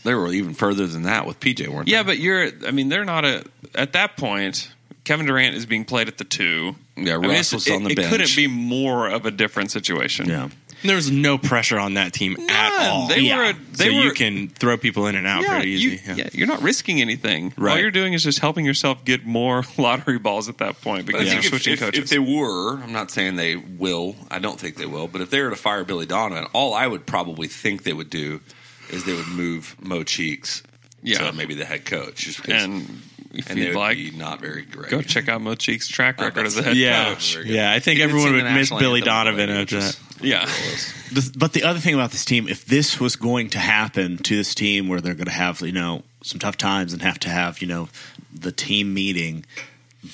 they 0.03 0.13
were 0.13 0.31
even 0.31 0.53
further 0.53 0.87
than 0.87 1.03
that 1.03 1.25
with 1.25 1.39
PJ, 1.39 1.67
weren't 1.67 1.87
they? 1.87 1.91
Yeah, 1.93 2.03
but 2.03 2.17
you're. 2.19 2.49
I 2.67 2.71
mean, 2.71 2.89
they're 2.89 3.05
not 3.05 3.25
a. 3.25 3.43
At 3.75 3.93
that 3.93 4.17
point, 4.17 4.71
Kevin 5.03 5.25
Durant 5.25 5.55
is 5.55 5.65
being 5.65 5.83
played 5.85 6.07
at 6.07 6.17
the 6.17 6.23
two. 6.23 6.75
Yeah, 6.95 7.15
I 7.15 7.17
mean, 7.17 7.25
it's- 7.31 7.53
Russell's 7.53 7.67
it, 7.67 7.73
on 7.73 7.83
the 7.83 7.91
it 7.91 7.95
bench. 7.97 8.09
couldn't 8.09 8.35
be 8.35 8.47
more 8.47 9.07
of 9.09 9.25
a 9.25 9.31
different 9.31 9.71
situation. 9.71 10.27
yeah. 10.29 10.49
There 10.83 10.95
was 10.95 11.11
no 11.11 11.37
pressure 11.37 11.77
on 11.79 11.93
that 11.95 12.13
team 12.13 12.37
at 12.49 12.87
all. 12.89 13.07
They 13.07 13.19
Yeah. 13.21 13.37
were. 13.37 13.53
They 13.73 13.85
so 13.89 13.95
were. 13.95 14.03
you 14.03 14.11
can 14.13 14.47
throw 14.49 14.77
people 14.77 15.07
in 15.07 15.15
and 15.15 15.27
out 15.27 15.43
yeah, 15.43 15.55
pretty 15.55 15.71
you, 15.71 15.89
easy. 15.91 16.01
yeah. 16.15 16.29
you're 16.33 16.47
not 16.47 16.61
risking 16.61 17.01
anything. 17.01 17.53
All 17.59 17.77
you're 17.77 17.91
doing 17.91 18.13
is 18.13 18.23
just 18.23 18.39
helping 18.39 18.65
yourself 18.65 19.05
get 19.05 19.25
more 19.25 19.63
lottery 19.77 20.19
balls 20.19 20.49
at 20.49 20.57
that 20.59 20.81
point 20.81 21.05
because 21.05 21.21
think 21.23 21.33
you're 21.33 21.39
if, 21.39 21.45
switching 21.49 21.73
if, 21.73 21.79
coaches. 21.79 22.03
if 22.03 22.09
they 22.09 22.19
were, 22.19 22.77
I'm 22.79 22.91
not 22.93 23.11
saying 23.11 23.35
they 23.35 23.55
will. 23.55 24.15
I 24.29 24.39
don't 24.39 24.59
think 24.59 24.75
they 24.75 24.85
will. 24.85 25.07
But 25.07 25.21
if 25.21 25.29
they 25.29 25.41
were 25.41 25.49
to 25.51 25.55
fire 25.55 25.83
Billy 25.83 26.05
Donovan, 26.05 26.45
all 26.53 26.73
I 26.73 26.87
would 26.87 27.05
probably 27.05 27.47
think 27.47 27.83
they 27.83 27.93
would 27.93 28.09
do 28.09 28.41
is 28.89 29.05
they 29.05 29.13
would 29.13 29.27
move 29.27 29.75
Mo 29.81 30.03
Cheeks 30.03 30.63
Yeah. 31.03 31.19
to 31.19 31.33
maybe 31.33 31.55
the 31.55 31.65
head 31.65 31.85
coach, 31.85 32.15
just 32.25 32.41
because, 32.41 32.63
and, 32.63 32.73
and 32.83 33.03
if 33.33 33.45
they 33.47 33.55
you'd 33.55 33.75
like, 33.75 33.97
be 33.97 34.11
not 34.11 34.39
very 34.41 34.63
great. 34.63 34.89
go 34.91 35.01
check 35.01 35.29
out 35.29 35.41
Mo 35.41 35.55
Cheek's 35.55 35.87
track 35.87 36.15
Oh, 36.19 36.25
record 36.25 36.45
as 36.45 36.57
a 36.57 36.63
head 36.63 36.75
Yeah, 36.77 37.13
coach. 37.13 37.35
Very 37.35 37.49
yeah. 37.55 37.71
I 37.71 37.79
think 37.79 37.97
He 37.97 38.03
everyone 38.03 38.33
would 38.33 38.43
miss 38.43 38.69
Billy 38.69 39.01
anthem 39.01 39.13
on 39.13 39.25
the 39.25 39.31
Donovan 39.31 39.49
way, 39.49 39.61
after 39.61 39.75
which 39.77 39.83
that. 39.85 39.89
is- 39.89 39.99
Yeah. 40.21 41.31
But 41.37 41.53
the 41.53 41.63
other 41.63 41.79
thing 41.79 41.93
about 41.95 42.11
this 42.11 42.23
team, 42.25 42.47
if 42.47 42.65
this 42.65 42.99
was 42.99 43.15
going 43.15 43.49
to 43.51 43.59
happen 43.59 44.17
to 44.19 44.35
this 44.35 44.53
team 44.55 44.87
where 44.87 45.01
they're 45.01 45.15
going 45.15 45.25
to 45.25 45.31
have, 45.31 45.61
you 45.61 45.71
know, 45.71 46.03
some 46.23 46.39
tough 46.39 46.57
times 46.57 46.93
and 46.93 47.01
have 47.01 47.19
to 47.19 47.29
have, 47.29 47.61
you 47.61 47.67
know, 47.67 47.89
the 48.33 48.51
team 48.51 48.93
meeting, 48.93 49.43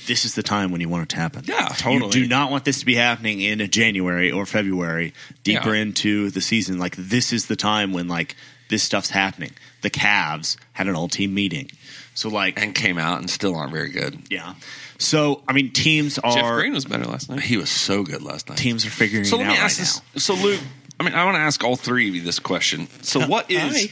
this 0.08 0.24
is 0.26 0.36
the 0.36 0.44
time 0.44 0.72
when 0.72 0.80
you 0.82 0.88
want 0.90 1.04
it 1.04 1.10
to 1.10 1.18
happen. 1.18 1.44
Yeah, 1.46 1.70
You 1.70 1.76
totally. 1.76 2.12
do 2.12 2.28
not 2.28 2.50
want 2.52 2.66
this 2.66 2.80
to 2.80 2.86
be 2.86 2.96
happening 2.96 3.42
in 3.42 3.60
January 3.70 4.32
or 4.32 4.46
February, 4.46 5.14
deeper 5.44 5.76
Yeah. 5.76 5.82
into 5.82 6.30
the 6.30 6.42
season. 6.42 6.78
Like, 6.80 6.96
this 6.98 7.32
is 7.34 7.46
the 7.48 7.56
time 7.58 7.92
when, 7.94 8.08
like, 8.08 8.36
this 8.70 8.84
stuff's 8.84 9.10
happening. 9.10 9.52
The 9.82 9.90
Cavs 9.90 10.58
had 10.74 10.88
an 10.88 10.96
all 10.96 11.08
team 11.08 11.34
meeting. 11.34 11.70
So, 12.14 12.30
like, 12.30 12.60
and 12.62 12.74
came 12.74 12.98
out 12.98 13.20
and 13.20 13.30
still 13.30 13.56
aren't 13.56 13.72
very 13.72 13.90
good. 13.90 14.20
yeah. 14.30 14.56
So, 15.00 15.44
I 15.48 15.54
mean, 15.54 15.72
teams 15.72 16.18
are. 16.18 16.34
Jeff 16.34 16.54
Green 16.56 16.74
was 16.74 16.86
better 16.86 17.06
last 17.06 17.30
night. 17.30 17.42
He 17.42 17.58
was 17.58 17.70
so 17.70 18.02
good 18.04 18.24
last 18.24 18.50
night. 18.50 18.58
Teams 18.58 18.84
are 18.86 18.90
figuring 18.90 19.26
So 19.26 19.36
it 19.36 19.42
let 19.42 19.48
out 19.50 19.52
me 19.52 19.58
ask 19.60 19.78
right 19.78 19.84
this. 19.86 20.02
now. 20.30 20.36
So 20.36 20.44
Luke, 20.44 20.60
I 21.00 21.04
mean, 21.04 21.14
I 21.14 21.24
want 21.26 21.36
to 21.36 21.42
ask 21.42 21.64
all 21.64 21.76
three 21.76 22.10
of 22.10 22.16
you 22.16 22.22
this 22.24 22.40
question. 22.40 22.88
So 23.04 23.28
what 23.28 23.52
is 23.52 23.90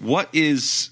what 0.00 0.28
is 0.32 0.90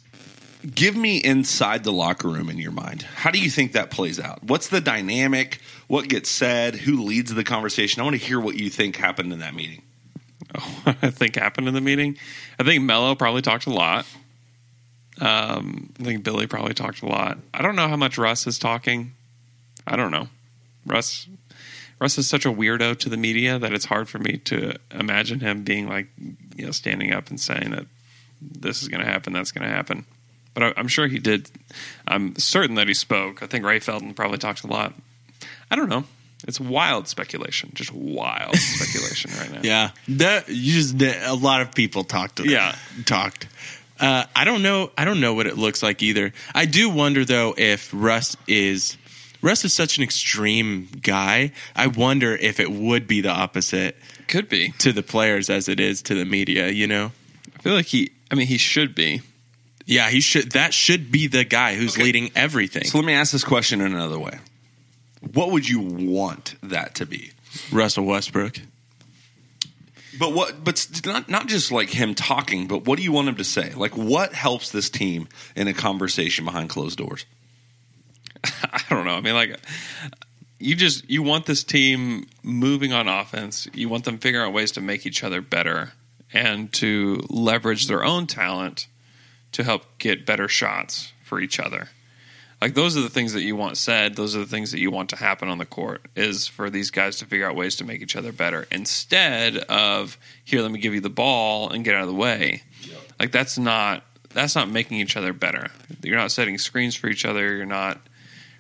give 0.75 0.97
me 0.97 1.19
inside 1.19 1.85
the 1.85 1.93
locker 1.93 2.27
room 2.29 2.51
in 2.51 2.59
your 2.59 2.73
mind? 2.73 3.03
How 3.03 3.31
do 3.31 3.39
you 3.39 3.51
think 3.51 3.73
that 3.73 3.91
plays 3.93 4.19
out? 4.19 4.43
What's 4.43 4.69
the 4.69 4.81
dynamic? 4.81 5.61
What 5.87 6.09
gets 6.09 6.29
said? 6.29 6.75
Who 6.75 7.05
leads 7.05 7.33
the 7.33 7.45
conversation? 7.45 8.01
I 8.01 8.05
want 8.05 8.19
to 8.19 8.25
hear 8.27 8.41
what 8.41 8.57
you 8.57 8.69
think 8.69 8.97
happened 8.97 9.33
in 9.33 9.39
that 9.39 9.55
meeting. 9.55 9.83
I 10.87 11.11
think 11.11 11.37
happened 11.37 11.69
in 11.69 11.75
the 11.75 11.81
meeting. 11.81 12.17
I 12.59 12.65
think 12.65 12.83
Melo 12.83 13.15
probably 13.15 13.43
talked 13.43 13.67
a 13.67 13.71
lot. 13.71 14.07
Um, 15.21 15.93
I 16.01 16.05
think 16.05 16.23
Billy 16.23 16.47
probably 16.47 16.75
talked 16.75 17.03
a 17.03 17.07
lot. 17.07 17.39
I 17.53 17.63
don't 17.63 17.77
know 17.77 17.89
how 17.89 17.97
much 17.97 18.19
Russ 18.19 18.47
is 18.47 18.59
talking. 18.59 19.13
I 19.87 19.97
don't 19.97 20.11
know. 20.11 20.29
Russ 20.87 21.29
Russ 22.01 22.17
is 22.17 22.29
such 22.29 22.47
a 22.47 22.53
weirdo 22.53 22.97
to 23.01 23.09
the 23.09 23.17
media 23.17 23.59
that 23.59 23.73
it's 23.73 23.87
hard 23.87 24.09
for 24.09 24.19
me 24.19 24.39
to 24.45 24.77
imagine 24.93 25.41
him 25.41 25.65
being 25.65 25.89
like, 25.89 26.07
you 26.55 26.67
know, 26.67 26.71
standing 26.71 27.13
up 27.13 27.29
and 27.29 27.41
saying 27.41 27.71
that 27.71 27.87
this 28.41 28.83
is 28.83 28.89
going 28.89 29.01
to 29.01 29.11
happen, 29.11 29.33
that's 29.33 29.51
going 29.51 29.69
to 29.69 29.75
happen. 29.75 30.07
But 30.55 30.63
I, 30.63 30.73
I'm 30.77 30.87
sure 30.87 31.09
he 31.09 31.19
did. 31.19 31.51
I'm 32.07 32.37
certain 32.37 32.77
that 32.77 32.87
he 32.87 32.95
spoke. 32.95 33.43
I 33.43 33.47
think 33.47 33.65
Ray 33.65 33.81
Felton 33.81 34.15
probably 34.15 34.39
talked 34.39 34.63
a 34.63 34.69
lot. 34.69 34.95
I 35.71 35.77
don't 35.77 35.89
know. 35.89 36.05
It's 36.47 36.61
wild 36.61 37.09
speculation, 37.09 37.73
just 37.75 37.93
wild 37.93 38.55
speculation 38.57 39.31
right 39.39 39.51
now. 39.53 39.61
Yeah, 39.63 39.91
that 40.17 40.49
you 40.49 40.73
just 40.73 41.01
a 41.03 41.35
lot 41.35 41.61
of 41.63 41.75
people 41.75 42.05
talked. 42.05 42.37
to 42.37 42.49
Yeah. 42.49 42.75
talked. 43.07 43.49
Uh, 43.99 44.25
I 44.37 44.45
don't 44.45 44.63
know. 44.63 44.93
I 44.97 45.05
don't 45.05 45.21
know 45.21 45.35
what 45.35 45.49
it 45.49 45.59
looks 45.59 45.83
like 45.83 46.03
either. 46.03 46.33
I 46.55 46.67
do 46.67 46.89
wonder 46.89 47.25
though 47.25 47.55
if 47.59 47.91
Russ 47.93 48.37
is 48.47 48.97
Russ 49.43 49.65
is 49.65 49.75
such 49.75 49.99
an 49.99 50.05
extreme 50.05 50.89
guy. 51.03 51.51
I 51.75 51.89
wonder 51.89 52.35
if 52.37 52.61
it 52.61 52.71
would 52.71 53.09
be 53.09 53.21
the 53.21 53.31
opposite 53.31 53.97
Could 54.29 54.49
be. 54.49 54.71
to 54.79 54.93
the 54.93 55.03
players 55.03 55.51
as 55.51 55.69
it 55.69 55.81
is 55.81 56.03
to 56.03 56.15
the 56.15 56.25
media. 56.25 56.69
You 56.71 56.87
know. 56.87 57.11
I 57.57 57.63
feel 57.63 57.75
like 57.75 57.87
he. 57.87 58.13
I 58.31 58.37
mean, 58.37 58.47
he 58.47 58.59
should 58.59 58.95
be. 58.95 59.23
Yeah, 59.87 60.11
he 60.11 60.21
should. 60.21 60.53
That 60.53 60.73
should 60.73 61.11
be 61.11 61.27
the 61.27 61.43
guy 61.45 61.75
who's 61.75 61.95
Okay. 61.95 62.05
leading 62.05 62.31
everything. 62.37 62.85
So 62.85 62.99
let 62.99 63.05
me 63.05 63.15
ask 63.15 63.33
this 63.33 63.43
question 63.43 63.81
in 63.81 63.93
another 63.93 64.19
way. 64.19 64.39
What 65.33 65.51
would 65.51 65.69
you 65.69 65.81
want 65.81 66.55
that 66.63 66.95
to 66.97 67.07
be? 67.07 67.33
Russell 67.73 68.05
Westbrook. 68.05 68.61
But 70.19 70.33
what? 70.33 70.65
But 70.65 70.87
not 71.05 71.29
not 71.29 71.47
just 71.47 71.71
like 71.71 71.91
him 71.91 72.15
talking. 72.15 72.67
But 72.67 72.85
what 72.85 72.97
do 72.97 73.03
you 73.03 73.13
want 73.13 73.29
him 73.29 73.37
to 73.37 73.45
say? 73.45 73.73
Like 73.75 73.97
what 73.97 74.33
helps 74.33 74.71
this 74.71 74.91
team 74.91 75.29
in 75.55 75.69
a 75.69 75.75
conversation 75.75 76.45
behind 76.45 76.71
closed 76.71 76.99
doors? 76.99 77.25
I 78.45 78.83
don't 78.91 79.05
know. 79.05 79.17
I 79.17 79.21
mean, 79.21 79.35
like, 79.35 79.59
you 80.59 80.75
just 80.75 81.09
you 81.09 81.23
want 81.23 81.47
this 81.47 81.65
team 81.65 82.27
moving 82.43 82.93
on 82.93 83.09
offense. 83.09 83.69
You 83.75 83.89
want 83.89 84.05
them 84.05 84.19
figuring 84.19 84.47
out 84.47 84.53
ways 84.53 84.73
to 84.73 84.81
make 84.81 85.07
each 85.07 85.23
other 85.23 85.41
better 85.41 85.93
and 86.33 86.73
to 86.75 87.21
leverage 87.31 87.87
their 87.87 88.05
own 88.05 88.27
talent 88.27 88.87
to 89.53 89.65
help 89.65 89.99
get 89.99 90.27
better 90.27 90.49
shots 90.49 91.13
for 91.25 91.41
each 91.41 91.59
other. 91.59 91.89
Like 92.61 92.75
those 92.75 92.97
are 92.97 93.01
the 93.01 93.09
things 93.09 93.35
that 93.35 93.43
you 93.43 93.55
want 93.55 93.77
said. 93.77 94.17
Those 94.17 94.35
are 94.35 94.41
the 94.41 94.47
things 94.47 94.73
that 94.73 94.81
you 94.81 94.91
want 94.91 95.11
to 95.11 95.17
happen 95.17 95.49
on 95.49 95.59
the 95.59 95.65
court. 95.65 96.03
Is 96.17 96.49
for 96.49 96.71
these 96.71 96.91
guys 96.91 97.17
to 97.19 97.25
figure 97.25 97.49
out 97.49 97.55
ways 97.55 97.77
to 97.77 97.85
make 97.85 98.03
each 98.03 98.17
other 98.17 98.33
better 98.33 98.67
instead 98.71 99.59
of 99.59 100.19
here. 100.45 100.63
Let 100.63 100.73
me 100.73 100.81
give 100.81 100.95
you 100.95 101.01
the 101.01 101.09
ball 101.09 101.71
and 101.71 101.85
get 101.85 101.95
out 101.95 102.03
of 102.03 102.09
the 102.09 102.15
way. 102.15 102.63
Like 103.21 103.33
that's 103.33 103.59
not 103.59 104.03
that's 104.31 104.55
not 104.55 104.69
making 104.69 104.99
each 104.99 105.17
other 105.17 105.33
better. 105.33 105.69
You're 106.03 106.17
not 106.17 106.33
setting 106.33 106.59
screens 106.59 106.95
for 106.95 107.09
each 107.09 107.25
other. 107.25 107.57
You're 107.57 107.67
not 107.67 108.01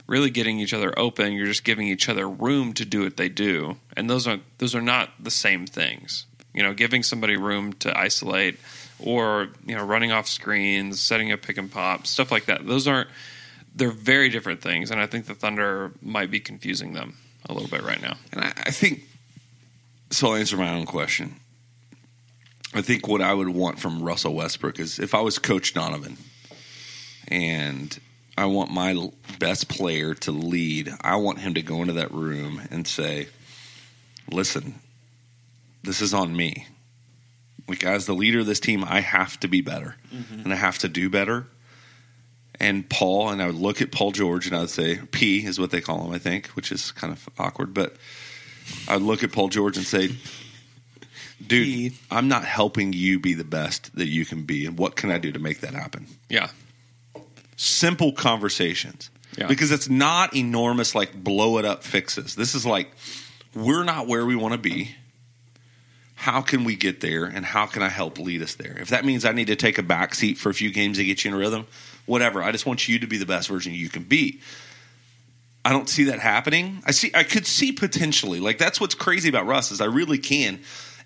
really 0.06 0.30
getting 0.30 0.58
each 0.58 0.72
other 0.74 0.96
open. 0.98 1.32
You're 1.32 1.46
just 1.46 1.64
giving 1.64 1.86
each 1.86 2.08
other 2.08 2.28
room 2.28 2.72
to 2.74 2.84
do 2.84 3.02
what 3.02 3.16
they 3.16 3.28
do, 3.28 3.76
and 3.96 4.08
those 4.08 4.26
are 4.26 4.38
those 4.58 4.74
are 4.74 4.82
not 4.82 5.10
the 5.20 5.30
same 5.30 5.66
things. 5.66 6.26
You 6.54 6.62
know, 6.62 6.72
giving 6.72 7.02
somebody 7.02 7.36
room 7.36 7.74
to 7.74 7.96
isolate, 7.96 8.58
or 8.98 9.48
you 9.66 9.76
know, 9.76 9.84
running 9.84 10.10
off 10.10 10.26
screens, 10.26 11.00
setting 11.00 11.30
up 11.30 11.42
pick 11.42 11.58
and 11.58 11.70
pop, 11.70 12.06
stuff 12.06 12.32
like 12.32 12.46
that. 12.46 12.66
Those 12.66 12.88
aren't. 12.88 13.08
They're 13.78 13.90
very 13.90 14.28
different 14.28 14.60
things, 14.60 14.90
and 14.90 15.00
I 15.00 15.06
think 15.06 15.26
the 15.26 15.34
Thunder 15.34 15.92
might 16.02 16.32
be 16.32 16.40
confusing 16.40 16.94
them 16.94 17.16
a 17.48 17.52
little 17.52 17.68
bit 17.68 17.82
right 17.82 18.02
now. 18.02 18.16
And 18.32 18.42
I, 18.44 18.48
I 18.66 18.70
think 18.70 19.02
so. 20.10 20.28
I'll 20.28 20.34
answer 20.34 20.56
my 20.56 20.74
own 20.74 20.84
question. 20.84 21.36
I 22.74 22.82
think 22.82 23.06
what 23.06 23.22
I 23.22 23.32
would 23.32 23.48
want 23.48 23.78
from 23.78 24.02
Russell 24.02 24.34
Westbrook 24.34 24.80
is 24.80 24.98
if 24.98 25.14
I 25.14 25.20
was 25.20 25.38
Coach 25.38 25.74
Donovan, 25.74 26.16
and 27.28 27.96
I 28.36 28.46
want 28.46 28.72
my 28.72 29.10
best 29.38 29.68
player 29.68 30.14
to 30.14 30.32
lead. 30.32 30.92
I 31.00 31.16
want 31.16 31.38
him 31.38 31.54
to 31.54 31.62
go 31.62 31.80
into 31.80 31.94
that 31.94 32.10
room 32.10 32.60
and 32.70 32.86
say, 32.86 33.28
"Listen, 34.30 34.80
this 35.84 36.00
is 36.00 36.12
on 36.12 36.36
me. 36.36 36.66
Like 37.68 37.84
as 37.84 38.06
the 38.06 38.14
leader 38.14 38.40
of 38.40 38.46
this 38.46 38.60
team, 38.60 38.84
I 38.84 39.00
have 39.00 39.38
to 39.40 39.48
be 39.48 39.60
better, 39.60 39.94
mm-hmm. 40.12 40.40
and 40.40 40.52
I 40.52 40.56
have 40.56 40.78
to 40.78 40.88
do 40.88 41.08
better." 41.08 41.46
And 42.60 42.88
Paul, 42.88 43.30
and 43.30 43.42
I 43.42 43.46
would 43.46 43.54
look 43.56 43.80
at 43.80 43.92
Paul 43.92 44.12
George 44.12 44.46
and 44.46 44.56
I 44.56 44.60
would 44.60 44.70
say, 44.70 44.98
P 45.12 45.44
is 45.44 45.58
what 45.60 45.70
they 45.70 45.80
call 45.80 46.04
him, 46.04 46.12
I 46.12 46.18
think, 46.18 46.48
which 46.48 46.72
is 46.72 46.92
kind 46.92 47.12
of 47.12 47.28
awkward, 47.38 47.72
but 47.72 47.96
I 48.88 48.94
would 48.96 49.04
look 49.04 49.22
at 49.22 49.32
Paul 49.32 49.48
George 49.48 49.76
and 49.76 49.86
say, 49.86 50.10
dude, 51.46 51.92
I'm 52.10 52.28
not 52.28 52.44
helping 52.44 52.92
you 52.92 53.20
be 53.20 53.34
the 53.34 53.44
best 53.44 53.94
that 53.96 54.08
you 54.08 54.24
can 54.24 54.42
be. 54.42 54.66
And 54.66 54.76
what 54.78 54.96
can 54.96 55.10
I 55.10 55.18
do 55.18 55.30
to 55.32 55.38
make 55.38 55.60
that 55.60 55.74
happen? 55.74 56.06
Yeah, 56.28 56.48
Simple 57.56 58.12
conversations. 58.12 59.10
Yeah. 59.36 59.46
Because 59.48 59.70
it's 59.72 59.88
not 59.88 60.34
enormous, 60.34 60.94
like 60.94 61.12
blow 61.14 61.58
it 61.58 61.64
up 61.64 61.82
fixes. 61.84 62.34
This 62.34 62.54
is 62.54 62.64
like, 62.66 62.90
we're 63.54 63.84
not 63.84 64.06
where 64.06 64.24
we 64.26 64.36
want 64.36 64.52
to 64.52 64.58
be. 64.58 64.94
how 66.14 66.40
can 66.40 66.64
we 66.64 66.74
get 66.74 67.00
there 67.00 67.24
and 67.24 67.44
how 67.46 67.66
can 67.66 67.82
I 67.82 67.88
help 67.88 68.18
lead 68.18 68.42
us 68.42 68.56
there? 68.56 68.76
If 68.80 68.88
that 68.88 69.04
means 69.04 69.24
I 69.24 69.32
need 69.32 69.46
to 69.46 69.56
take 69.56 69.78
a 69.78 69.82
back 69.82 70.14
seat 70.14 70.36
for 70.38 70.50
a 70.50 70.54
few 70.54 70.72
games 70.72 70.98
to 70.98 71.04
get 71.04 71.24
you 71.24 71.30
in 71.30 71.36
rhythm, 71.36 71.66
whatever. 72.08 72.42
I 72.42 72.52
just 72.52 72.66
want 72.66 72.88
you 72.88 72.98
to 73.00 73.06
be 73.06 73.18
the 73.18 73.26
best 73.26 73.48
version 73.48 73.74
you 73.74 73.88
can 73.88 74.02
be. 74.02 74.40
I 75.64 75.70
don't 75.70 75.88
see 75.88 76.04
that 76.04 76.18
happening. 76.18 76.82
I 76.86 76.92
see 76.92 77.10
I 77.14 77.22
could 77.22 77.46
see 77.46 77.72
potentially. 77.72 78.40
Like 78.40 78.58
that's 78.58 78.80
what's 78.80 78.94
crazy 78.94 79.28
about 79.28 79.46
Russ 79.46 79.70
is 79.70 79.80
I 79.80 79.86
really 79.86 80.18
can. 80.18 80.60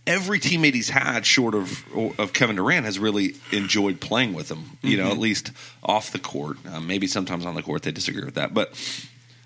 Every 0.07 0.41
teammate 0.41 0.75
he's 0.75 0.89
had 0.89 1.27
short 1.27 1.55
of 1.55 1.85
of 2.19 2.33
Kevin 2.33 2.57
Durant 2.57 2.87
has 2.87 2.99
really 2.99 3.35
enjoyed 3.51 4.01
playing 4.01 4.35
with 4.35 4.51
him. 4.51 4.79
You 4.83 4.97
know, 4.97 5.11
at 5.11 5.19
least 5.19 5.53
off 5.83 6.13
the 6.13 6.19
court. 6.19 6.59
Uh, 6.67 6.81
maybe 6.81 7.07
sometimes 7.07 7.45
on 7.45 7.55
the 7.55 7.63
court 7.63 7.83
they 7.83 7.93
disagree 7.93 8.25
with 8.25 8.35
that, 8.35 8.55
but 8.55 8.73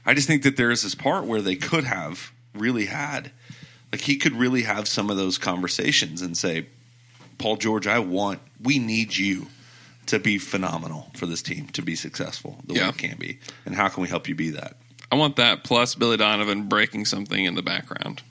I 0.04 0.14
just 0.14 0.26
think 0.26 0.42
that 0.42 0.56
there 0.56 0.70
is 0.70 0.82
this 0.82 0.94
part 0.94 1.24
where 1.24 1.40
they 1.40 1.56
could 1.56 1.84
have 1.84 2.32
really 2.54 2.86
had 2.86 3.32
like 3.92 4.00
he 4.02 4.16
could 4.16 4.32
really 4.32 4.62
have 4.62 4.88
some 4.88 5.10
of 5.10 5.16
those 5.16 5.38
conversations 5.38 6.20
and 6.20 6.36
say, 6.36 6.66
Paul 7.38 7.56
George, 7.56 7.86
I 7.86 8.00
want 8.00 8.40
we 8.62 8.78
need 8.78 9.16
you 9.16 9.46
to 10.06 10.18
be 10.18 10.38
phenomenal 10.38 11.10
for 11.14 11.26
this 11.26 11.42
team 11.42 11.66
to 11.68 11.82
be 11.82 11.94
successful 11.96 12.58
the 12.66 12.74
way 12.74 12.80
it 12.88 12.96
can 12.98 13.16
be. 13.18 13.38
And 13.64 13.74
how 13.74 13.88
can 13.88 14.02
we 14.02 14.08
help 14.08 14.28
you 14.28 14.34
be 14.34 14.50
that? 14.50 14.76
I 15.10 15.16
want 15.16 15.36
that 15.36 15.64
plus 15.64 15.94
Billy 15.94 16.16
Donovan 16.16 16.68
breaking 16.68 17.04
something 17.04 17.44
in 17.44 17.54
the 17.54 17.62
background, 17.62 18.22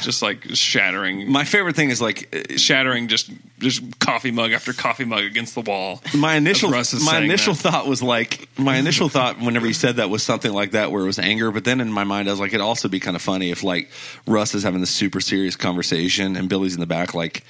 just 0.00 0.22
like 0.22 0.44
shattering, 0.54 1.30
My 1.32 1.44
favorite 1.44 1.76
thing 1.76 1.90
is 1.90 2.00
like 2.00 2.34
uh, 2.34 2.56
shattering 2.56 3.08
just 3.08 3.30
just 3.58 3.98
coffee 3.98 4.30
mug 4.30 4.52
after 4.52 4.72
coffee 4.72 5.04
mug 5.04 5.24
against 5.24 5.54
the 5.54 5.60
wall. 5.60 6.02
my 6.14 6.36
initial 6.36 6.70
my 6.70 7.18
initial 7.18 7.52
that. 7.54 7.60
thought 7.62 7.86
was 7.86 8.02
like 8.02 8.48
my 8.58 8.76
initial 8.78 9.10
thought 9.10 9.38
whenever 9.38 9.66
you 9.66 9.74
said 9.74 9.96
that 9.96 10.08
was 10.08 10.22
something 10.22 10.52
like 10.52 10.70
that 10.70 10.90
where 10.90 11.02
it 11.02 11.06
was 11.06 11.18
anger 11.18 11.50
but 11.50 11.64
then 11.64 11.80
in 11.82 11.92
my 11.92 12.04
mind 12.04 12.28
I 12.28 12.32
was 12.32 12.40
like 12.40 12.50
it'd 12.50 12.62
also 12.62 12.88
be 12.88 13.00
kind 13.00 13.16
of 13.16 13.22
funny 13.22 13.50
if 13.50 13.62
like 13.62 13.90
Russ 14.26 14.54
is 14.54 14.62
having 14.62 14.80
this 14.80 14.90
super 14.90 15.20
serious 15.20 15.56
conversation 15.56 16.36
and 16.36 16.48
Billy's 16.48 16.72
in 16.72 16.80
the 16.80 16.86
back 16.86 17.12
like 17.12 17.44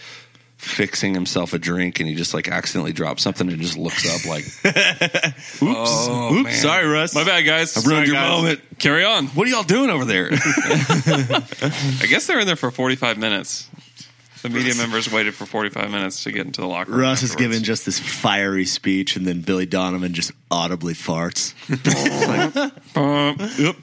fixing 0.61 1.15
himself 1.15 1.55
a 1.55 1.59
drink 1.59 2.01
and 2.01 2.09
he 2.09 2.15
just 2.15 2.35
like 2.35 2.47
accidentally 2.47 2.93
drops 2.93 3.23
something 3.23 3.49
and 3.49 3.61
just 3.63 3.79
looks 3.79 4.05
up 4.07 4.27
like 4.29 4.45
oops 5.63 6.09
oops 6.09 6.61
Sorry, 6.61 6.87
Russ. 6.87 7.15
My 7.15 7.25
bad, 7.25 7.43
guys. 7.47 7.75
I 7.77 7.81
ruined 7.89 8.07
Sorry, 8.07 8.07
your 8.07 8.17
guys. 8.17 8.31
moment. 8.31 8.61
Carry 8.79 9.05
on. 9.05 9.27
what 9.29 9.47
are 9.47 9.51
y'all 9.51 9.63
doing 9.63 9.89
over 9.89 10.05
there 10.05 10.29
I 10.33 12.07
guess 12.09 12.27
they're 12.27 12.39
in 12.41 12.47
there 12.47 12.57
for 12.57 12.71
45 12.71 13.17
minutes. 13.19 13.69
The 14.43 14.49
media 14.49 14.75
members 14.75 15.11
waited 15.13 15.35
for 15.35 15.45
45 15.45 15.91
minutes 15.91 16.25
to 16.25 16.33
get 16.33 16.47
into 16.47 16.63
the 16.63 16.67
locker 16.67 16.93
room. 16.93 17.01
Russ 17.01 17.23
is 17.23 17.33
afterwards. 17.33 17.53
given 17.57 17.65
just 17.65 17.85
this 17.85 17.99
fiery 17.99 18.65
speech, 18.65 19.17
and 19.17 19.27
then 19.27 19.43
Billy 19.43 19.67
Donovan 19.67 20.15
just 20.15 20.33
audibly 20.51 20.95
farts. 20.95 21.53
Um, 22.97 23.37
yep. 23.59 23.77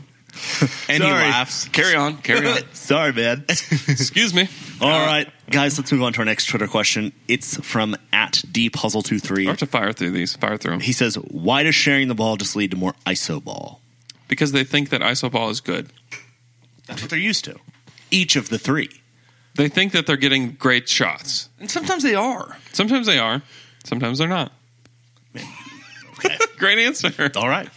and 0.90 1.04
he 1.04 1.10
laughs. 1.10 1.68
carry 1.70 1.96
on 1.96 2.18
carry 2.18 2.48
on 2.48 2.58
Sorry, 2.74 3.14
man. 3.14 3.46
Excuse 3.50 4.34
me. 4.34 4.48
All 4.82 4.90
right, 4.90 5.28
guys, 5.50 5.78
let's 5.78 5.92
move 5.92 6.04
on 6.04 6.14
to 6.14 6.20
our 6.20 6.26
next 6.26 6.46
Twitter 6.46 6.68
question. 6.68 7.14
It's 7.28 7.58
from 7.66 7.96
at 8.14 8.34
dpuzzle23. 8.52 9.46
I 9.46 9.50
have 9.50 9.58
to 9.60 9.66
fire 9.66 9.94
through 9.94 10.12
these. 10.12 10.36
Fire 10.36 10.58
through 10.58 10.72
them 10.72 10.80
He 10.82 10.92
says, 10.94 11.16
"Why 11.16 11.64
does 11.64 11.76
sharing 11.76 12.08
the 12.08 12.16
ball 12.16 12.38
just 12.38 12.56
lead 12.56 12.72
to 12.72 12.78
more 12.78 12.96
iso 13.06 13.44
ball?" 13.44 13.82
because 14.28 14.52
they 14.52 14.64
think 14.64 14.90
that 14.90 15.02
iso 15.02 15.32
ball 15.32 15.50
is 15.50 15.62
good. 15.62 15.92
That's 16.86 17.02
what 17.02 17.10
they're 17.10 17.20
used 17.20 17.46
to. 17.46 17.56
Each 18.12 18.36
of 18.36 18.50
the 18.50 18.58
three. 18.58 18.90
They 19.56 19.68
think 19.70 19.92
that 19.94 20.06
they're 20.06 20.18
getting 20.18 20.52
great 20.52 20.88
shots. 20.88 21.50
and 21.60 21.70
sometimes 21.70 22.04
they 22.04 22.14
are 22.14 22.58
Sometimes 22.74 23.08
they 23.08 23.18
are. 23.18 23.42
Sometimes 23.84 24.20
they're 24.20 24.28
not. 24.28 24.52
Great 26.58 26.80
answer. 26.80 27.32
All 27.36 27.48
right. 27.48 27.70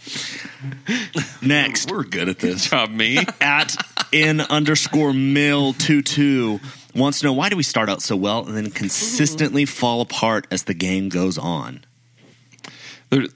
Next, 1.41 1.91
we're 1.91 2.03
good 2.03 2.27
at 2.29 2.39
this 2.39 2.69
Job 2.69 2.89
me. 2.89 3.17
at 3.39 3.75
in 4.11 4.41
underscore 4.41 5.13
mill 5.13 5.73
two 5.73 6.01
two 6.01 6.59
wants 6.95 7.19
to 7.19 7.25
know 7.25 7.33
why 7.33 7.49
do 7.49 7.55
we 7.55 7.63
start 7.63 7.89
out 7.89 8.01
so 8.01 8.15
well 8.15 8.45
and 8.45 8.55
then 8.55 8.65
mm-hmm. 8.65 8.73
consistently 8.73 9.65
fall 9.65 10.01
apart 10.01 10.47
as 10.51 10.63
the 10.63 10.73
game 10.73 11.09
goes 11.09 11.37
on. 11.37 11.83
There- 13.09 13.27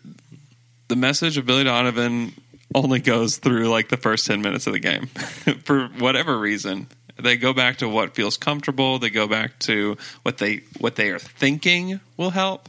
the 0.87 0.95
message 0.95 1.37
of 1.37 1.45
Billy 1.45 1.63
Donovan 1.63 2.33
only 2.73 2.99
goes 2.99 3.37
through 3.37 3.69
like 3.69 3.89
the 3.89 3.97
first 3.97 4.27
10 4.27 4.41
minutes 4.41 4.67
of 4.67 4.73
the 4.73 4.79
game 4.79 5.07
for 5.63 5.87
whatever 5.99 6.37
reason. 6.37 6.87
They 7.17 7.37
go 7.37 7.53
back 7.53 7.77
to 7.77 7.87
what 7.87 8.13
feels 8.13 8.35
comfortable, 8.35 8.99
they 8.99 9.09
go 9.09 9.27
back 9.27 9.57
to 9.59 9.97
what 10.23 10.37
they 10.37 10.61
what 10.79 10.95
they 10.95 11.11
are 11.11 11.19
thinking 11.19 12.01
will 12.17 12.31
help. 12.31 12.67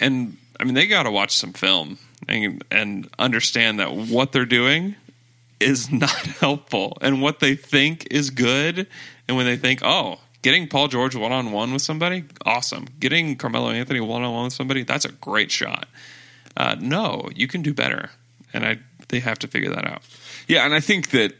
And 0.00 0.36
I 0.58 0.64
mean 0.64 0.74
they 0.74 0.86
got 0.86 1.04
to 1.04 1.10
watch 1.10 1.36
some 1.36 1.52
film 1.52 1.98
and 2.28 2.64
and 2.70 3.08
understand 3.18 3.78
that 3.78 3.94
what 3.94 4.32
they're 4.32 4.44
doing 4.44 4.96
is 5.60 5.90
not 5.92 6.10
helpful 6.10 6.98
and 7.00 7.22
what 7.22 7.40
they 7.40 7.54
think 7.54 8.08
is 8.10 8.30
good 8.30 8.88
and 9.28 9.36
when 9.36 9.46
they 9.46 9.56
think, 9.56 9.80
"Oh, 9.82 10.18
getting 10.42 10.66
Paul 10.68 10.88
George 10.88 11.14
one-on-one 11.14 11.72
with 11.72 11.82
somebody, 11.82 12.24
awesome. 12.44 12.86
Getting 12.98 13.36
Carmelo 13.36 13.70
Anthony 13.70 14.00
one-on-one 14.00 14.44
with 14.44 14.52
somebody, 14.52 14.82
that's 14.82 15.04
a 15.04 15.12
great 15.12 15.50
shot." 15.50 15.86
Uh, 16.56 16.74
no, 16.80 17.28
you 17.34 17.46
can 17.46 17.62
do 17.62 17.72
better, 17.72 18.10
and 18.52 18.64
I 18.64 18.78
they 19.08 19.20
have 19.20 19.38
to 19.40 19.48
figure 19.48 19.70
that 19.74 19.84
out. 19.84 20.02
Yeah, 20.48 20.64
and 20.64 20.74
I 20.74 20.80
think 20.80 21.10
that 21.10 21.34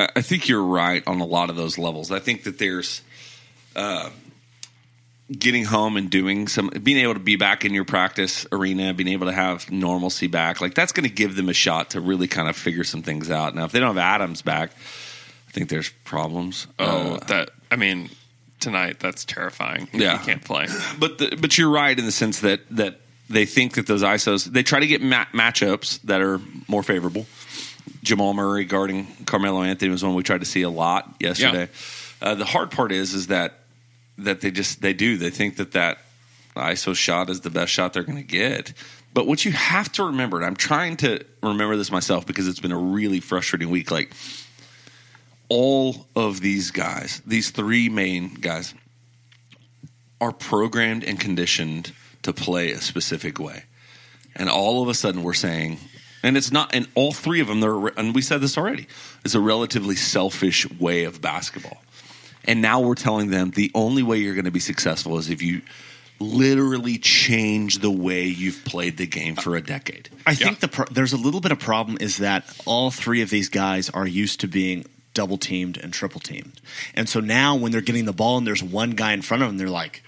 I 0.00 0.08
I 0.16 0.22
think 0.22 0.48
you're 0.48 0.64
right 0.64 1.02
on 1.06 1.20
a 1.20 1.26
lot 1.26 1.50
of 1.50 1.56
those 1.56 1.78
levels. 1.78 2.10
I 2.10 2.18
think 2.18 2.44
that 2.44 2.58
there's 2.58 3.02
uh, 3.76 4.10
getting 5.30 5.64
home 5.64 5.96
and 5.96 6.08
doing 6.10 6.48
some, 6.48 6.68
being 6.82 6.98
able 6.98 7.14
to 7.14 7.20
be 7.20 7.36
back 7.36 7.64
in 7.64 7.74
your 7.74 7.84
practice 7.84 8.46
arena, 8.52 8.94
being 8.94 9.08
able 9.08 9.26
to 9.26 9.32
have 9.32 9.70
normalcy 9.70 10.28
back. 10.28 10.60
Like 10.60 10.74
that's 10.74 10.92
going 10.92 11.08
to 11.08 11.14
give 11.14 11.34
them 11.36 11.48
a 11.48 11.52
shot 11.52 11.90
to 11.90 12.00
really 12.00 12.28
kind 12.28 12.48
of 12.48 12.56
figure 12.56 12.84
some 12.84 13.02
things 13.02 13.30
out. 13.30 13.54
Now, 13.54 13.64
if 13.64 13.72
they 13.72 13.80
don't 13.80 13.96
have 13.96 13.98
Adams 13.98 14.42
back, 14.42 14.70
I 15.48 15.50
think 15.52 15.68
there's 15.68 15.90
problems. 16.04 16.66
Oh, 16.78 17.14
Uh, 17.14 17.24
that 17.26 17.50
I 17.70 17.76
mean, 17.76 18.10
tonight 18.60 18.98
that's 19.00 19.24
terrifying. 19.24 19.88
Yeah. 19.92 20.18
you 20.20 20.24
can't 20.26 20.44
play. 20.44 20.66
but 20.98 21.18
the, 21.18 21.36
but 21.40 21.56
you're 21.58 21.70
right 21.70 21.98
in 21.98 22.04
the 22.04 22.12
sense 22.12 22.40
that 22.40 22.60
that 22.70 23.00
they 23.28 23.44
think 23.46 23.74
that 23.74 23.86
those 23.86 24.02
ISOs 24.02 24.44
they 24.44 24.62
try 24.62 24.80
to 24.80 24.86
get 24.86 25.02
ma- 25.02 25.24
matchups 25.32 26.00
that 26.02 26.20
are 26.20 26.40
more 26.68 26.82
favorable. 26.82 27.26
Jamal 28.02 28.34
Murray 28.34 28.64
guarding 28.64 29.06
Carmelo 29.26 29.62
Anthony 29.62 29.90
was 29.90 30.04
one 30.04 30.14
we 30.14 30.22
tried 30.22 30.40
to 30.40 30.46
see 30.46 30.62
a 30.62 30.70
lot 30.70 31.14
yesterday. 31.20 31.68
Uh, 32.20 32.34
the 32.34 32.44
hard 32.44 32.70
part 32.70 32.92
is 32.92 33.14
is 33.14 33.28
that 33.28 33.60
that 34.18 34.40
they 34.40 34.50
just 34.50 34.80
they 34.80 34.92
do 34.92 35.16
they 35.16 35.30
think 35.30 35.56
that 35.56 35.72
that 35.72 35.98
ISO 36.56 36.94
shot 36.96 37.28
is 37.30 37.40
the 37.42 37.50
best 37.50 37.70
shot 37.72 37.92
they're 37.92 38.02
going 38.02 38.16
to 38.18 38.22
get. 38.24 38.72
But 39.12 39.26
what 39.26 39.44
you 39.44 39.52
have 39.52 39.90
to 39.92 40.04
remember, 40.04 40.36
and 40.38 40.46
I'm 40.46 40.56
trying 40.56 40.96
to 40.98 41.24
remember 41.42 41.76
this 41.76 41.90
myself 41.90 42.26
because 42.26 42.46
it's 42.48 42.60
been 42.60 42.72
a 42.72 42.78
really 42.78 43.20
frustrating 43.20 43.70
week. 43.70 43.90
Like 43.90 44.12
all 45.48 46.06
of 46.16 46.40
these 46.40 46.70
guys, 46.70 47.22
these 47.26 47.50
three 47.50 47.88
main 47.88 48.34
guys, 48.34 48.74
are 50.20 50.32
programmed 50.32 51.04
and 51.04 51.20
conditioned 51.20 51.92
to 52.22 52.32
play 52.32 52.72
a 52.72 52.80
specific 52.80 53.38
way. 53.38 53.64
And 54.34 54.48
all 54.48 54.82
of 54.82 54.88
a 54.88 54.94
sudden 54.94 55.22
we're 55.22 55.34
saying, 55.34 55.78
and 56.22 56.36
it's 56.36 56.50
not, 56.50 56.74
and 56.74 56.88
all 56.94 57.12
three 57.12 57.40
of 57.40 57.46
them, 57.46 57.60
they're, 57.60 57.86
and 57.98 58.14
we 58.14 58.22
said 58.22 58.40
this 58.40 58.58
already, 58.58 58.86
is 59.24 59.34
a 59.34 59.40
relatively 59.40 59.96
selfish 59.96 60.68
way 60.72 61.04
of 61.04 61.20
basketball. 61.20 61.82
And 62.44 62.62
now 62.62 62.80
we're 62.80 62.94
telling 62.94 63.30
them 63.30 63.50
the 63.50 63.70
only 63.74 64.02
way 64.02 64.18
you're 64.18 64.34
going 64.34 64.44
to 64.44 64.50
be 64.50 64.60
successful 64.60 65.18
is 65.18 65.30
if 65.30 65.42
you 65.42 65.62
literally 66.18 66.98
change 66.98 67.80
the 67.80 67.90
way 67.90 68.24
you've 68.24 68.64
played 68.64 68.96
the 68.96 69.06
game 69.06 69.36
for 69.36 69.56
a 69.56 69.60
decade. 69.60 70.08
I 70.26 70.34
think 70.34 70.60
the 70.60 70.68
pro- 70.68 70.86
there's 70.86 71.12
a 71.12 71.18
little 71.18 71.40
bit 71.40 71.52
of 71.52 71.58
problem 71.58 71.98
is 72.00 72.18
that 72.18 72.44
all 72.64 72.90
three 72.90 73.20
of 73.20 73.28
these 73.28 73.48
guys 73.50 73.90
are 73.90 74.06
used 74.06 74.40
to 74.40 74.48
being 74.48 74.86
double 75.16 75.38
teamed 75.38 75.78
and 75.78 75.92
triple 75.92 76.20
teamed, 76.20 76.60
and 76.94 77.08
so 77.08 77.18
now 77.18 77.56
when 77.56 77.72
they're 77.72 77.80
getting 77.80 78.04
the 78.04 78.12
ball 78.12 78.38
and 78.38 78.46
there's 78.46 78.62
one 78.62 78.90
guy 78.92 79.12
in 79.12 79.22
front 79.22 79.42
of 79.42 79.48
them, 79.48 79.56
they're 79.56 79.68
like, 79.68 80.02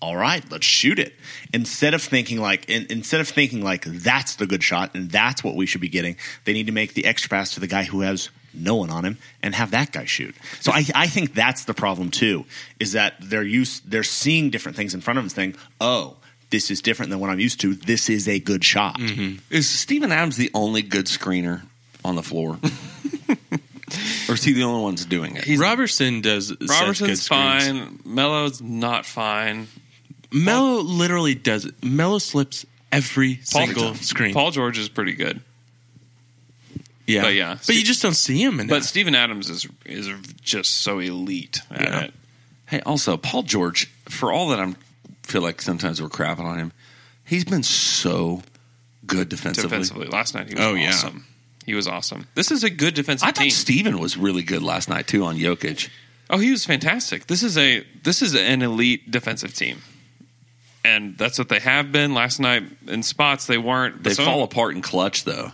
"All 0.00 0.14
right, 0.14 0.44
let's 0.52 0.66
shoot 0.66 0.98
it." 1.00 1.14
Instead 1.52 1.94
of 1.94 2.02
thinking 2.02 2.38
like, 2.38 2.68
in, 2.68 2.86
instead 2.90 3.20
of 3.20 3.28
thinking 3.28 3.64
like 3.64 3.84
that's 3.84 4.36
the 4.36 4.46
good 4.46 4.62
shot 4.62 4.94
and 4.94 5.10
that's 5.10 5.42
what 5.42 5.56
we 5.56 5.66
should 5.66 5.80
be 5.80 5.88
getting, 5.88 6.16
they 6.44 6.52
need 6.52 6.66
to 6.66 6.72
make 6.72 6.94
the 6.94 7.06
extra 7.06 7.30
pass 7.30 7.54
to 7.54 7.60
the 7.60 7.66
guy 7.66 7.84
who 7.84 8.02
has 8.02 8.28
no 8.52 8.76
one 8.76 8.90
on 8.90 9.04
him 9.04 9.16
and 9.42 9.54
have 9.54 9.70
that 9.70 9.92
guy 9.92 10.04
shoot. 10.04 10.34
So 10.60 10.72
I, 10.72 10.84
I 10.94 11.06
think 11.06 11.34
that's 11.34 11.64
the 11.64 11.74
problem 11.74 12.10
too, 12.10 12.44
is 12.78 12.92
that 12.92 13.14
they're 13.20 13.42
used 13.42 13.90
they're 13.90 14.02
seeing 14.04 14.50
different 14.50 14.76
things 14.76 14.94
in 14.94 15.00
front 15.00 15.18
of 15.18 15.24
them, 15.24 15.30
saying, 15.30 15.56
"Oh." 15.80 16.16
This 16.50 16.68
is 16.68 16.82
different 16.82 17.10
than 17.10 17.20
what 17.20 17.30
I'm 17.30 17.38
used 17.38 17.60
to. 17.60 17.74
This 17.74 18.10
is 18.10 18.26
a 18.26 18.40
good 18.40 18.64
shot. 18.64 18.98
Mm-hmm. 18.98 19.38
Is 19.54 19.68
Steven 19.68 20.10
Adams 20.10 20.36
the 20.36 20.50
only 20.52 20.82
good 20.82 21.06
screener 21.06 21.62
on 22.04 22.16
the 22.16 22.24
floor? 22.24 22.58
or 24.28 24.34
is 24.34 24.44
he 24.44 24.52
the 24.52 24.62
only 24.64 24.82
one's 24.82 25.04
doing 25.04 25.36
it? 25.36 25.58
Roberson 25.58 26.20
does. 26.20 26.48
such 26.48 26.58
good 26.58 26.70
Roberson's 26.70 27.26
fine. 27.28 28.00
Melo's 28.04 28.60
not 28.60 29.06
fine. 29.06 29.68
Melo 30.32 30.80
literally 30.82 31.34
does 31.34 31.64
it. 31.64 31.82
Melo 31.82 32.18
slips 32.18 32.64
every 32.92 33.36
single 33.42 33.94
screen. 33.94 34.32
Paul 34.34 34.50
George 34.52 34.78
is 34.78 34.88
pretty 34.88 35.14
good, 35.14 35.40
yeah, 37.06 37.22
but 37.22 37.34
yeah. 37.34 37.58
but 37.66 37.74
you 37.74 37.82
just 37.82 38.02
don't 38.02 38.14
see 38.14 38.42
him. 38.42 38.60
In 38.60 38.68
but 38.68 38.82
it. 38.82 38.84
Steven 38.84 39.14
Adams 39.14 39.50
is 39.50 39.66
is 39.84 40.08
just 40.42 40.78
so 40.78 40.98
elite 41.00 41.60
at 41.70 41.80
Yeah. 41.80 42.00
it. 42.02 42.14
Hey, 42.66 42.80
also 42.86 43.16
Paul 43.16 43.42
George, 43.42 43.90
for 44.08 44.32
all 44.32 44.48
that 44.50 44.60
I'm 44.60 44.76
feel 45.24 45.42
like 45.42 45.60
sometimes 45.62 46.00
we're 46.00 46.08
crapping 46.08 46.44
on 46.44 46.58
him, 46.58 46.72
he's 47.24 47.44
been 47.44 47.62
so 47.64 48.42
good 49.06 49.28
defensively. 49.28 49.68
Defensively, 49.68 50.06
last 50.08 50.34
night 50.34 50.48
he 50.48 50.54
was 50.54 50.64
Oh, 50.64 50.74
yeah. 50.74 50.90
awesome. 50.90 51.24
He 51.70 51.74
was 51.76 51.86
awesome. 51.86 52.26
This 52.34 52.50
is 52.50 52.64
a 52.64 52.68
good 52.68 52.94
defensive 52.94 53.24
team. 53.24 53.28
I 53.28 53.32
thought 53.32 53.42
team. 53.42 53.50
Steven 53.52 53.98
was 54.00 54.16
really 54.16 54.42
good 54.42 54.60
last 54.60 54.88
night 54.88 55.06
too 55.06 55.24
on 55.24 55.36
Jokic. 55.36 55.88
Oh, 56.28 56.38
he 56.38 56.50
was 56.50 56.64
fantastic. 56.64 57.28
This 57.28 57.44
is 57.44 57.56
a 57.56 57.86
this 58.02 58.22
is 58.22 58.34
an 58.34 58.62
elite 58.62 59.08
defensive 59.08 59.54
team, 59.54 59.82
and 60.84 61.16
that's 61.16 61.38
what 61.38 61.48
they 61.48 61.60
have 61.60 61.92
been. 61.92 62.12
Last 62.12 62.40
night 62.40 62.64
in 62.88 63.04
spots 63.04 63.46
they 63.46 63.56
weren't. 63.56 64.02
They 64.02 64.14
fall 64.14 64.42
apart 64.42 64.74
in 64.74 64.82
clutch 64.82 65.22
though. 65.22 65.52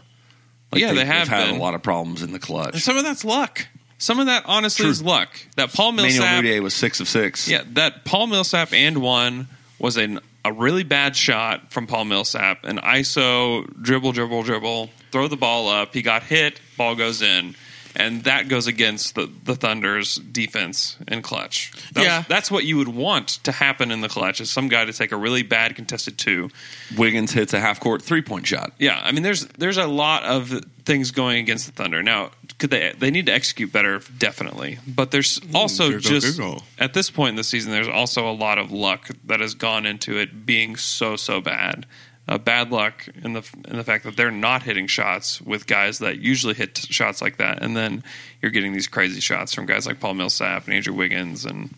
Yeah, 0.75 0.95
they 0.95 1.05
have 1.05 1.29
have 1.29 1.29
had 1.29 1.47
been. 1.49 1.57
a 1.57 1.63
lot 1.63 1.75
of 1.75 1.83
problems 1.83 2.23
in 2.23 2.33
the 2.33 2.39
clutch. 2.39 2.81
Some 2.81 2.97
of 2.97 3.05
that's 3.05 3.23
luck. 3.23 3.67
Some 3.99 4.19
of 4.19 4.25
that 4.25 4.45
honestly 4.47 4.85
True. 4.85 4.91
is 4.91 5.03
luck. 5.03 5.39
That 5.57 5.75
Paul 5.75 5.93
Manuel 5.93 6.21
Millsap, 6.21 6.45
Mudiay 6.45 6.63
was 6.63 6.73
six 6.73 7.01
of 7.01 7.09
six. 7.09 7.47
yeah, 7.47 7.63
that 7.73 8.07
Paul 8.07 8.27
Millsap 8.29 8.73
and 8.73 9.03
one 9.03 9.49
was 9.79 9.99
an, 9.99 10.21
a 10.47 10.53
really 10.53 10.85
bad 10.85 11.17
shot 11.17 11.73
from 11.73 11.89
Paul 11.89 12.05
Millsap. 12.05 12.65
An 12.65 12.79
ISO 12.79 13.67
dribble, 13.83 14.13
dribble, 14.13 14.45
dribble, 14.45 14.91
throw 15.11 15.27
the 15.27 15.37
ball 15.37 15.69
up. 15.69 15.93
He 15.93 16.03
got 16.03 16.23
hit, 16.23 16.61
ball 16.77 16.95
goes 16.95 17.21
in, 17.21 17.57
and 17.97 18.25
that 18.25 18.49
goes 18.49 18.67
against 18.67 19.15
the, 19.15 19.29
the 19.45 19.55
Thunder's 19.57 20.17
defense 20.17 20.97
in 21.09 21.23
clutch. 21.23 21.73
That's, 21.93 22.07
Yeah. 22.07 22.25
that's 22.29 22.51
what 22.51 22.65
you 22.65 22.77
would 22.77 22.89
want 22.89 23.29
to 23.45 23.53
happen 23.53 23.91
in 23.91 24.01
the 24.03 24.09
clutch 24.09 24.41
is 24.41 24.51
some 24.51 24.69
guy 24.69 24.85
to 24.85 24.93
take 24.93 25.13
a 25.13 25.17
really 25.17 25.43
bad 25.43 25.75
contested 25.75 26.19
two. 26.19 26.51
Wiggins 26.97 27.33
hits 27.33 27.53
a 27.55 27.61
half 27.61 27.81
court 27.81 28.03
three 28.03 28.23
point 28.23 28.47
shot. 28.47 28.73
Yeah, 28.79 29.01
I 29.03 29.13
mean, 29.13 29.23
there's 29.23 29.47
there's 29.59 29.79
a 29.79 29.87
lot 29.87 30.23
of 30.25 30.53
things 30.85 31.11
going 31.11 31.39
against 31.39 31.67
the 31.67 31.73
Thunder. 31.73 32.03
Now, 32.03 32.31
could 32.59 32.71
they 32.71 32.93
they 32.99 33.11
need 33.11 33.27
to 33.27 33.33
execute 33.33 33.73
better? 33.73 34.01
Definitely, 34.19 34.79
but 34.87 35.11
there's 35.11 35.41
also 35.55 35.87
Google, 35.91 36.01
just 36.01 36.37
Google. 36.39 36.63
at 36.79 36.95
this 36.95 37.11
point 37.11 37.31
in 37.31 37.37
the 37.37 37.45
season, 37.45 37.73
there's 37.73 37.89
also 37.89 38.31
a 38.31 38.33
lot 38.33 38.59
of 38.59 38.71
luck 38.71 39.09
that 39.25 39.41
has 39.41 39.55
gone 39.55 39.85
into 39.87 40.17
it 40.19 40.47
being 40.47 40.77
so 40.77 41.17
so 41.17 41.41
bad. 41.41 41.87
Uh, 42.29 42.39
bad 42.39 42.73
luck 42.73 43.07
in 43.23 43.35
the 43.35 43.49
in 43.69 43.77
the 43.77 43.85
fact 43.85 44.05
that 44.05 44.17
they're 44.17 44.33
not 44.33 44.63
hitting 44.63 44.87
shots 44.87 45.41
with 45.41 45.67
guys 45.67 46.01
that 46.01 46.19
usually 46.19 46.55
hit 46.55 46.77
shots 46.77 47.23
like 47.23 47.37
that, 47.37 47.63
and 47.63 47.77
then 47.77 48.03
you're 48.43 48.51
getting 48.51 48.73
these 48.73 48.89
crazy 48.89 49.21
shots 49.21 49.55
from 49.55 49.67
guys 49.67 49.87
like 49.87 50.01
Paul 50.01 50.15
Millsap 50.15 50.65
and 50.65 50.75
Andrew 50.75 50.95
Wiggins 50.95 51.45
and 51.45 51.73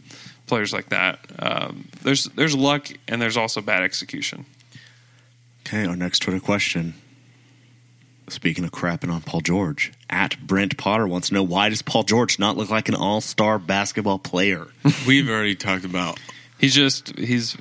players 0.46 0.72
like 0.72 0.88
that. 0.88 1.18
Um, 1.38 1.88
there's 2.02 2.24
there's 2.24 2.56
luck 2.56 2.88
and 3.06 3.20
there's 3.20 3.36
also 3.36 3.60
bad 3.60 3.82
execution. 3.82 4.46
Okay, 5.66 5.84
our 5.86 5.96
next 5.96 6.20
Twitter 6.20 6.40
question. 6.40 6.94
Speaking 8.30 8.64
of 8.64 8.72
crapping 8.72 9.10
on 9.10 9.22
Paul 9.22 9.40
George, 9.40 9.92
at 10.10 10.38
Brent 10.46 10.76
Potter 10.76 11.06
wants 11.06 11.28
to 11.28 11.34
know 11.34 11.42
why 11.42 11.70
does 11.70 11.80
Paul 11.80 12.02
George 12.02 12.38
not 12.38 12.56
look 12.58 12.70
like 12.70 12.88
an 12.88 12.94
all 12.94 13.20
star 13.20 13.58
basketball 13.58 14.18
player? 14.18 14.68
We've 15.06 15.28
already 15.28 15.54
talked 15.54 15.84
about 15.84 16.18
He's 16.58 16.74
just 16.74 17.16
he's 17.16 17.56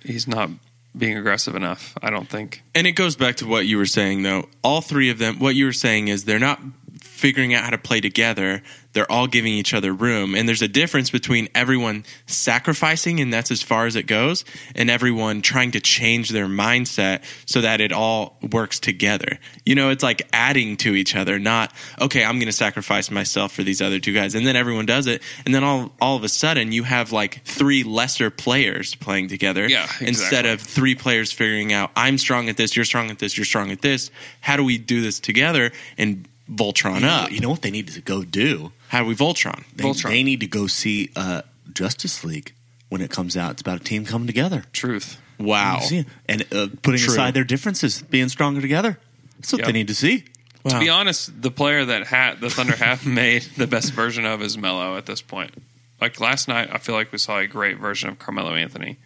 he's 0.00 0.28
not 0.28 0.50
being 0.96 1.16
aggressive 1.16 1.54
enough. 1.54 1.96
I 2.02 2.10
don't 2.10 2.28
think. 2.28 2.62
And 2.74 2.86
it 2.86 2.92
goes 2.92 3.16
back 3.16 3.36
to 3.36 3.46
what 3.46 3.66
you 3.66 3.78
were 3.78 3.86
saying, 3.86 4.22
though. 4.22 4.48
All 4.62 4.80
three 4.80 5.10
of 5.10 5.18
them, 5.18 5.38
what 5.38 5.54
you 5.54 5.66
were 5.66 5.72
saying 5.72 6.08
is 6.08 6.24
they're 6.24 6.38
not 6.38 6.60
figuring 7.02 7.54
out 7.54 7.64
how 7.64 7.70
to 7.70 7.78
play 7.78 8.00
together. 8.00 8.62
They're 8.94 9.10
all 9.10 9.26
giving 9.26 9.52
each 9.52 9.74
other 9.74 9.92
room. 9.92 10.34
And 10.34 10.48
there's 10.48 10.62
a 10.62 10.68
difference 10.68 11.10
between 11.10 11.48
everyone 11.54 12.04
sacrificing, 12.26 13.20
and 13.20 13.32
that's 13.32 13.50
as 13.50 13.62
far 13.62 13.86
as 13.86 13.96
it 13.96 14.04
goes, 14.04 14.44
and 14.74 14.90
everyone 14.90 15.42
trying 15.42 15.72
to 15.72 15.80
change 15.80 16.30
their 16.30 16.46
mindset 16.46 17.22
so 17.46 17.60
that 17.60 17.80
it 17.80 17.92
all 17.92 18.38
works 18.50 18.80
together. 18.80 19.38
You 19.66 19.74
know, 19.74 19.90
it's 19.90 20.02
like 20.02 20.26
adding 20.32 20.76
to 20.78 20.94
each 20.94 21.14
other, 21.14 21.38
not, 21.38 21.72
okay, 22.00 22.24
I'm 22.24 22.36
going 22.36 22.46
to 22.46 22.52
sacrifice 22.52 23.10
myself 23.10 23.52
for 23.52 23.62
these 23.62 23.82
other 23.82 24.00
two 24.00 24.14
guys. 24.14 24.34
And 24.34 24.46
then 24.46 24.56
everyone 24.56 24.86
does 24.86 25.06
it. 25.06 25.22
And 25.44 25.54
then 25.54 25.64
all, 25.64 25.92
all 26.00 26.16
of 26.16 26.24
a 26.24 26.28
sudden, 26.28 26.72
you 26.72 26.82
have 26.84 27.12
like 27.12 27.44
three 27.44 27.84
lesser 27.84 28.30
players 28.30 28.94
playing 28.94 29.28
together 29.28 29.68
Yeah, 29.68 29.84
exactly. 29.84 30.08
instead 30.08 30.46
of 30.46 30.60
three 30.60 30.94
players 30.94 31.30
figuring 31.30 31.72
out 31.72 31.90
I'm 31.94 32.18
strong 32.18 32.48
at 32.48 32.56
this, 32.56 32.74
you're 32.74 32.84
strong 32.84 33.10
at 33.10 33.18
this, 33.18 33.36
you're 33.36 33.44
strong 33.44 33.70
at 33.70 33.82
this. 33.82 34.10
How 34.40 34.56
do 34.56 34.64
we 34.64 34.78
do 34.78 35.02
this 35.02 35.20
together 35.20 35.72
and 35.98 36.26
Voltron 36.50 36.94
You 36.96 37.00
know, 37.00 37.08
up? 37.08 37.30
you 37.32 37.40
know 37.40 37.50
what 37.50 37.62
they 37.62 37.70
need 37.70 37.88
to 37.88 38.00
go 38.00 38.22
do? 38.24 38.72
How 38.88 39.00
do 39.02 39.06
we 39.08 39.14
Voltron? 39.14 39.64
They, 39.76 39.84
Voltron. 39.84 40.10
they 40.10 40.22
need 40.22 40.40
to 40.40 40.46
go 40.46 40.66
see 40.66 41.10
uh, 41.16 41.42
Justice 41.72 42.24
League 42.24 42.52
when 42.88 43.00
it 43.02 43.10
comes 43.10 43.36
out. 43.36 43.52
It's 43.52 43.60
about 43.62 43.80
a 43.80 43.84
team 43.84 44.04
coming 44.04 44.26
together. 44.26 44.64
Truth. 44.72 45.20
Wow. 45.38 45.80
And 46.26 46.42
uh, 46.52 46.68
putting 46.82 47.00
True. 47.00 47.12
aside 47.12 47.34
their 47.34 47.44
differences, 47.44 48.02
being 48.02 48.28
stronger 48.28 48.60
together. 48.60 48.98
That's 49.36 49.52
what 49.52 49.58
Yep. 49.60 49.66
they 49.66 49.72
need 49.72 49.88
to 49.88 49.94
see. 49.94 50.24
To 50.68 50.78
be 50.80 50.88
honest, 50.88 51.40
the 51.40 51.50
player 51.50 51.84
that 51.84 52.06
ha- 52.08 52.36
the 52.38 52.50
Thunder 52.50 52.76
have 52.76 53.06
made 53.06 53.42
the 53.56 53.66
best 53.66 53.92
version 53.92 54.26
of 54.26 54.42
is 54.42 54.58
Melo 54.58 54.96
at 54.98 55.06
this 55.06 55.22
point. 55.22 55.52
Like 56.00 56.20
last 56.20 56.46
night, 56.48 56.68
I 56.72 56.78
feel 56.78 56.94
like 56.94 57.10
we 57.12 57.18
saw 57.18 57.38
a 57.38 57.46
great 57.46 57.78
version 57.78 58.08
of 58.10 58.18
Carmelo 58.18 58.54
Anthony, 58.54 58.98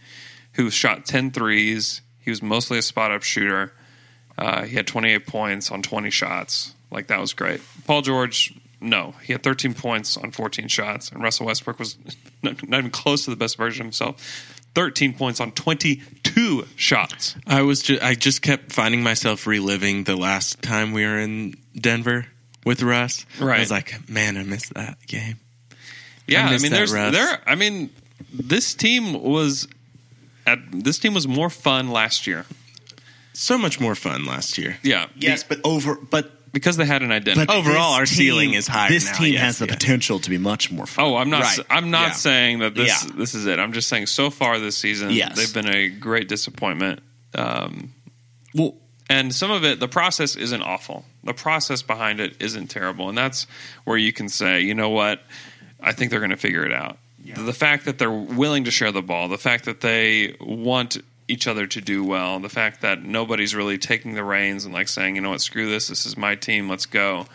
who 0.55 0.71
shot 0.71 1.07
10 1.07 1.31
threes. 1.31 2.01
He 2.21 2.31
was 2.31 2.43
mostly 2.43 2.79
a 2.79 2.83
spot 2.83 3.13
up 3.13 3.23
shooter. 3.23 3.73
Uh, 4.37 4.63
he 4.65 4.75
had 4.77 4.87
28 4.87 5.27
points 5.27 5.71
on 5.71 5.83
20 5.83 6.11
shots. 6.11 6.75
Like 6.93 7.09
that 7.09 7.21
was 7.21 7.33
great. 7.33 7.61
Paul 7.87 8.03
George, 8.03 8.55
no, 8.81 9.15
he 9.23 9.33
had 9.33 9.43
13 9.43 9.75
points 9.75 10.17
on 10.17 10.31
14 10.31 10.69
shots, 10.69 11.11
and 11.11 11.23
Russell 11.23 11.47
Westbrook 11.47 11.79
was 11.79 11.97
not, 12.43 12.67
not 12.69 12.79
even 12.79 12.91
close 12.91 13.25
to 13.25 13.31
the 13.31 13.37
best 13.37 13.57
version 13.57 13.83
of 13.83 13.87
himself. 13.87 14.59
13 14.75 15.13
points 15.15 15.39
on 15.41 15.53
22 15.53 16.67
shots. 16.77 17.37
I 17.47 17.63
was 17.63 17.83
just 17.83 18.03
I 18.03 18.15
just 18.15 18.41
kept 18.41 18.73
finding 18.73 19.03
myself 19.03 19.47
reliving 19.47 20.05
the 20.05 20.17
last 20.17 20.63
time 20.63 20.93
we 20.93 21.05
were 21.05 21.19
in 21.19 21.57
Denver 21.79 22.27
with 22.65 22.83
Russ. 22.83 23.27
Right. 23.39 23.57
I 23.57 23.61
was 23.61 23.71
like, 23.71 24.09
man, 24.09 24.37
I 24.39 24.45
missed 24.45 24.73
that 24.75 24.99
game. 25.07 25.37
Yeah, 26.27 26.47
I 26.47 26.55
I, 26.55 26.59
mean, 26.59 26.71
that, 26.71 26.71
there's 26.71 26.93
Russ. 26.93 27.13
there. 27.13 27.41
I 27.47 27.55
mean, 27.55 27.91
this 28.33 28.73
team 28.75 29.23
was 29.23 29.69
at 30.47 30.59
this 30.73 30.99
team 30.99 31.15
was 31.15 31.29
more 31.29 31.51
fun 31.51 31.91
last 31.91 32.27
year. 32.27 32.47
So 33.35 33.57
much 33.59 33.81
more 33.81 33.95
fun 33.95 34.25
last 34.25 34.59
year. 34.59 34.77
Yeah, 34.83 35.07
Yes, 35.17 35.43
but 35.43 35.59
over, 35.65 35.95
but 35.95 36.31
because 36.53 36.77
they 36.77 36.85
had 36.85 37.03
an 37.03 37.11
identity. 37.13 37.47
but 37.47 37.55
Overall, 37.55 37.93
this 37.93 37.99
our 38.01 38.07
ceiling 38.07 38.55
is 38.55 38.67
higher 38.67 38.91
This 38.91 39.07
now, 39.07 39.19
team 39.19 39.33
yes, 39.35 39.43
has 39.43 39.59
the 39.59 39.67
yeah. 39.67 39.73
potential 39.75 40.19
to 40.21 40.31
be 40.31 40.39
much 40.39 40.71
more 40.71 40.87
fun. 40.87 41.05
Oh, 41.05 41.17
I'm 41.17 41.31
not. 41.31 41.43
Right. 41.43 41.59
I'm 41.71 41.91
not 41.91 42.09
Yeah. 42.09 42.13
saying 42.13 42.59
that 42.61 42.75
this 42.75 43.05
Yeah. 43.05 43.11
this 43.17 43.35
is 43.35 43.47
it. 43.47 43.59
I'm 43.59 43.73
just 43.73 43.89
saying 43.89 44.07
so 44.07 44.31
far 44.31 44.59
this 44.59 44.77
season, 44.77 45.11
Yes. 45.11 45.37
they've 45.37 45.53
been 45.55 45.73
a 45.75 45.89
great 45.89 46.29
disappointment. 46.29 47.01
Um, 47.35 47.93
well, 48.55 48.75
and 49.09 49.35
some 49.35 49.51
of 49.51 49.65
it, 49.65 49.81
the 49.81 49.89
process 49.89 50.37
isn't 50.37 50.63
awful. 50.63 51.05
The 51.25 51.35
process 51.35 51.83
behind 51.83 52.21
it 52.21 52.37
isn't 52.41 52.69
terrible, 52.69 53.09
and 53.09 53.17
that's 53.17 53.47
where 53.85 53.97
you 53.97 54.13
can 54.13 54.29
say, 54.29 54.61
you 54.61 54.75
know 54.75 54.91
what, 54.91 55.23
I 55.81 55.93
think 55.93 56.11
they're 56.11 56.21
going 56.21 56.31
to 56.31 56.37
figure 56.37 56.65
it 56.65 56.73
out. 56.73 56.99
The 57.25 57.53
fact 57.53 57.85
that 57.85 57.99
they're 57.99 58.11
willing 58.11 58.65
to 58.65 58.71
share 58.73 58.91
the 58.91 59.01
ball, 59.03 59.29
the 59.29 59.39
fact 59.39 59.67
that 59.67 59.81
they 59.81 60.35
want 60.41 60.99
each 61.29 61.47
other 61.47 61.67
to 61.67 61.81
do 61.81 62.05
well, 62.05 62.41
the 62.41 62.49
fact 62.49 62.81
that 62.83 63.03
nobody's 63.03 63.55
really 63.55 63.79
taking 63.79 64.15
the 64.15 64.25
reins 64.25 64.65
and 64.65 64.75
like 64.75 64.89
saying, 64.89 65.17
you 65.17 65.23
know 65.23 65.31
what, 65.31 65.41
screw 65.41 65.69
this, 65.71 65.89
this 65.89 66.05
is 66.07 66.17
my 66.17 66.35
team, 66.35 66.69
let's 66.69 66.87
go. 66.87 67.27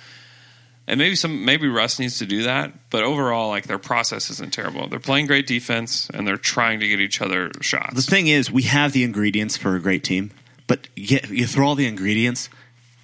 And 0.89 0.97
maybe 0.99 1.15
some 1.15 1.43
maybe 1.43 1.67
Russ 1.67 1.99
needs 1.99 2.19
to 2.19 2.25
do 2.25 2.43
that, 2.43 2.71
but 2.89 3.03
overall, 3.03 3.49
like 3.49 3.65
their 3.67 3.77
process 3.79 4.29
isn't 4.29 4.53
terrible. 4.53 4.88
They're 4.88 4.99
playing 4.99 5.27
great 5.27 5.45
defense 5.45 6.09
and 6.13 6.25
they're 6.25 6.38
trying 6.38 6.79
to 6.79 6.88
get 6.88 6.99
each 7.01 7.21
other 7.21 7.51
shots. 7.61 7.93
the 7.95 8.01
thing 8.01 8.27
is, 8.27 8.49
we 8.49 8.61
have 8.63 8.93
the 8.93 9.03
ingredients 9.03 9.57
for 9.57 9.75
a 9.75 9.81
great 9.81 10.03
team, 10.05 10.31
but 10.65 10.88
you, 10.95 11.19
you 11.29 11.45
throw 11.45 11.67
all 11.67 11.75
the 11.75 11.88
ingredients 11.88 12.49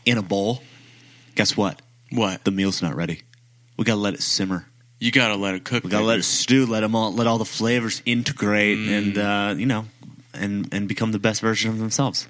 in 0.06 0.18
a 0.18 0.22
bowl. 0.22 0.64
Guess 1.36 1.58
what? 1.58 1.82
What? 2.12 2.46
The 2.46 2.52
meal's 2.52 2.82
not 2.82 2.96
ready. 2.96 3.22
We 3.78 3.84
gotta 3.84 4.00
let 4.00 4.14
it 4.14 4.22
simmer. 4.22 4.68
You 5.00 5.12
got 5.12 5.30
to 5.30 5.36
let 5.36 5.54
it 5.56 5.66
cook. 5.66 5.84
We 5.84 5.90
gotta 5.90 6.04
baby. 6.04 6.08
let 6.08 6.20
it 6.20 6.24
stew. 6.24 6.66
Let 6.66 6.80
them 6.82 6.96
all. 6.96 7.12
Let 7.12 7.28
all 7.28 7.38
the 7.38 7.44
flavors 7.44 8.02
integrate, 8.06 8.78
Mm. 8.78 8.98
and 8.98 9.18
uh, 9.18 9.56
you 9.60 9.66
know, 9.66 9.84
and 10.34 10.74
and 10.74 10.88
become 10.88 11.12
the 11.12 11.20
best 11.20 11.42
version 11.42 11.70
of 11.72 11.80
themselves. 11.80 12.28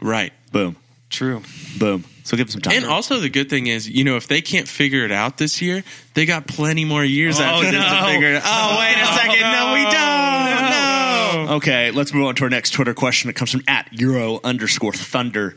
right. 0.00 0.32
Boom, 0.52 0.76
True. 1.10 1.42
boom. 1.78 2.04
So 2.24 2.36
give 2.36 2.46
them 2.48 2.52
some 2.52 2.60
time. 2.62 2.76
And 2.76 2.86
also 2.86 3.18
the 3.20 3.28
good 3.28 3.48
thing 3.50 3.66
is, 3.68 3.88
you 3.88 4.04
know, 4.04 4.16
if 4.16 4.26
they 4.28 4.40
can't 4.42 4.66
figure 4.68 5.04
it 5.04 5.12
out 5.12 5.38
this 5.38 5.62
year, 5.62 5.82
they 6.14 6.26
got 6.26 6.46
plenty 6.46 6.84
more 6.84 7.04
years 7.04 7.38
oh, 7.40 7.42
after 7.44 7.70
this 7.70 7.84
to 7.84 8.04
figure 8.06 8.28
it 8.32 8.36
out. 8.36 8.42
Oh, 8.44 8.78
wait 8.78 8.96
a 9.00 9.06
second. 9.06 9.40
No, 9.40 9.72
we 9.74 9.82
don't. 9.90 11.46
No. 11.48 11.54
Okay, 11.56 11.90
let's 11.92 12.12
move 12.12 12.26
on 12.26 12.34
to 12.36 12.44
our 12.44 12.50
next 12.50 12.70
Twitter 12.72 12.94
question. 12.94 13.30
It 13.30 13.36
comes 13.36 13.50
from 13.50 13.62
at 13.68 13.92
Euro 13.92 14.40
underscore 14.44 14.92
Thunder, 14.92 15.56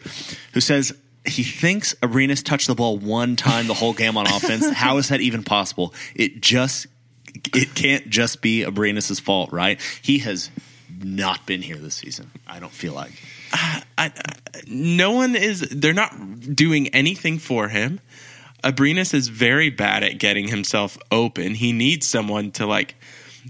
who 0.53 0.61
says 0.61 0.93
he 1.25 1.43
thinks 1.43 1.93
Abrines 2.01 2.43
touched 2.43 2.67
the 2.67 2.75
ball 2.75 2.97
one 2.97 3.36
time 3.36 3.67
the 3.67 3.73
whole 3.73 3.93
game 3.93 4.17
on 4.17 4.25
offense. 4.31 4.69
How 4.71 4.97
is 4.97 5.09
that 5.09 5.21
even 5.21 5.43
possible? 5.43 5.93
It 6.15 6.41
just 6.41 6.88
it 7.53 7.73
can't 7.75 8.09
just 8.09 8.41
be 8.41 8.61
Abrines' 8.63 9.19
fault, 9.21 9.51
right? 9.51 9.79
He 10.01 10.19
has 10.19 10.49
not 11.02 11.46
been 11.46 11.62
here 11.62 11.78
this 11.78 11.96
season. 11.96 12.32
I 12.48 12.60
don't 12.60 12.72
feel 12.72 12.94
like. 12.94 13.12
I, 13.52 13.84
I, 13.98 14.12
no 14.68 15.12
one 15.12 15.36
is. 15.36 15.62
They're 15.62 15.94
not 15.94 16.56
doing 16.56 16.88
anything 16.89 17.39
for 17.39 17.70
him. 17.70 18.00
Abrines 18.64 19.14
is 19.14 19.28
very 19.28 19.70
bad 19.70 20.04
at 20.04 20.20
getting 20.20 20.48
himself 20.48 20.98
open. 21.12 21.56
He 21.56 21.72
needs 21.72 22.08
someone 22.08 22.52
to 22.54 22.66
like. 22.66 22.96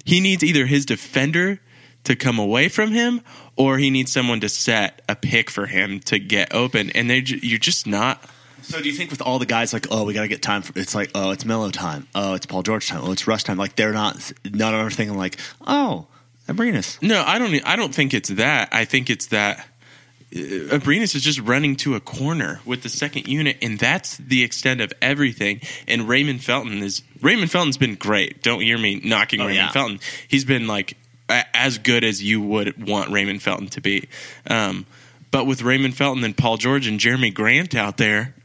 He 0.06 0.20
needs 0.20 0.44
either 0.44 0.66
his 0.66 0.86
defender 0.86 1.60
to 2.04 2.16
come 2.16 2.40
away 2.40 2.68
from 2.68 2.92
him, 2.92 3.22
or 3.56 3.78
he 3.78 3.90
needs 3.90 4.12
someone 4.12 4.40
to 4.42 4.50
set 4.50 5.02
a 5.08 5.16
pick 5.16 5.50
for 5.50 5.68
him 5.68 6.00
to 6.02 6.20
get 6.20 6.54
open. 6.54 6.90
And 6.92 7.10
they, 7.10 7.20
you're 7.20 7.60
just 7.60 7.88
not. 7.88 8.24
So 8.64 8.82
do 8.82 8.88
you 8.90 8.96
think 8.96 9.12
with 9.12 9.22
all 9.22 9.40
the 9.40 9.46
guys 9.46 9.74
like, 9.74 9.88
oh, 9.92 10.04
we 10.04 10.14
got 10.14 10.22
to 10.22 10.28
get 10.28 10.42
time 10.42 10.62
for 10.62 10.78
it's 10.80 10.96
like, 10.96 11.12
oh, 11.14 11.32
it's 11.32 11.46
Melo 11.46 11.70
time, 11.70 12.08
oh, 12.16 12.34
it's 12.34 12.46
Paul 12.46 12.64
George 12.64 12.88
time, 12.88 13.02
oh, 13.04 13.12
it's 13.12 13.28
Rush 13.28 13.44
time. 13.44 13.58
Like 13.58 13.76
they're 13.76 13.92
not, 13.92 14.32
none 14.50 14.74
are 14.74 14.90
thinking 14.90 15.18
like, 15.18 15.38
oh, 15.68 16.08
Abrines. 16.48 17.02
No, 17.02 17.24
I 17.26 17.40
don't. 17.40 17.54
I 17.66 17.76
don't 17.76 17.94
think 17.96 18.14
it's 18.14 18.30
that. 18.30 18.70
I 18.72 18.86
think 18.86 19.10
it's 19.10 19.28
that 19.28 19.60
uh, 19.60 20.40
Abrines 20.78 21.16
is 21.16 21.22
just 21.24 21.40
running 21.40 21.76
to 21.78 21.96
a 21.96 22.00
corner 22.00 22.60
with 22.66 22.84
the 22.84 22.90
second 22.90 23.28
unit, 23.28 23.58
and 23.62 23.80
that's 23.80 24.18
the 24.18 24.44
extent 24.44 24.82
of 24.82 24.92
everything. 25.02 25.62
And 25.88 26.08
Raymond 26.10 26.44
Felton 26.44 26.80
is 26.84 27.02
Raymond 27.22 27.50
Felton's 27.52 27.78
been 27.78 27.96
great. 27.96 28.44
Don't 28.44 28.62
hear 28.62 28.78
me 28.78 29.00
knocking 29.04 29.40
Oh, 29.40 29.46
Raymond 29.46 29.68
yeah. 29.68 29.72
Felton. 29.72 30.00
He's 30.28 30.44
been 30.46 30.68
like 30.68 30.98
a- 31.30 31.46
as 31.56 31.78
good 31.78 32.04
as 32.04 32.22
you 32.22 32.42
would 32.42 32.88
want 32.88 33.12
Raymond 33.12 33.42
Felton 33.42 33.68
to 33.70 33.82
be. 33.82 34.10
Um, 34.50 34.86
but 35.32 35.46
with 35.48 35.62
Raymond 35.62 35.96
Felton 35.96 36.24
and 36.24 36.36
Paul 36.38 36.58
George 36.58 36.88
and 36.88 37.00
Jerami 37.00 37.34
Grant 37.34 37.74
out 37.74 37.98
there, 37.98 38.36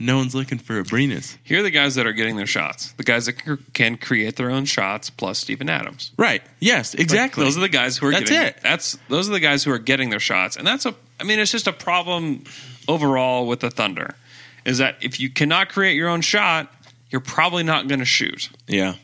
no 0.00 0.16
one's 0.16 0.34
looking 0.34 0.58
for 0.58 0.82
Abrines. 0.82 1.36
Here 1.44 1.60
are 1.60 1.62
the 1.62 1.70
guys 1.70 1.94
that 1.96 2.06
are 2.06 2.12
getting 2.14 2.36
their 2.36 2.46
shots. 2.46 2.92
The 2.92 3.04
guys 3.04 3.26
that 3.26 3.36
c- 3.44 3.62
can 3.74 3.98
create 3.98 4.36
their 4.36 4.50
own 4.50 4.64
shots, 4.64 5.10
plus 5.10 5.38
Steven 5.38 5.68
Adams. 5.68 6.10
Right? 6.16 6.42
Yes, 6.58 6.94
exactly. 6.94 7.44
Those 7.44 7.58
are 7.58 7.60
the 7.60 7.68
guys 7.68 7.98
who 7.98 8.06
are 8.06 8.10
That's 8.12 8.30
getting 8.30 8.48
it. 8.48 8.56
That's 8.62 8.98
those 9.08 9.28
are 9.28 9.32
the 9.32 9.40
guys 9.40 9.62
who 9.62 9.70
are 9.72 9.78
getting 9.78 10.08
their 10.10 10.18
shots, 10.18 10.56
and 10.56 10.66
that's 10.66 10.86
a. 10.86 10.94
I 11.20 11.24
mean, 11.24 11.38
it's 11.38 11.52
just 11.52 11.66
a 11.66 11.72
problem 11.72 12.44
overall 12.88 13.46
with 13.46 13.60
the 13.60 13.70
Thunder. 13.70 14.16
Is 14.64 14.78
that 14.78 14.96
if 15.02 15.20
you 15.20 15.28
cannot 15.30 15.68
create 15.68 15.96
your 15.96 16.08
own 16.08 16.22
shot, 16.22 16.72
you're 17.10 17.20
probably 17.20 17.62
not 17.62 17.86
going 17.86 17.98
to 17.98 18.04
shoot, 18.06 18.48
yeah. 18.66 18.94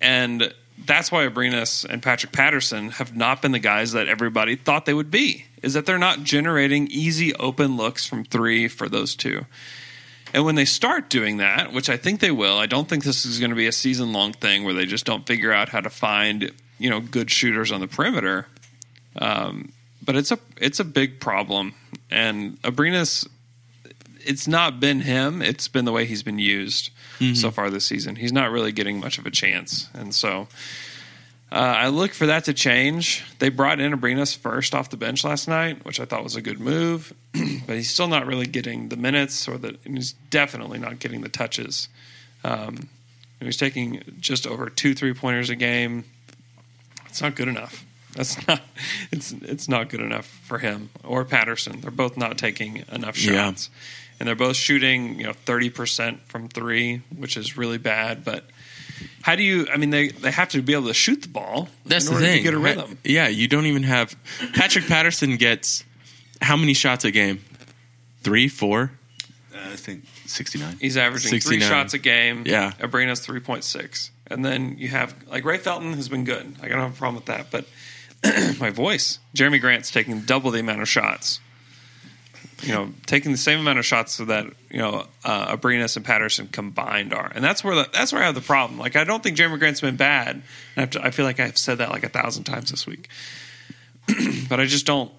and 0.00 0.52
that's 0.86 1.12
why 1.12 1.26
Abrines 1.26 1.84
and 1.84 2.02
Patrick 2.02 2.32
Patterson 2.32 2.90
have 2.90 3.16
not 3.16 3.42
been 3.42 3.52
the 3.52 3.58
guys 3.58 3.92
that 3.92 4.08
everybody 4.08 4.56
thought 4.56 4.86
they 4.86 4.94
would 4.94 5.10
be. 5.10 5.44
Is 5.62 5.74
that 5.74 5.86
they're 5.86 5.98
not 5.98 6.24
generating 6.24 6.88
easy 6.88 7.34
open 7.36 7.76
looks 7.76 8.04
from 8.04 8.24
three 8.24 8.68
for 8.68 8.88
those 8.88 9.14
two. 9.14 9.46
And 10.32 10.44
when 10.44 10.54
they 10.54 10.64
start 10.64 11.10
doing 11.10 11.38
that, 11.38 11.72
which 11.72 11.90
I 11.90 11.96
think 11.96 12.20
they 12.20 12.30
will, 12.30 12.56
I 12.58 12.66
don't 12.66 12.88
think 12.88 13.04
this 13.04 13.26
is 13.26 13.38
going 13.38 13.50
to 13.50 13.56
be 13.56 13.66
a 13.66 13.72
season 13.72 14.12
long 14.12 14.32
thing 14.32 14.64
where 14.64 14.74
they 14.74 14.86
just 14.86 15.04
don't 15.04 15.26
figure 15.26 15.52
out 15.52 15.68
how 15.68 15.80
to 15.80 15.90
find 15.90 16.50
you 16.78 16.90
know 16.90 17.00
good 17.00 17.30
shooters 17.30 17.70
on 17.70 17.80
the 17.80 17.86
perimeter. 17.86 18.46
Um, 19.16 19.72
but 20.04 20.16
it's 20.16 20.32
a 20.32 20.38
it's 20.56 20.80
a 20.80 20.84
big 20.84 21.20
problem, 21.20 21.74
and 22.10 22.60
Abrines, 22.62 23.28
it's 24.24 24.48
not 24.48 24.80
been 24.80 25.00
him; 25.00 25.42
it's 25.42 25.68
been 25.68 25.84
the 25.84 25.92
way 25.92 26.06
he's 26.06 26.22
been 26.22 26.38
used 26.38 26.90
so 27.34 27.52
far 27.52 27.70
this 27.70 27.86
season. 27.86 28.16
He's 28.16 28.32
not 28.32 28.50
really 28.50 28.72
getting 28.72 28.98
much 28.98 29.18
of 29.18 29.26
a 29.26 29.30
chance, 29.30 29.88
and 29.94 30.14
so. 30.14 30.48
Uh, 31.52 31.74
I 31.76 31.88
look 31.88 32.12
for 32.14 32.24
that 32.26 32.44
to 32.46 32.54
change. 32.54 33.24
They 33.38 33.50
brought 33.50 33.78
in 33.78 33.92
Abrines 33.92 34.34
first 34.34 34.74
off 34.74 34.88
the 34.88 34.96
bench 34.96 35.22
last 35.22 35.46
night, 35.48 35.84
which 35.84 36.00
I 36.00 36.06
thought 36.06 36.24
was 36.24 36.34
a 36.34 36.40
good 36.40 36.58
move, 36.58 37.12
but 37.32 37.76
he's 37.76 37.90
still 37.90 38.08
not 38.08 38.26
really 38.26 38.46
getting 38.46 38.88
the 38.88 38.96
minutes, 38.96 39.46
or 39.46 39.58
the 39.58 39.76
he's 39.84 40.12
definitely 40.30 40.78
not 40.78 40.98
getting 40.98 41.20
the 41.20 41.28
touches. 41.28 41.88
Um, 42.42 42.88
he's 43.38 43.58
taking 43.58 44.02
just 44.18 44.46
over 44.46 44.70
two 44.70 44.94
three 44.94 45.12
pointers 45.12 45.50
a 45.50 45.54
game. 45.56 46.04
It's 47.08 47.20
not 47.20 47.34
good 47.34 47.48
enough. 47.48 47.84
That's 48.16 48.46
not. 48.48 48.62
It's 49.10 49.32
it's 49.32 49.68
not 49.68 49.90
good 49.90 50.00
enough 50.00 50.26
for 50.44 50.58
him 50.58 50.88
or 51.04 51.26
Patterson. 51.26 51.82
They're 51.82 51.90
both 51.90 52.16
not 52.16 52.38
taking 52.38 52.82
enough 52.90 53.22
Yeah. 53.22 53.32
shots, 53.32 53.68
and 54.18 54.26
they're 54.26 54.34
both 54.34 54.56
shooting 54.56 55.18
you 55.20 55.26
know 55.26 55.34
thirty 55.34 55.68
percent 55.68 56.22
from 56.28 56.48
three, 56.48 57.02
which 57.14 57.36
is 57.36 57.58
really 57.58 57.76
bad. 57.76 58.24
But 58.24 58.46
how 59.22 59.36
do 59.36 59.42
you? 59.42 59.66
I 59.72 59.76
mean, 59.76 59.90
they 59.90 60.08
they 60.08 60.30
have 60.30 60.50
to 60.50 60.62
be 60.62 60.74
able 60.74 60.88
to 60.88 60.94
shoot 60.94 61.22
the 61.22 61.28
ball. 61.28 61.68
That's 61.86 62.06
in 62.06 62.10
the 62.10 62.14
order 62.16 62.26
thing. 62.26 62.36
To 62.38 62.42
get 62.42 62.54
a 62.54 62.58
rhythm. 62.58 62.98
Yeah, 63.04 63.28
you 63.28 63.48
don't 63.48 63.66
even 63.66 63.84
have. 63.84 64.14
Patrick 64.54 64.86
Patterson 64.86 65.36
gets 65.36 65.84
how 66.40 66.56
many 66.56 66.74
shots 66.74 67.04
a 67.04 67.10
game? 67.10 67.42
Three, 68.22 68.48
four. 68.48 68.92
Uh, 69.54 69.58
I 69.72 69.76
think 69.76 70.04
69. 70.26 70.76
He's 70.80 70.96
averaging 70.96 71.30
69. 71.30 71.60
three 71.60 71.68
shots 71.68 71.94
a 71.94 71.98
game. 71.98 72.44
Yeah. 72.46 72.72
Abrina's 72.80 73.20
three 73.20 73.40
point 73.40 73.64
six, 73.64 74.10
and 74.26 74.44
then 74.44 74.76
you 74.78 74.88
have 74.88 75.14
like 75.28 75.44
Ray 75.44 75.58
Felton 75.58 75.94
has 75.94 76.08
been 76.08 76.24
good. 76.24 76.60
Like, 76.60 76.70
I 76.70 76.74
don't 76.74 76.82
have 76.82 76.94
a 76.94 76.98
problem 76.98 77.16
with 77.16 77.26
that, 77.26 77.50
but 77.50 77.66
my 78.60 78.70
voice, 78.70 79.18
Jerami 79.34 79.60
Grant's 79.60 79.90
taking 79.90 80.20
double 80.20 80.50
the 80.50 80.60
amount 80.60 80.82
of 80.82 80.88
shots. 80.88 81.40
You 82.62 82.72
know, 82.72 82.90
taking 83.06 83.32
the 83.32 83.38
same 83.38 83.58
amount 83.58 83.78
of 83.80 83.84
shots 83.84 84.12
so 84.12 84.24
that 84.26 84.46
you 84.70 84.78
know 84.78 85.06
uh, 85.24 85.56
Abrines 85.56 85.96
and 85.96 86.04
Patterson 86.04 86.48
combined 86.48 87.12
are, 87.12 87.30
and 87.34 87.42
that's 87.42 87.64
where 87.64 87.74
the, 87.74 87.88
that's 87.92 88.12
where 88.12 88.22
I 88.22 88.26
have 88.26 88.34
the 88.34 88.40
problem. 88.40 88.78
Like, 88.78 88.94
I 88.94 89.04
don't 89.04 89.22
think 89.22 89.36
Jerami 89.36 89.58
Grant's 89.58 89.80
been 89.80 89.96
bad. 89.96 90.42
I, 90.76 90.86
to, 90.86 91.04
I 91.04 91.10
feel 91.10 91.24
like 91.24 91.40
I've 91.40 91.58
said 91.58 91.78
that 91.78 91.90
like 91.90 92.04
a 92.04 92.08
thousand 92.08 92.44
times 92.44 92.70
this 92.70 92.86
week, 92.86 93.08
but 94.48 94.60
I 94.60 94.66
just 94.66 94.86
don't. 94.86 95.10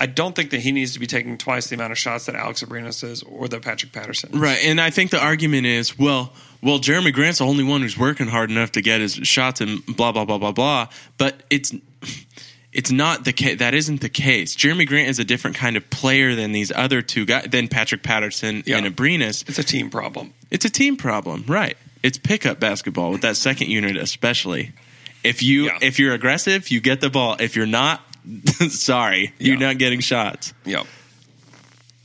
I 0.00 0.06
don't 0.06 0.36
think 0.36 0.50
that 0.50 0.60
he 0.60 0.70
needs 0.70 0.92
to 0.92 1.00
be 1.00 1.08
taking 1.08 1.36
twice 1.38 1.66
the 1.66 1.74
amount 1.74 1.90
of 1.90 1.98
shots 1.98 2.26
that 2.26 2.36
Alex 2.36 2.62
Abrines 2.62 3.02
is 3.02 3.24
or 3.24 3.48
that 3.48 3.62
Patrick 3.62 3.90
Patterson. 3.90 4.30
is. 4.32 4.38
Right, 4.38 4.60
and 4.62 4.80
I 4.80 4.90
think 4.90 5.10
the 5.10 5.20
argument 5.20 5.66
is, 5.66 5.98
well, 5.98 6.32
well, 6.62 6.78
Jerami 6.78 7.12
Grant's 7.12 7.40
the 7.40 7.46
only 7.46 7.64
one 7.64 7.82
who's 7.82 7.98
working 7.98 8.28
hard 8.28 8.50
enough 8.50 8.72
to 8.72 8.80
get 8.80 9.00
his 9.00 9.14
shots 9.14 9.60
and 9.60 9.84
blah 9.86 10.12
blah 10.12 10.24
blah 10.24 10.38
blah 10.38 10.52
blah. 10.52 10.88
But 11.16 11.42
it's 11.50 11.74
it's 12.78 12.92
not 12.92 13.24
the 13.24 13.32
case. 13.32 13.58
That 13.58 13.74
isn't 13.74 14.00
the 14.02 14.08
case. 14.08 14.54
Jerami 14.54 14.86
Grant 14.86 15.08
is 15.08 15.18
a 15.18 15.24
different 15.24 15.56
kind 15.56 15.76
of 15.76 15.90
player 15.90 16.36
than 16.36 16.52
these 16.52 16.70
other 16.70 17.02
two 17.02 17.26
guys, 17.26 17.48
than 17.50 17.66
Patrick 17.66 18.04
Patterson 18.04 18.62
Yeah. 18.66 18.78
and 18.78 18.86
Abrines. 18.86 19.42
It's 19.48 19.58
a 19.58 19.64
team 19.64 19.90
problem. 19.90 20.32
It's 20.52 20.64
a 20.64 20.70
team 20.70 20.96
problem, 20.96 21.44
right? 21.48 21.76
It's 22.04 22.18
pickup 22.18 22.60
basketball 22.60 23.10
with 23.10 23.22
that 23.22 23.36
second 23.36 23.68
unit, 23.70 23.96
especially. 23.96 24.70
If 25.24 25.42
you 25.42 25.64
Yeah. 25.66 25.78
if 25.82 25.98
you're 25.98 26.14
aggressive, 26.14 26.70
you 26.70 26.80
get 26.80 27.00
the 27.00 27.10
ball. 27.10 27.36
If 27.40 27.56
you're 27.56 27.66
not, 27.66 28.00
sorry, 28.70 29.32
you're 29.40 29.58
not 29.58 29.78
getting 29.78 29.98
shots. 29.98 30.52
Yep. 30.64 30.86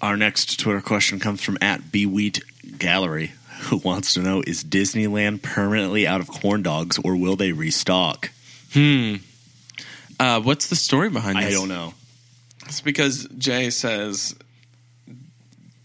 Our 0.01 0.17
next 0.17 0.59
Twitter 0.59 0.81
question 0.81 1.19
comes 1.19 1.43
from 1.43 1.59
at 1.61 1.81
Wheat 1.93 2.41
Gallery, 2.79 3.31
who 3.69 3.77
wants 3.77 4.15
to 4.15 4.21
know 4.21 4.41
Is 4.47 4.63
Disneyland 4.63 5.43
permanently 5.43 6.07
out 6.07 6.19
of 6.19 6.27
corn 6.27 6.63
dogs 6.63 6.97
or 7.03 7.15
will 7.15 7.35
they 7.35 7.51
restock? 7.51 8.31
Hmm. 8.73 9.17
Uh, 10.23 10.39
what's 10.41 10.67
the 10.69 10.75
story 10.75 11.09
behind 11.09 11.37
this? 11.37 11.45
I 11.47 11.51
don't 11.51 11.67
know. 11.67 11.93
It's 12.65 12.79
because 12.81 13.27
Jay 13.37 13.69
says 13.69 14.35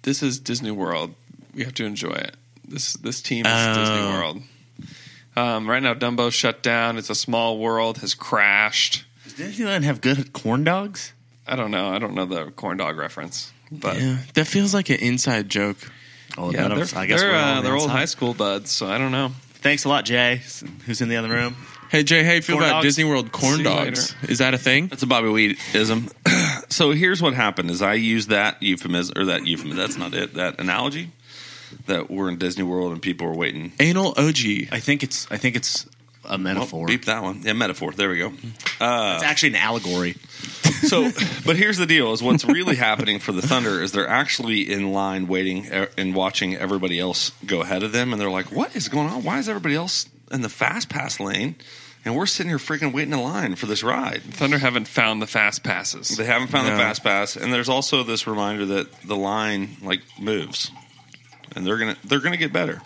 this 0.03 0.23
is 0.23 0.39
Disney 0.39 0.71
World. 0.71 1.15
We 1.55 1.65
have 1.65 1.75
to 1.75 1.85
enjoy 1.85 2.13
it. 2.13 2.37
This 2.67 2.93
this 2.95 3.21
team 3.21 3.47
is 3.47 3.53
Oh. 3.53 3.75
Disney 3.75 4.13
World. 4.13 4.43
Um, 5.37 5.69
right 5.69 5.83
now, 5.83 5.95
Dumbo's 5.95 6.35
shut 6.35 6.63
down. 6.63 6.99
It's 6.99 7.11
a 7.11 7.15
small 7.15 7.59
world. 7.59 7.99
Has 7.99 8.15
crashed. 8.15 9.05
Does 9.25 9.35
Disneyland 9.35 9.83
have 9.85 10.01
good 10.01 10.33
corn 10.33 10.65
dogs? 10.65 11.13
I 11.47 11.57
don't 11.57 11.71
know. 11.71 11.89
I 11.89 11.99
don't 11.99 12.15
know 12.15 12.27
the 12.27 12.51
corn 12.53 12.77
dog 12.77 12.97
reference, 12.99 13.53
but 13.73 13.97
yeah, 13.97 14.03
Yeah, 14.03 14.17
that 14.35 14.47
feels 14.47 14.73
like 14.75 14.89
an 14.91 14.99
inside 15.01 15.49
joke. 15.49 15.79
Oh, 16.37 16.51
none 16.51 16.71
of 16.71 16.77
they're, 16.77 16.85
us- 16.85 16.95
I 16.95 17.07
guess 17.07 17.21
they're, 17.21 17.31
we're 17.31 17.37
all 17.39 17.45
uh, 17.45 17.57
the 17.57 17.63
they're 17.63 17.73
old 17.75 17.83
inside. 17.85 17.97
high 17.99 18.05
school 18.05 18.35
buds. 18.35 18.71
So 18.71 18.87
I 18.87 18.99
don't 18.99 19.11
know. 19.13 19.31
Thanks 19.63 19.85
a 19.85 19.89
lot, 19.89 20.05
Jay, 20.05 20.43
who's 20.87 21.01
in 21.01 21.09
the 21.09 21.17
other 21.17 21.29
room. 21.31 21.57
Hey 21.91 22.03
Jay, 22.03 22.23
how 22.23 22.33
you 22.33 22.43
feel 22.43 22.57
Corn 22.57 22.65
about 22.69 22.73
dogs? 22.77 22.85
Disney 22.87 23.05
World 23.05 23.33
corn 23.33 23.57
See 23.57 23.63
you 23.63 23.65
dogs? 23.65 24.15
Is 24.29 24.39
that 24.39 24.53
a 24.53 24.59
thing? 24.59 24.89
That's 24.89 25.03
a 25.03 25.07
Bobby 25.07 25.29
Weedism. 25.29 26.13
so 26.71 26.91
here's 26.91 27.23
what 27.23 27.33
happened: 27.33 27.71
is 27.71 27.81
I 27.81 27.95
used 27.95 28.29
that 28.29 28.63
euphemism 28.63 29.15
or 29.17 29.25
that 29.27 29.47
euphemism. 29.47 29.79
That's 29.79 29.97
not 29.97 30.13
it. 30.15 30.35
That 30.35 30.61
analogy 30.61 31.13
that 31.87 32.11
we're 32.11 32.29
in 32.29 32.37
Disney 32.37 32.63
World 32.65 32.93
and 32.93 33.01
people 33.01 33.27
are 33.27 33.35
waiting. 33.35 33.73
Anal 33.81 34.09
OG. 34.19 34.69
I 34.71 34.81
think 34.81 35.03
it's 35.03 35.27
I 35.31 35.39
think 35.39 35.57
it's 35.57 35.87
a 36.25 36.31
Well, 36.31 36.39
metaphor. 36.39 36.87
beep 36.87 37.07
that 37.07 37.23
one. 37.23 37.41
Yeah, 37.43 37.55
metaphor. 37.55 37.93
There 37.93 38.11
we 38.11 38.19
go. 38.19 38.33
it's 38.43 38.81
actually 38.81 39.51
an 39.51 39.57
allegory. 39.57 40.17
So, 40.79 41.11
but 41.45 41.57
here's 41.57 41.77
the 41.77 41.87
deal: 41.87 42.13
is 42.13 42.23
what's 42.23 42.45
really 42.45 42.77
happening 42.77 43.19
for 43.19 43.33
the 43.33 43.43
Thunder 43.43 43.83
is 43.83 43.91
they're 43.91 44.07
actually 44.07 44.71
in 44.73 44.93
line 44.93 45.27
waiting 45.27 45.69
uh, 45.73 45.87
and 45.99 46.15
watching 46.15 46.55
everybody 46.55 47.01
else 47.01 47.33
go 47.45 47.63
ahead 47.63 47.83
of 47.83 47.91
them, 47.91 48.13
and 48.13 48.21
they're 48.23 48.31
like, 48.31 48.53
"What 48.53 48.77
is 48.77 48.89
going 48.89 49.09
on? 49.09 49.25
Why 49.25 49.41
is 49.41 49.49
everybody 49.49 49.75
else 49.75 50.07
in 50.31 50.43
the 50.43 50.49
fast 50.49 50.89
pass 50.89 51.19
lane?" 51.21 51.57
And 52.05 52.15
we're 52.17 52.27
sitting 52.27 52.49
here 52.49 52.59
freaking 52.59 52.93
waiting 52.95 53.13
in 53.13 53.21
line 53.21 53.57
for 53.57 53.67
this 53.67 53.83
ride. 53.83 54.23
Thunder 54.23 54.59
haven't 54.59 54.87
found 54.89 55.21
the 55.21 55.27
fast 55.27 55.63
passes. 55.65 56.17
They 56.17 56.25
haven't 56.25 56.49
found 56.49 56.69
No. 56.69 56.75
the 56.77 56.79
fast 56.81 57.03
pass, 57.03 57.37
and 57.37 57.53
there's 57.53 57.69
also 57.69 58.03
this 58.05 58.27
reminder 58.27 58.65
that 58.67 59.03
the 59.03 59.17
line 59.17 59.77
like 59.83 60.01
moves, 60.19 60.71
and 61.55 61.67
they're 61.67 61.77
gonna 61.79 61.97
they're 62.05 62.21
gonna 62.21 62.37
get 62.37 62.53
better. 62.53 62.81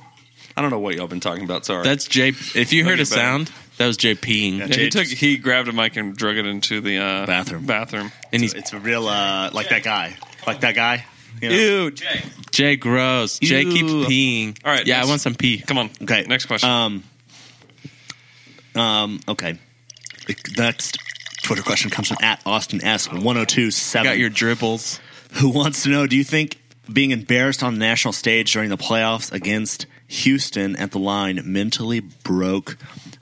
I 0.57 0.61
don't 0.63 0.71
know 0.71 0.79
what 0.81 0.97
y'all 0.97 1.07
been 1.07 1.21
talking 1.21 1.45
about. 1.45 1.65
Sorry, 1.65 1.83
That's 1.85 2.07
Jay. 2.07 2.29
If 2.29 2.73
you 2.73 2.85
heard 2.85 2.99
a 2.99 3.03
at 3.03 3.09
that. 3.09 3.15
sound, 3.15 3.53
that 3.79 3.87
was 3.87 3.97
Jay 3.97 4.15
peeing. 4.15 4.59
Yeah, 4.59 4.67
he 4.67 4.89
took 4.91 5.07
he 5.07 5.37
grabbed 5.39 5.69
a 5.69 5.73
mic 5.73 5.97
and 5.97 6.17
drug 6.17 6.37
it 6.37 6.47
into 6.47 6.81
the 6.81 6.99
uh, 6.99 7.27
Bathroom. 7.27 7.65
Bathroom. 7.65 8.13
And 8.33 8.43
It's, 8.43 8.53
he's 8.53 8.55
it's 8.55 8.73
a 8.73 8.79
real 8.79 9.09
uh, 9.09 9.51
like 9.53 9.69
that 9.69 9.83
guy, 9.83 10.17
like 10.47 10.61
that 10.61 10.75
guy. 10.75 11.05
You 11.41 11.49
know? 11.49 11.55
ew. 11.57 11.91
Jay, 11.91 12.23
Jay, 12.51 12.77
gross. 12.77 13.39
Jay 13.39 13.65
keeps 13.65 13.91
peeing. 13.91 14.59
All 14.65 14.73
right, 14.73 14.87
yeah, 14.87 14.97
next. 14.97 15.07
I 15.07 15.09
want 15.11 15.21
some 15.23 15.35
pee. 15.35 15.59
come 15.59 15.79
on. 15.79 15.91
Okay. 16.03 16.25
next 16.29 16.47
question. 16.47 16.69
Um. 16.69 17.05
Um. 18.75 19.21
Okay. 19.29 19.59
The 20.27 20.37
next 20.57 20.99
Twitter 21.43 21.63
question 21.63 21.91
comes 21.91 22.09
from 22.09 22.19
at 22.23 22.41
Austin 22.47 22.83
S 22.85 23.11
one 23.11 23.35
zero 23.37 23.45
two 23.45 23.71
seven. 23.71 24.05
Got 24.11 24.19
your 24.19 24.31
dribbles. 24.31 25.01
who 25.33 25.49
wants 25.51 25.83
to 25.85 25.89
know? 25.91 26.07
Do 26.07 26.17
you 26.17 26.25
think 26.25 26.59
being 26.93 27.11
embarrassed 27.11 27.63
on 27.63 27.75
the 27.75 27.79
national 27.81 28.13
stage 28.13 28.53
during 28.53 28.69
the 28.71 28.77
playoffs 28.77 29.33
against 29.33 29.87
Houston 30.09 30.77
at 30.77 30.91
the 30.93 30.99
line 30.99 31.41
mentally 31.45 32.01
broke 32.01 32.77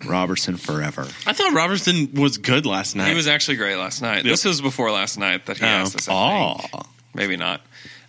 Roberson 0.06 0.56
forever? 0.56 1.02
I 1.26 1.32
thought 1.32 1.52
Roberson 1.52 2.12
was 2.14 2.38
good 2.38 2.66
last 2.66 2.96
night. 2.96 3.08
he 3.08 3.14
was 3.14 3.28
actually 3.28 3.56
great 3.58 3.76
last 3.76 4.02
night. 4.02 4.24
This 4.24 4.44
was 4.44 4.60
before 4.60 4.90
last 4.90 5.18
night 5.18 5.46
that 5.46 5.58
he 5.58 5.64
Oh. 5.64 5.68
asked 5.68 5.96
us. 5.96 6.08
I 6.08 6.58
think. 6.58 6.70
Oh, 6.74 6.82
Maybe 7.14 7.36
not. 7.36 7.60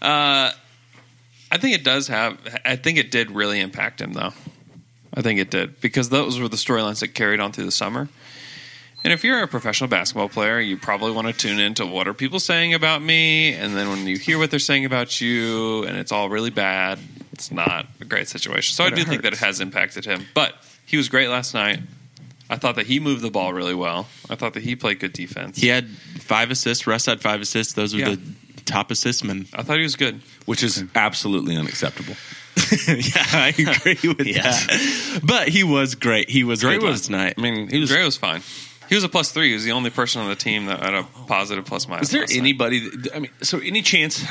Uh, 0.02 0.52
I 1.52 1.58
think 1.58 1.76
it 1.76 1.84
does 1.84 2.08
have. 2.08 2.38
I 2.66 2.76
think 2.76 2.98
it 2.98 3.12
did 3.12 3.32
really 3.32 3.60
impact 3.60 4.00
him, 4.02 4.14
though. 4.14 4.32
I 5.14 5.22
think 5.22 5.40
it 5.40 5.50
did 5.52 5.82
because 5.82 6.10
those 6.10 6.40
were 6.40 6.48
the 6.48 6.58
storylines 6.58 7.00
that 7.02 7.10
carried 7.10 7.40
on 7.40 7.52
through 7.52 7.66
the 7.66 7.72
summer, 7.72 8.08
And 9.04 9.12
if 9.12 9.24
you're 9.24 9.42
a 9.42 9.48
professional 9.48 9.88
basketball 9.90 10.30
player, 10.30 10.60
you 10.60 10.78
probably 10.78 11.12
want 11.12 11.28
to 11.28 11.34
tune 11.34 11.60
into 11.60 11.86
what 11.88 12.08
are 12.08 12.14
people 12.14 12.40
saying 12.40 12.74
about 12.76 13.02
me, 13.02 13.52
and 13.54 13.76
then 13.76 13.90
when 13.90 14.06
you 14.06 14.16
hear 14.18 14.38
what 14.38 14.52
they're 14.52 14.60
saying 14.60 14.86
about 14.86 15.20
you, 15.20 15.84
and 15.86 15.98
it's 15.98 16.12
all 16.12 16.30
really 16.30 16.52
bad, 16.52 17.00
it's 17.34 17.52
not 17.52 17.88
a 18.00 18.06
great 18.06 18.28
situation. 18.28 18.76
So 18.76 18.84
I 18.84 18.92
do 18.92 19.04
think 19.04 19.24
that 19.24 19.34
it 19.34 19.40
has 19.40 19.60
impacted 19.60 20.06
him. 20.06 20.28
But 20.36 20.54
he 20.86 20.98
was 20.98 21.10
great 21.10 21.30
last 21.30 21.54
night. 21.56 21.80
I 22.48 22.58
thought 22.58 22.76
that 22.76 22.86
he 22.86 23.00
moved 23.00 23.22
the 23.24 23.32
ball 23.32 23.54
really 23.54 23.74
well. 23.74 24.08
I 24.30 24.36
thought 24.36 24.54
that 24.54 24.62
he 24.64 24.76
played 24.76 25.00
good 25.00 25.14
defense. 25.14 25.58
He 25.58 25.68
had 25.68 25.88
five 26.20 26.52
assists. 26.52 26.86
Russ 26.86 27.06
had 27.08 27.22
five 27.22 27.42
assists. 27.42 27.74
Those 27.74 27.94
were 27.96 28.02
Yeah. 28.02 28.10
the 28.16 28.20
top 28.66 28.92
assist 28.92 29.24
men. 29.24 29.48
I 29.54 29.64
thought 29.64 29.78
he 29.78 29.84
was 29.84 29.96
good. 29.96 30.22
which 30.46 30.62
is 30.64 30.84
absolutely 30.96 31.56
unacceptable. 31.58 32.16
yeah, 32.88 33.26
I 33.34 33.48
agree 33.58 34.10
with 34.14 34.26
Yes. 34.28 34.66
that. 34.68 35.22
But 35.24 35.48
he 35.50 35.64
was 35.64 35.96
great. 35.96 36.30
He 36.30 36.44
was 36.44 36.62
great 36.64 36.82
last 36.82 37.10
night. 37.10 37.36
I 37.38 37.42
mean, 37.42 37.68
he 37.70 37.80
was. 37.80 37.92
Gray 37.92 38.04
was 38.04 38.18
fine. 38.18 38.42
He 38.90 38.96
was 38.96 39.04
a 39.04 39.10
plus 39.10 39.32
three. 39.32 39.48
He 39.50 39.54
was 39.54 39.64
the 39.64 39.72
only 39.72 39.90
person 39.90 40.22
on 40.22 40.28
the 40.30 40.36
team 40.36 40.66
that 40.66 40.80
had 40.82 40.94
a 40.94 41.04
positive 41.28 41.66
plus 41.66 41.88
minus. 41.88 42.08
Is 42.08 42.12
there 42.12 42.38
anybody? 42.38 42.90
That, 42.90 43.16
I 43.16 43.20
mean, 43.20 43.32
so 43.42 43.60
any 43.60 43.82
chance? 43.82 44.26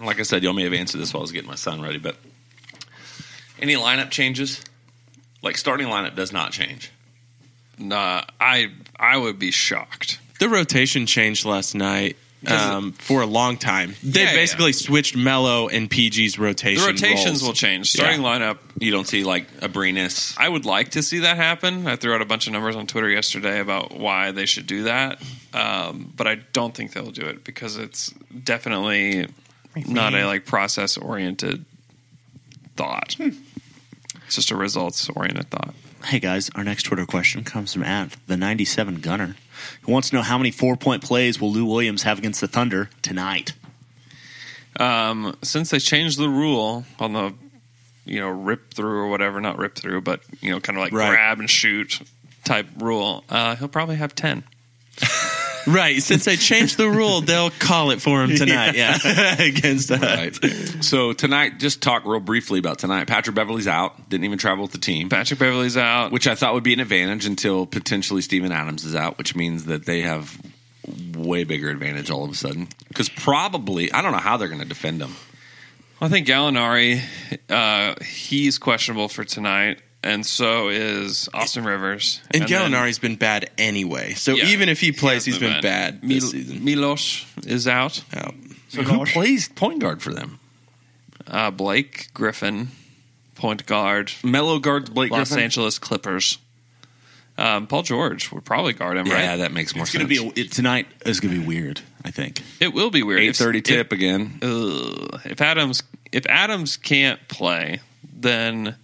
Like 0.00 0.20
I 0.20 0.22
said, 0.24 0.42
y'all 0.42 0.52
may 0.52 0.64
have 0.64 0.74
answered 0.74 0.98
this 0.98 1.14
while 1.14 1.20
I 1.20 1.22
was 1.22 1.32
getting 1.32 1.48
my 1.48 1.54
son 1.54 1.80
ready, 1.80 1.98
but 1.98 2.16
any 3.58 3.74
lineup 3.74 4.10
changes? 4.10 4.62
Like 5.42 5.56
starting 5.56 5.86
lineup 5.88 6.14
does 6.16 6.32
not 6.32 6.52
change. 6.52 6.90
Nah, 7.78 8.22
I 8.40 8.70
I 8.98 9.16
would 9.16 9.38
be 9.38 9.50
shocked. 9.50 10.18
The 10.40 10.48
rotation 10.48 11.06
changed 11.06 11.44
last 11.44 11.74
night 11.74 12.16
um, 12.52 12.92
for 12.92 13.22
a 13.22 13.26
long 13.26 13.56
time. 13.56 13.94
They 14.02 14.22
Yeah, 14.24 14.30
yeah. 14.30 14.34
basically 14.34 14.72
switched 14.72 15.16
Melo 15.16 15.68
and 15.68 15.90
PG's 15.90 16.38
rotation. 16.38 16.82
The 16.84 16.90
rotations 16.92 17.26
roles. 17.26 17.42
will 17.44 17.52
change. 17.52 17.90
Starting 17.90 18.20
lineup, 18.20 18.58
You 18.78 18.90
don't 18.90 19.06
see 19.06 19.24
like 19.24 19.50
Abrines. 19.60 20.34
I 20.38 20.48
would 20.48 20.64
like 20.64 20.90
to 20.90 21.02
see 21.02 21.20
that 21.20 21.36
happen. 21.36 21.86
I 21.86 21.96
threw 21.96 22.14
out 22.14 22.22
a 22.22 22.26
bunch 22.26 22.46
of 22.46 22.52
numbers 22.52 22.76
on 22.76 22.86
Twitter 22.86 23.08
yesterday 23.08 23.60
about 23.60 23.96
why 23.96 24.32
they 24.32 24.46
should 24.46 24.66
do 24.66 24.84
that, 24.84 25.22
um, 25.52 26.12
but 26.16 26.26
I 26.26 26.36
don't 26.52 26.74
think 26.74 26.92
they'll 26.92 27.10
do 27.10 27.26
it 27.26 27.44
because 27.44 27.76
it's 27.76 28.10
definitely 28.42 29.28
not 29.86 30.14
a 30.14 30.24
like 30.26 30.44
process 30.46 30.96
oriented 30.96 31.64
thought. 32.76 33.16
It's 34.26 34.36
just 34.36 34.50
a 34.50 34.56
results 34.56 35.08
oriented 35.10 35.50
thought. 35.50 35.74
Hey 36.04 36.18
guys, 36.18 36.50
our 36.54 36.64
next 36.64 36.82
Twitter 36.84 37.06
question 37.06 37.44
comes 37.44 37.72
from 37.72 37.82
at 37.82 38.16
the 38.26 38.36
97 38.36 38.96
Gunner. 39.00 39.36
He 39.84 39.90
wants 39.92 40.10
to 40.10 40.16
know 40.16 40.22
how 40.22 40.38
many 40.38 40.50
four 40.50 40.76
point 40.76 41.02
plays 41.02 41.40
will 41.40 41.52
Lou 41.52 41.64
Williams 41.64 42.02
have 42.02 42.18
against 42.18 42.40
the 42.40 42.48
Thunder 42.48 42.90
tonight? 43.02 43.52
Um, 44.78 45.36
since 45.42 45.70
they 45.70 45.78
changed 45.78 46.18
the 46.18 46.28
rule 46.28 46.84
on 46.98 47.12
the 47.12 47.34
you 48.04 48.20
know 48.20 48.28
rip 48.28 48.74
through 48.74 48.98
or 48.98 49.08
whatever, 49.08 49.40
not 49.40 49.56
rip 49.58 49.74
through, 49.76 50.00
but 50.02 50.20
you 50.40 50.50
know 50.50 50.60
kind 50.60 50.76
of 50.78 50.82
like 50.82 50.92
Right. 50.92 51.10
grab 51.10 51.38
and 51.40 51.48
shoot 51.48 52.00
type 52.44 52.66
rule, 52.78 53.24
uh, 53.30 53.56
he'll 53.56 53.68
probably 53.68 53.96
have 53.96 54.14
ten. 54.14 54.42
Right. 55.66 56.02
Since 56.02 56.24
they 56.24 56.36
changed 56.36 56.76
the 56.76 56.88
rule, 56.88 57.20
they'll 57.20 57.50
call 57.50 57.90
it 57.90 58.00
for 58.02 58.22
him 58.22 58.36
tonight. 58.36 58.74
Yeah. 58.76 58.96
Against 59.42 59.90
us. 59.90 60.00
Right. 60.02 60.84
so 60.84 61.12
tonight, 61.12 61.58
just 61.58 61.82
talk 61.82 62.04
real 62.04 62.20
briefly 62.20 62.58
about 62.58 62.78
tonight. 62.78 63.06
Patrick 63.06 63.34
Beverley's 63.36 63.68
out. 63.68 64.08
Didn't 64.08 64.24
even 64.24 64.38
travel 64.38 64.62
with 64.62 64.72
the 64.72 64.78
team. 64.78 65.08
Patrick 65.08 65.38
Beverley's 65.40 65.76
out. 65.76 66.12
which 66.12 66.26
I 66.26 66.34
thought 66.34 66.54
would 66.54 66.64
be 66.64 66.72
an 66.74 66.80
advantage 66.80 67.26
until 67.26 67.66
potentially 67.66 68.22
Steven 68.22 68.52
Adams 68.52 68.84
is 68.84 68.94
out, 68.94 69.18
which 69.18 69.34
means 69.34 69.64
that 69.66 69.86
they 69.86 70.02
have 70.02 70.40
way 71.16 71.44
bigger 71.44 71.70
advantage 71.70 72.10
all 72.10 72.24
of 72.24 72.30
a 72.30 72.34
sudden. 72.34 72.68
Because 72.88 73.08
probably, 73.08 73.90
I 73.92 74.02
don't 74.02 74.12
know 74.12 74.18
how 74.18 74.36
they're 74.36 74.48
going 74.48 74.60
to 74.60 74.68
defend 74.68 75.00
him. 75.00 75.14
I 76.00 76.08
think 76.08 76.26
Gallinari, 76.26 77.00
uh, 77.48 77.94
he's 78.04 78.58
questionable 78.58 79.08
for 79.08 79.24
tonight, 79.24 79.80
and 80.04 80.24
so 80.24 80.68
is 80.68 81.28
Austin 81.34 81.64
Rivers. 81.64 82.20
And, 82.30 82.42
then- 82.42 82.48
Gallinari's 82.48 82.98
been 83.00 83.16
bad 83.16 83.50
anyway. 83.58 84.12
So 84.14 84.34
Yeah, 84.34 84.46
even 84.46 84.68
if 84.68 84.80
he 84.80 84.92
plays, 84.92 85.24
hasn't 85.24 85.42
he's 85.42 85.52
been 85.52 85.62
bad 85.62 86.02
Mil- 86.04 86.20
this 86.20 86.30
season. 86.30 86.64
Milos 86.64 87.24
is 87.46 87.66
out. 87.66 88.02
Out. 88.14 88.34
So 88.68 88.82
who 88.82 89.04
plays 89.06 89.48
point 89.48 89.80
guard 89.80 90.02
for 90.02 90.12
them? 90.12 90.38
Uh, 91.26 91.50
Blake 91.50 92.08
Griffin, 92.14 92.68
point 93.34 93.66
guard, 93.66 94.12
Melo 94.22 94.58
guards 94.58 94.90
Blake 94.90 95.10
Los 95.10 95.28
Griffin? 95.30 95.44
Angeles 95.44 95.78
Clippers. 95.78 96.38
Um, 97.36 97.66
Paul 97.66 97.82
George 97.82 98.30
would 98.30 98.44
probably 98.44 98.74
guard 98.74 98.96
him, 98.96 99.06
Yeah, 99.08 99.30
right? 99.30 99.36
that 99.38 99.50
makes 99.52 99.74
more 99.74 99.82
It's 99.82 99.90
sense. 99.92 100.04
going 100.04 100.14
to 100.14 100.32
be 100.34 100.40
a, 100.40 100.44
it, 100.44 100.52
tonight 100.52 100.86
is 101.04 101.18
going 101.18 101.34
to 101.34 101.40
be 101.40 101.44
weird. 101.46 101.80
I 102.04 102.10
think. 102.12 102.42
it 102.60 102.72
will 102.74 102.90
be 102.90 103.02
weird. 103.02 103.20
eight 103.20 103.30
If- 103.30 103.36
thirty 103.36 103.58
if- 103.58 103.64
tip 103.64 103.90
again. 103.92 104.38
Ugh. 104.42 105.20
if 105.24 105.40
Adams 105.40 105.82
if 106.12 106.26
Adams 106.26 106.76
can't 106.76 107.18
play, 107.28 107.80
then 108.12 108.76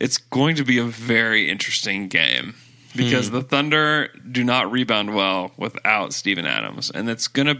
it's 0.00 0.18
going 0.18 0.56
to 0.56 0.64
be 0.64 0.78
a 0.78 0.84
very 0.84 1.48
interesting 1.48 2.08
game 2.08 2.54
because 2.96 3.28
hmm. 3.28 3.36
the 3.36 3.42
Thunder 3.42 4.08
do 4.30 4.44
not 4.44 4.70
rebound 4.70 5.14
well 5.14 5.52
without 5.56 6.12
Steven 6.12 6.46
Adams, 6.46 6.90
and 6.90 7.08
it's 7.08 7.28
gonna. 7.28 7.56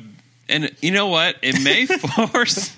And 0.50 0.74
you 0.80 0.92
know 0.92 1.08
what? 1.08 1.36
It 1.42 1.62
may 1.62 1.84
force. 1.86 2.74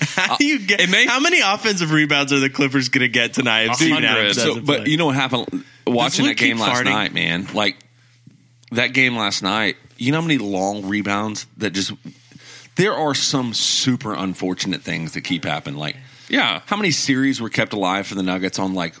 How 0.00 0.36
do 0.36 0.44
you 0.44 0.58
get? 0.58 0.80
It 0.80 0.90
may- 0.90 1.06
how 1.06 1.20
many 1.20 1.38
offensive 1.40 1.92
rebounds 1.92 2.32
are 2.32 2.40
the 2.40 2.50
Clippers 2.50 2.88
going 2.88 3.02
to 3.02 3.08
get 3.08 3.34
tonight? 3.34 3.70
If 3.70 3.76
Steven. 3.76 4.04
Adams 4.04 4.42
So, 4.42 4.56
but 4.56 4.82
play? 4.82 4.90
you 4.90 4.96
know 4.96 5.06
what 5.06 5.14
happened 5.14 5.64
watching 5.86 6.26
that 6.26 6.36
game 6.36 6.56
keep 6.56 6.66
last 6.66 6.82
farting? 6.82 6.86
night, 6.86 7.14
man? 7.14 7.46
Like 7.54 7.76
that 8.72 8.88
game 8.88 9.16
last 9.16 9.44
night. 9.44 9.76
You 9.96 10.10
know 10.10 10.20
how 10.20 10.26
many 10.26 10.38
long 10.38 10.88
rebounds 10.88 11.46
that 11.58 11.70
just. 11.70 11.92
There 12.74 12.94
are 12.94 13.14
some 13.14 13.54
super 13.54 14.12
unfortunate 14.12 14.82
things 14.82 15.12
that 15.12 15.20
keep 15.20 15.44
happening. 15.44 15.78
Like 15.78 15.94
yeah, 16.34 16.60
how 16.66 16.76
many 16.76 16.90
series 16.90 17.40
were 17.40 17.48
kept 17.50 17.72
alive 17.72 18.06
for 18.06 18.14
the 18.14 18.22
Nuggets 18.22 18.58
on 18.58 18.74
like 18.74 18.94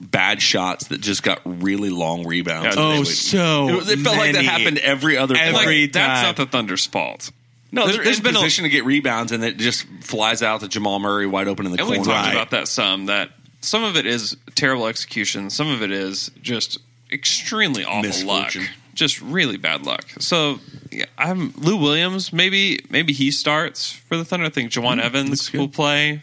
bad 0.00 0.42
shots 0.42 0.88
that 0.88 1.00
just 1.00 1.22
got 1.22 1.40
really 1.44 1.90
long 1.90 2.26
rebounds? 2.26 2.76
Yeah, 2.76 2.82
oh, 2.82 3.04
so 3.04 3.68
it, 3.68 3.74
was- 3.76 3.88
it 3.90 3.98
felt 4.00 4.16
like 4.16 4.32
that 4.32 4.44
many. 4.44 4.46
happened 4.46 4.78
every 4.78 5.16
other 5.16 5.36
Every 5.36 5.52
play. 5.64 5.80
like, 5.82 5.92
that's 5.92 6.20
time. 6.20 6.24
not 6.24 6.36
the 6.36 6.46
Thunder's 6.46 6.86
fault. 6.86 7.30
No, 7.72 7.82
There's- 7.82 7.96
they're 7.96 8.04
there's 8.04 8.16
in 8.18 8.22
been 8.24 8.36
a- 8.36 8.38
position 8.38 8.64
to 8.64 8.70
get 8.70 8.84
rebounds, 8.84 9.32
and 9.32 9.42
it 9.44 9.56
just 9.56 9.86
flies 10.00 10.42
out 10.42 10.60
to 10.60 10.68
Jamal 10.68 10.98
Murray 11.00 11.26
wide 11.26 11.48
open 11.48 11.66
in 11.66 11.72
the 11.72 11.78
And 11.80 11.90
we 11.90 11.96
corner. 11.96 12.12
talked 12.12 12.32
about 12.32 12.50
that 12.50 12.68
some. 12.68 13.06
That 13.06 13.30
some 13.60 13.82
of 13.82 13.96
it 13.96 14.06
is 14.06 14.36
terrible 14.54 14.86
execution. 14.86 15.50
Some 15.50 15.70
of 15.70 15.82
it 15.82 15.90
is 15.90 16.30
just 16.40 16.78
extremely 17.10 17.84
awful 17.84 18.02
Misfortune. 18.02 18.62
luck. 18.62 18.70
Just 18.94 19.20
really 19.22 19.56
bad 19.56 19.84
luck. 19.86 20.04
So 20.20 20.60
yeah, 20.92 21.06
I'm 21.18 21.52
Lou 21.56 21.76
Williams. 21.76 22.32
Maybe 22.32 22.78
maybe 22.90 23.12
he 23.12 23.32
starts 23.32 23.90
for 23.90 24.16
the 24.16 24.24
Thunder. 24.24 24.46
I 24.46 24.50
think 24.50 24.70
Jawun 24.70 24.92
mm-hmm. 24.92 25.00
Evans 25.00 25.52
will 25.52 25.66
play 25.68 26.22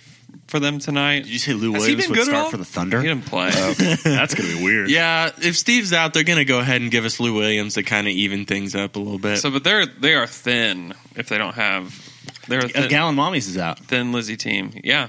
for 0.51 0.59
them 0.59 0.77
tonight. 0.79 1.21
Did 1.23 1.29
you 1.31 1.39
say 1.39 1.53
Lou 1.53 1.73
Has 1.73 1.85
he 1.87 1.95
Williams 1.95 2.03
been 2.03 2.09
would 2.11 2.15
good 2.15 2.27
at 2.27 2.31
start 2.31 2.43
all? 2.45 2.51
for 2.51 2.57
the 2.57 2.65
Thunder? 2.65 3.01
He 3.01 3.07
Thunder? 3.07 3.21
didn't 3.21 3.25
play. 3.29 3.95
That's 4.15 4.35
going 4.35 4.49
to 4.51 4.57
be 4.57 4.63
weird. 4.63 4.89
Yeah, 4.91 5.31
if 5.41 5.57
Steve's 5.57 5.93
out, 5.93 6.13
they're 6.13 6.23
going 6.23 6.37
to 6.37 6.45
go 6.45 6.59
ahead 6.59 6.81
and 6.81 6.91
give 6.91 7.05
us 7.05 7.19
Lou 7.19 7.33
Williams 7.33 7.73
to 7.75 7.83
kind 7.83 8.05
of 8.07 8.13
even 8.13 8.45
things 8.45 8.75
up 8.75 8.95
a 8.95 8.99
little 8.99 9.17
bit. 9.17 9.37
So, 9.39 9.49
but 9.49 9.63
they're 9.63 9.85
they 9.87 10.13
are 10.13 10.27
thin 10.27 10.93
if 11.15 11.29
they 11.29 11.37
don't 11.39 11.55
have. 11.55 12.07
They're 12.47 12.59
a 12.61 12.65
Uh, 12.65 12.67
thin, 12.67 12.89
Gallon 12.89 13.15
Mommies 13.15 13.47
is 13.47 13.57
out. 13.57 13.79
thin 13.79 14.11
Lizzie 14.11 14.37
team. 14.37 14.71
Yeah, 14.83 15.07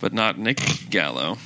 but 0.00 0.12
not 0.12 0.38
Nick 0.38 0.60
Gallo. 0.90 1.38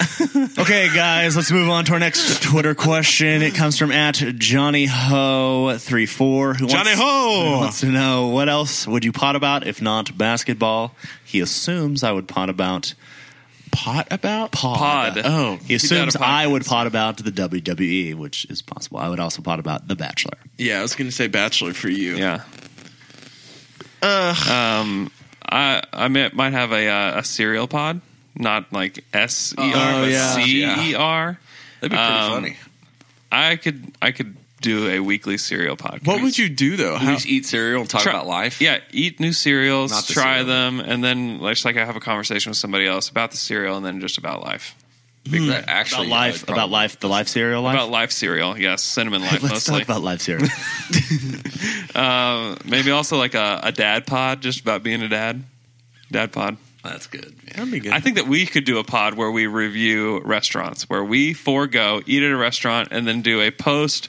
Okay, 0.58 0.88
guys, 0.94 1.36
let's 1.36 1.50
move 1.50 1.68
on 1.68 1.84
to 1.86 1.92
our 1.94 1.98
next 1.98 2.42
Twitter 2.42 2.74
question. 2.74 3.42
It 3.42 3.54
comes 3.54 3.78
from 3.78 3.90
at 3.92 4.14
Johnny 4.14 4.86
Ho 4.86 5.76
three 5.78 6.06
four. 6.06 6.54
Who 6.54 6.66
Johnny 6.66 6.90
wants, 6.90 7.00
Ho! 7.00 7.44
who 7.44 7.56
wants 7.58 7.80
to 7.80 7.86
know 7.86 8.28
what 8.28 8.48
else 8.48 8.86
would 8.86 9.04
you 9.04 9.12
pot 9.12 9.36
about 9.36 9.66
if 9.66 9.82
not 9.82 10.16
basketball? 10.16 10.94
He 11.24 11.40
assumes 11.40 12.02
I 12.02 12.12
would 12.12 12.28
pot 12.28 12.48
about 12.48 12.94
pot 13.72 14.08
about 14.10 14.52
pod. 14.52 14.78
Pod. 15.14 15.22
Oh, 15.24 15.56
He 15.64 15.74
assumes 15.74 16.16
I 16.16 16.46
would 16.46 16.64
pot 16.64 16.86
about 16.86 17.18
the 17.18 17.30
WWE, 17.30 18.14
which 18.14 18.44
is 18.46 18.62
possible. 18.62 18.98
I 18.98 19.08
would 19.08 19.20
also 19.20 19.42
pot 19.42 19.58
about 19.60 19.86
The 19.88 19.96
Bachelor. 19.96 20.38
yeah. 20.58 20.78
I 20.78 20.82
was 20.82 20.94
going 20.94 21.08
to 21.10 21.14
say 21.16 21.26
Bachelor 21.28 21.72
for 21.74 21.88
you. 21.88 22.16
Yeah. 22.16 22.42
Um, 24.02 25.10
I 25.44 25.82
I 25.92 26.08
might 26.08 26.52
have 26.52 26.72
a 26.72 26.88
uh, 26.88 27.18
a 27.20 27.24
cereal 27.24 27.66
pod, 27.68 28.00
not 28.34 28.72
like 28.72 29.04
S 29.12 29.52
E 29.58 29.62
R, 29.62 29.66
Oh, 29.74 30.00
but 30.02 30.10
yeah. 30.10 30.32
C 30.34 30.64
E 30.90 30.94
R. 30.94 31.38
That'd 31.80 31.90
be 31.92 31.96
pretty 31.96 32.02
Um, 32.12 32.30
funny. 32.32 32.56
I 33.32 33.56
could 33.56 33.92
I 34.02 34.10
could 34.12 34.36
do 34.60 34.88
a 34.88 35.00
weekly 35.00 35.38
cereal 35.38 35.76
podcast. 35.76 36.06
What 36.06 36.20
would 36.22 36.36
you 36.36 36.48
do 36.50 36.76
though? 36.76 36.94
We 36.98 37.06
How, 37.06 37.14
just 37.14 37.26
eat 37.26 37.46
cereal 37.46 37.80
and 37.80 37.88
talk 37.88 38.02
Try- 38.02 38.12
about 38.12 38.26
life. 38.26 38.60
Yeah, 38.60 38.80
eat 38.90 39.18
new 39.18 39.32
cereals, 39.32 39.90
Not 39.90 40.04
the 40.06 40.12
try 40.12 40.38
cereal. 40.40 40.46
them, 40.46 40.80
and 40.80 41.02
then 41.02 41.38
like, 41.40 41.54
just 41.54 41.64
like 41.64 41.76
I 41.78 41.84
have 41.86 41.96
a 41.96 42.00
conversation 42.00 42.50
with 42.50 42.58
somebody 42.58 42.86
else 42.86 43.08
about 43.08 43.30
the 43.30 43.38
cereal, 43.38 43.76
and 43.78 43.86
then 43.86 44.00
just 44.00 44.18
about 44.18 44.42
life, 44.42 44.74
That 45.24 45.64
actually, 45.68 46.08
About 46.08 46.10
life, 46.18 46.44
probably- 46.46 46.60
about 46.60 46.70
life, 46.70 47.00
the 47.00 47.08
life 47.08 47.28
cereal 47.28 47.62
life. 47.62 47.74
about 47.74 47.90
life 47.90 48.10
cereal. 48.12 48.58
Yes, 48.58 48.82
cinnamon 48.82 49.22
life 49.22 49.42
Let's 49.42 49.54
mostly. 49.54 49.78
talk 49.78 49.84
about 49.84 50.02
life 50.02 50.20
cereal. 50.20 50.48
uh, 51.94 52.56
maybe 52.66 52.90
also 52.90 53.16
like 53.16 53.34
a, 53.34 53.60
a 53.62 53.72
dad 53.72 54.06
pod, 54.06 54.40
just 54.42 54.60
about 54.60 54.82
being 54.82 55.00
a 55.02 55.08
dad. 55.08 55.42
Dad 56.10 56.32
pod. 56.32 56.56
That's 56.82 57.06
good. 57.06 57.36
man. 57.44 57.52
that'd 57.56 57.70
be 57.72 57.80
good. 57.80 57.92
I 57.92 58.00
think 58.00 58.16
that 58.16 58.26
we 58.26 58.46
could 58.46 58.64
do 58.64 58.78
a 58.78 58.84
pod 58.84 59.14
where 59.14 59.30
we 59.30 59.46
review 59.46 60.20
restaurants, 60.24 60.88
where 60.88 61.04
we 61.04 61.34
forego 61.34 62.00
eat 62.06 62.22
at 62.22 62.30
a 62.30 62.36
restaurant 62.36 62.88
and 62.90 63.06
then 63.06 63.22
do 63.22 63.40
a 63.42 63.50
post 63.50 64.08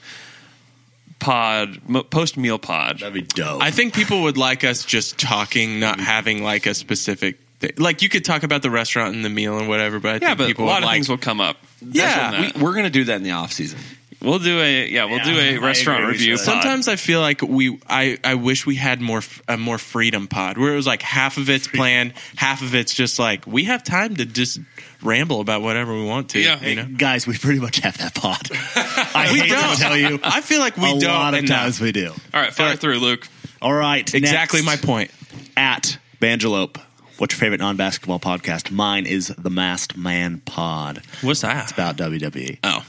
pod, 1.20 1.80
post 2.10 2.38
meal 2.38 2.58
pod. 2.60 3.00
That'd 3.00 3.14
be 3.14 3.22
dope. 3.22 3.62
I 3.62 3.72
think 3.72 3.94
people 3.94 4.24
would 4.24 4.38
like 4.38 4.64
us 4.64 4.84
just 4.86 5.20
talking, 5.20 5.80
not 5.80 5.98
mm-hmm. 5.98 6.06
having 6.06 6.44
like 6.44 6.66
a 6.66 6.74
specific 6.74 7.38
They- 7.60 7.74
Like 7.78 8.02
you 8.02 8.10
could 8.10 8.26
talk 8.26 8.44
about 8.44 8.62
the 8.64 8.72
restaurant 8.72 9.16
and 9.16 9.24
the 9.24 9.30
meal 9.30 9.60
and 9.60 9.68
whatever, 9.68 10.00
but 10.00 10.10
I 10.10 10.14
Yeah, 10.14 10.20
think 10.30 10.38
but 10.40 10.48
people 10.48 10.66
a 10.66 10.68
lot 10.68 10.80
of 10.80 10.86
like, 10.86 10.96
things 10.96 11.10
will 11.10 11.18
come 11.18 11.40
up. 11.40 11.58
Yeah, 11.82 12.32
That's 12.32 12.56
We, 12.56 12.62
we're 12.64 12.74
going 12.74 12.86
to 12.86 12.90
do 12.90 13.04
that 13.06 13.16
in 13.18 13.24
the 13.24 13.32
off 13.32 13.52
season. 13.54 13.80
We'll 14.22 14.40
do 14.40 14.60
a 14.60 14.88
yeah. 14.88 15.06
We'll 15.06 15.20
do 15.24 15.32
Yeah, 15.32 15.42
a 15.42 15.56
I 15.56 15.58
restaurant 15.66 16.00
agree 16.04 16.14
we 16.14 16.20
review. 16.20 16.38
should. 16.38 16.46
pod. 16.46 16.54
Sometimes 16.62 16.88
I 16.88 16.96
feel 16.96 17.22
like 17.22 17.42
we, 17.42 17.80
I, 17.90 18.20
I 18.24 18.36
wish 18.36 18.66
we 18.68 18.76
had 18.76 19.02
more, 19.02 19.18
f- 19.20 19.42
a 19.48 19.58
more 19.58 19.78
freedom 19.80 20.28
pod 20.28 20.58
where 20.58 20.72
it 20.74 20.76
was 20.76 20.86
like 20.86 21.02
half 21.02 21.38
of 21.38 21.50
it's 21.50 21.68
planned, 21.68 22.14
half 22.36 22.62
of 22.62 22.76
it's 22.76 22.94
just 22.94 23.18
like 23.18 23.48
we 23.48 23.64
have 23.64 23.84
time 23.84 24.16
to 24.18 24.26
just 24.26 24.60
ramble 25.02 25.42
about 25.42 25.62
whatever 25.64 25.94
we 25.94 26.04
want 26.06 26.30
to. 26.32 26.40
Yeah. 26.40 26.62
you 26.64 26.76
know. 26.76 26.86
Guys, 26.96 27.26
we 27.26 27.36
pretty 27.38 27.60
much 27.60 27.80
have 27.80 27.98
that 27.98 28.14
pod. 28.14 28.48
I 28.76 29.30
We 29.34 29.40
hate 29.40 29.50
don't. 29.50 29.76
to 29.76 29.82
tell 29.82 29.98
you. 29.98 30.20
I 30.24 30.42
feel 30.42 30.60
like 30.60 30.78
we 30.78 30.84
a 30.92 31.00
don't 31.00 31.04
lot 31.04 31.34
of 31.34 31.44
enough. 31.44 31.58
times 31.58 31.82
we 31.82 31.92
do. 31.92 32.12
All 32.34 32.42
right, 32.42 32.54
fire 32.54 32.76
through, 32.76 33.00
Luke. 33.00 33.28
All 33.62 33.74
right. 33.74 34.12
Exactly 34.14 34.62
next, 34.62 34.84
my 34.84 34.88
point. 34.88 35.12
At 35.58 35.98
Bangelope. 36.20 36.78
What's 37.18 37.34
your 37.34 37.40
favorite 37.40 37.60
non 37.60 37.76
basketball 37.78 38.20
podcast? 38.20 38.70
Mine 38.72 39.06
is 39.06 39.28
the 39.30 39.50
Masked 39.52 39.96
Man 39.98 40.42
Pod. 40.46 41.02
What's 41.22 41.42
that? 41.42 41.64
It's 41.64 41.72
about. 41.72 41.96
WWE. 41.98 42.58
Oh, 42.64 42.86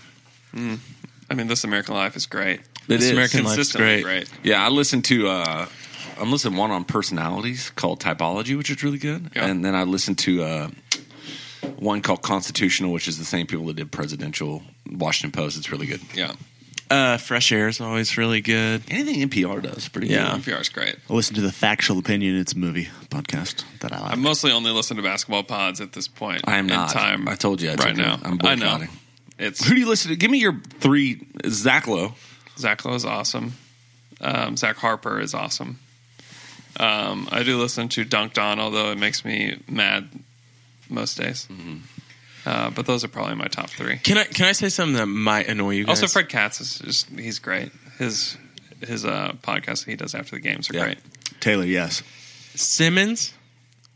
hmm. 0.54 0.74
I 1.32 1.34
mean, 1.34 1.46
This 1.46 1.64
American 1.64 1.94
Life 1.94 2.14
is 2.14 2.26
great. 2.26 2.60
It 2.60 2.66
This 2.88 3.04
is. 3.04 3.10
American 3.12 3.44
Life's 3.44 3.58
is 3.58 3.72
great. 3.72 4.28
Yeah, 4.42 4.62
I 4.62 4.68
listen 4.68 5.00
to. 5.02 5.28
Uh, 5.28 5.66
I'm 6.20 6.30
listening 6.30 6.58
one 6.58 6.70
on 6.70 6.84
personalities 6.84 7.70
called 7.70 8.00
Typology, 8.00 8.54
which 8.56 8.68
is 8.68 8.84
really 8.84 8.98
good, 8.98 9.30
Yeah. 9.34 9.46
and 9.46 9.64
then 9.64 9.74
I 9.74 9.84
listen 9.84 10.14
to 10.16 10.42
uh, 10.44 10.68
one 11.78 12.02
called 12.02 12.20
Constitutional, 12.20 12.92
which 12.92 13.08
is 13.08 13.16
the 13.18 13.24
same 13.24 13.46
people 13.46 13.64
that 13.66 13.76
did 13.76 13.90
Presidential 13.90 14.62
Washington 14.90 15.32
Post. 15.32 15.56
It's 15.56 15.72
really 15.72 15.86
good. 15.86 16.02
Yeah, 16.14 16.32
Uh, 16.90 17.16
Fresh 17.16 17.50
Air 17.50 17.68
is 17.68 17.80
always 17.80 18.18
really 18.18 18.42
good. 18.42 18.82
Anything 18.90 19.22
NPR 19.22 19.62
does, 19.62 19.88
pretty 19.88 20.08
Yeah. 20.08 20.32
good. 20.32 20.42
NPR 20.44 20.60
is 20.60 20.68
great. 20.68 20.96
I 21.08 21.12
listen 21.14 21.34
to 21.36 21.40
the 21.40 21.50
Factual 21.52 21.98
Opinion. 21.98 22.36
It's 22.36 22.52
a 22.52 22.58
movie 22.58 22.88
podcast 23.08 23.64
that 23.80 23.90
I 23.94 24.00
like. 24.00 24.12
I 24.12 24.16
mostly 24.16 24.52
only 24.52 24.70
listen 24.70 24.98
to 24.98 25.02
basketball 25.02 25.44
pods 25.44 25.80
at 25.80 25.94
this 25.94 26.08
point. 26.08 26.42
I 26.44 26.58
am 26.58 26.68
in 26.68 26.74
not. 26.74 26.90
Time 26.90 27.26
I 27.26 27.36
told 27.36 27.62
you 27.62 27.70
I 27.70 27.74
right 27.76 27.96
now. 27.96 28.20
I'm 28.22 28.38
I 28.44 28.54
know. 28.54 28.86
Boycotting. 29.42 29.48
It's 29.48 29.66
Who 29.68 29.74
do 29.74 29.80
you 29.80 29.88
listen 29.88 30.10
to? 30.10 30.16
Give 30.16 30.30
me 30.30 30.38
your 30.38 30.54
three. 30.80 31.26
Zach 31.46 31.86
Lowe. 31.86 32.14
Zach 32.58 32.84
Lowe 32.84 32.94
is 32.94 33.04
awesome. 33.04 33.54
Um, 34.20 34.56
Zach 34.56 34.76
Harper 34.76 35.20
is 35.20 35.34
awesome. 35.34 35.78
Um, 36.78 37.28
I 37.30 37.42
do 37.42 37.58
listen 37.58 37.88
to 37.90 38.04
Dunc'd 38.04 38.38
On, 38.38 38.58
although 38.60 38.92
it 38.92 38.98
makes 38.98 39.24
me 39.24 39.60
mad 39.68 40.08
most 40.88 41.18
days. 41.18 41.46
Mm-hmm. 41.50 41.76
Uh, 42.44 42.70
but 42.70 42.86
those 42.86 43.04
are 43.04 43.08
probably 43.08 43.34
my 43.36 43.46
top 43.46 43.70
three. 43.70 43.98
Can 43.98 44.18
I 44.18 44.24
can 44.24 44.46
I 44.46 44.52
say 44.52 44.68
something 44.68 44.96
that 44.96 45.06
might 45.06 45.48
annoy 45.48 45.70
you 45.74 45.84
guys? 45.84 46.02
Also, 46.02 46.12
Fred 46.12 46.28
Katz 46.28 46.60
is 46.60 46.78
just 46.78 47.08
he's 47.10 47.38
great. 47.38 47.70
His 47.98 48.36
his 48.84 49.04
uh, 49.04 49.34
podcast 49.42 49.84
he 49.84 49.94
does 49.96 50.14
after 50.14 50.34
the 50.36 50.40
games 50.40 50.68
are 50.70 50.74
Yeah. 50.74 50.84
great. 50.84 50.98
Taylor, 51.40 51.64
yes. 51.64 52.02
Simmons 52.54 53.32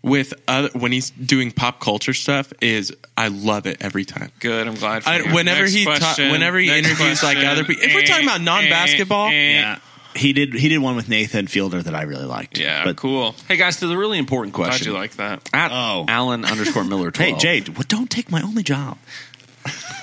with 0.07 0.33
other 0.49 0.71
when 0.73 0.93
he's 0.93 1.11
doing 1.11 1.51
pop 1.51 1.81
culture 1.81 2.15
stuff 2.15 2.53
is 2.63 2.95
I 3.17 3.29
love 3.29 3.67
it 3.67 3.79
every 3.81 4.05
time. 4.07 4.31
Good. 4.41 4.67
I'm 4.69 4.75
glad. 4.77 5.03
For 5.03 5.11
I, 5.11 5.17
you. 5.19 5.35
whenever 5.35 5.63
Next 5.63 5.73
he 5.75 5.85
ta- 5.85 5.99
question. 5.99 6.31
whenever 6.31 6.59
he 6.59 6.69
Next 6.69 6.89
interviews 6.89 7.23
like 7.23 7.39
other 7.39 7.65
people, 7.65 7.83
if 7.85 7.93
we're 7.95 8.07
talking 8.07 8.25
about 8.25 8.41
non 8.41 8.69
basketball, 8.71 9.27
Eh, 9.29 9.33
eh, 9.33 9.53
Yeah. 9.61 9.79
He 10.15 10.33
did 10.33 10.55
he 10.55 10.71
did 10.71 10.79
one 10.79 10.97
with 10.97 11.11
Nathan 11.11 11.47
Fielder 11.47 11.83
that 11.83 11.95
I 11.95 12.03
really 12.05 12.25
liked. 12.25 12.57
Yeah, 12.57 12.85
But 12.85 12.97
cool. 12.97 13.35
Hey 13.49 13.57
guys, 13.59 13.77
to 13.81 13.87
the 13.87 13.99
really 13.99 14.17
important 14.19 14.55
Glad 14.55 14.69
question. 14.69 14.87
you 14.93 14.95
like 14.95 15.17
that. 15.17 15.47
At 15.53 15.73
Oh. 15.73 16.07
Alan 16.09 16.45
underscore 16.47 16.85
Miller. 16.85 17.11
12. 17.13 17.33
Hey, 17.33 17.37
Jade, 17.39 17.69
well, 17.77 17.85
don't 17.87 18.09
take 18.09 18.31
my 18.31 18.41
only 18.41 18.63
job. 18.63 18.97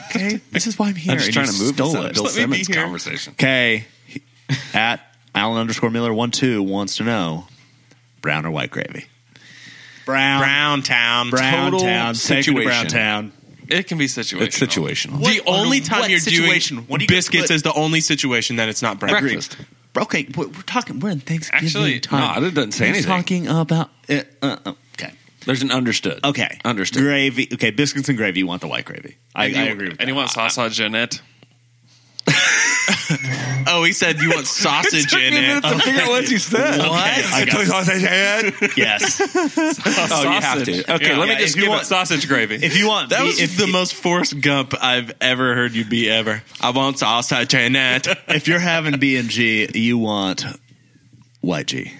Okay, 0.09 0.39
this 0.51 0.67
is 0.67 0.77
why 0.77 0.89
I'm 0.89 0.95
here. 0.95 1.13
I'm 1.13 1.17
just 1.17 1.29
and 1.29 1.33
trying 1.33 1.47
to 1.47 1.53
move 1.63 1.73
stole 1.75 1.93
this 1.93 1.95
it. 2.11 2.13
Bill 2.13 2.23
Just 2.25 2.37
let 2.37 2.49
me 2.49 2.57
be 2.57 2.63
Simmons 2.63 2.83
conversation. 2.83 3.33
Okay, 3.33 3.85
at 4.73 4.99
Alan 5.33 5.57
underscore 5.59 5.89
Miller 5.89 6.13
one 6.13 6.29
two 6.29 6.61
wants 6.61 6.97
to 6.97 7.03
know 7.03 7.47
brown 8.21 8.45
or 8.45 8.51
white 8.51 8.69
gravy. 8.69 9.05
Brown, 10.05 10.39
Brown 10.41 10.81
Town. 10.83 11.29
Brown 11.29 11.71
Total 11.71 11.79
Town, 11.79 12.13
take 12.15 12.47
me 12.47 12.55
to 12.55 12.63
Brown. 12.63 12.87
Town. 12.87 13.31
It 13.69 13.87
can 13.87 13.97
be 13.97 14.05
situational. 14.05 14.41
It's 14.41 14.59
situational. 14.59 15.23
the 15.25 15.41
only 15.47 15.77
under 15.77 15.89
time 15.89 16.09
you're 16.09 16.19
situation? 16.19 16.77
doing 16.77 16.87
What 16.87 16.99
are 17.01 17.03
you 17.03 17.07
biscuits 17.07 17.49
is 17.49 17.63
the 17.63 17.73
only 17.73 18.01
situation 18.01 18.57
that 18.57 18.67
it's 18.69 18.81
not 18.81 18.99
brown. 18.99 19.21
Breakfast. 19.21 19.57
Okay, 19.97 20.27
we're, 20.35 20.47
we're 20.47 20.61
talking. 20.63 20.99
We're 20.99 21.11
in 21.11 21.19
Thanksgiving 21.21 21.65
Actually, 21.67 21.99
time. 21.99 22.41
no, 22.41 22.47
it 22.47 22.53
doesn't 22.53 22.71
say 22.73 22.85
We're 22.85 22.89
anything. 22.89 23.07
Talking 23.07 23.47
about 23.47 23.89
uh, 24.09 24.21
uh, 24.41 24.57
uh, 24.65 24.73
okay, 24.95 25.13
There's 25.45 25.61
an 25.61 25.71
understood. 25.71 26.19
okay, 26.25 26.59
Understood. 26.65 27.01
Gravy. 27.03 27.47
Okay, 27.53 27.71
biscuits 27.71 28.09
and 28.09 28.17
gravy. 28.17 28.39
You 28.39 28.47
want 28.47 28.61
the 28.61 28.67
white 28.67 28.85
gravy? 28.85 29.17
I, 29.35 29.45
And 29.47 29.57
I 29.57 29.63
agree. 29.65 29.89
With 29.89 29.99
And 29.99 30.09
you 30.09 30.15
that. 30.15 30.19
want 30.19 30.29
sausage 30.31 30.79
in 30.81 30.93
it? 30.95 31.21
Oh, 33.65 33.83
he 33.85 33.93
said 33.93 34.19
you 34.19 34.29
want 34.29 34.45
sausage 34.63 35.13
in 35.13 35.33
it. 35.33 35.61
to 35.63 35.79
figure 35.79 36.01
out 36.01 36.09
what 36.09 36.29
you 36.29 36.37
said. 36.51 36.79
What? 36.79 36.89
I 36.91 37.45
got 37.45 38.77
yes. 38.77 39.21
Oh, 40.11 40.23
you 40.23 40.29
have 40.41 40.63
to. 40.65 40.93
Okay, 40.95 41.07
Yeah. 41.09 41.17
let 41.17 41.27
me 41.27 41.33
Yeah, 41.33 41.39
just 41.39 41.51
if 41.51 41.55
you 41.55 41.61
give 41.63 41.69
want 41.69 41.83
it. 41.83 41.85
sausage 41.85 42.27
gravy. 42.27 42.55
If 42.55 42.77
you 42.77 42.87
want, 42.87 43.09
That 43.09 43.19
the- 43.19 43.25
was 43.25 43.39
if, 43.41 43.55
the 43.57 43.67
most 43.67 43.93
Forrest 43.95 44.39
Gump 44.41 44.73
I've 44.81 45.13
ever 45.21 45.55
heard 45.55 45.71
you 45.73 45.85
be 45.85 46.09
ever. 46.09 46.43
I 46.59 46.71
want 46.71 46.99
sausage 46.99 47.53
in 47.53 47.75
it. 47.75 48.07
if 48.27 48.47
you're 48.47 48.59
having 48.59 48.99
B 48.99 49.15
and 49.17 49.29
G, 49.29 49.69
you 49.73 49.97
want 49.97 50.45
white 51.41 51.67
G. 51.67 51.93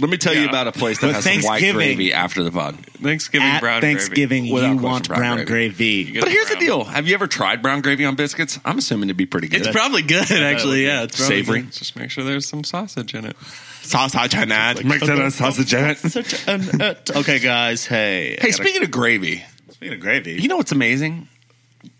Let 0.00 0.10
me 0.10 0.16
tell 0.16 0.34
you 0.34 0.42
Yeah. 0.42 0.48
about 0.48 0.66
a 0.68 0.72
place 0.72 0.98
that 1.00 1.08
With 1.08 1.16
has 1.16 1.24
some 1.24 1.32
white 1.42 1.60
Thanksgiving- 1.60 1.74
gravy 1.96 2.12
after 2.12 2.42
the 2.42 2.50
pod. 2.50 2.76
Thanksgiving 3.02 3.46
At 3.48 3.60
brown 3.60 3.80
Thanksgiving, 3.80 4.42
gravy. 4.44 4.52
Without 4.54 4.66
you 4.66 4.78
question, 4.78 4.90
want 4.90 5.08
brown 5.08 5.20
brown, 5.36 5.44
gravy. 5.46 6.04
Get 6.04 6.20
But 6.20 6.28
it 6.28 6.32
here's 6.32 6.48
the 6.48 6.54
brown. 6.56 6.64
deal: 6.66 6.84
Have 6.84 7.06
you 7.08 7.14
ever 7.14 7.26
tried 7.26 7.62
brown 7.62 7.80
gravy 7.80 8.04
on 8.04 8.14
biscuits? 8.14 8.58
I'm 8.64 8.78
assuming 8.78 9.08
it'd 9.08 9.16
be 9.16 9.26
pretty 9.26 9.48
good. 9.48 9.60
It's 9.60 9.70
probably 9.70 10.02
good, 10.02 10.30
actually. 10.30 10.84
Yeah, 10.86 11.02
it's 11.02 11.16
probably 11.16 11.36
Savory. 11.36 11.60
good. 11.62 11.72
Just 11.72 11.96
make 11.96 12.10
sure 12.10 12.24
there's 12.24 12.46
some 12.48 12.64
sausage 12.64 13.14
in 13.14 13.24
it. 13.24 13.36
Sausage 13.82 14.34
in 14.34 14.50
it. 14.52 14.84
Make 14.84 15.00
that 15.00 15.18
a 15.18 15.30
sausage 15.30 15.74
in 15.74 15.84
it. 15.84 15.98
Such 15.98 16.48
an, 16.48 16.80
uh, 16.80 16.94
okay, 17.16 17.38
guys. 17.38 17.84
Hey, 17.86 18.28
I 18.38 18.42
Hey, 18.42 18.50
gotta- 18.50 18.52
speaking 18.54 18.82
of 18.82 18.90
gravy, 18.90 19.44
speaking 19.72 19.94
of 19.94 20.00
gravy, 20.00 20.40
you 20.40 20.48
know 20.48 20.56
what's 20.56 20.72
amazing? 20.72 21.28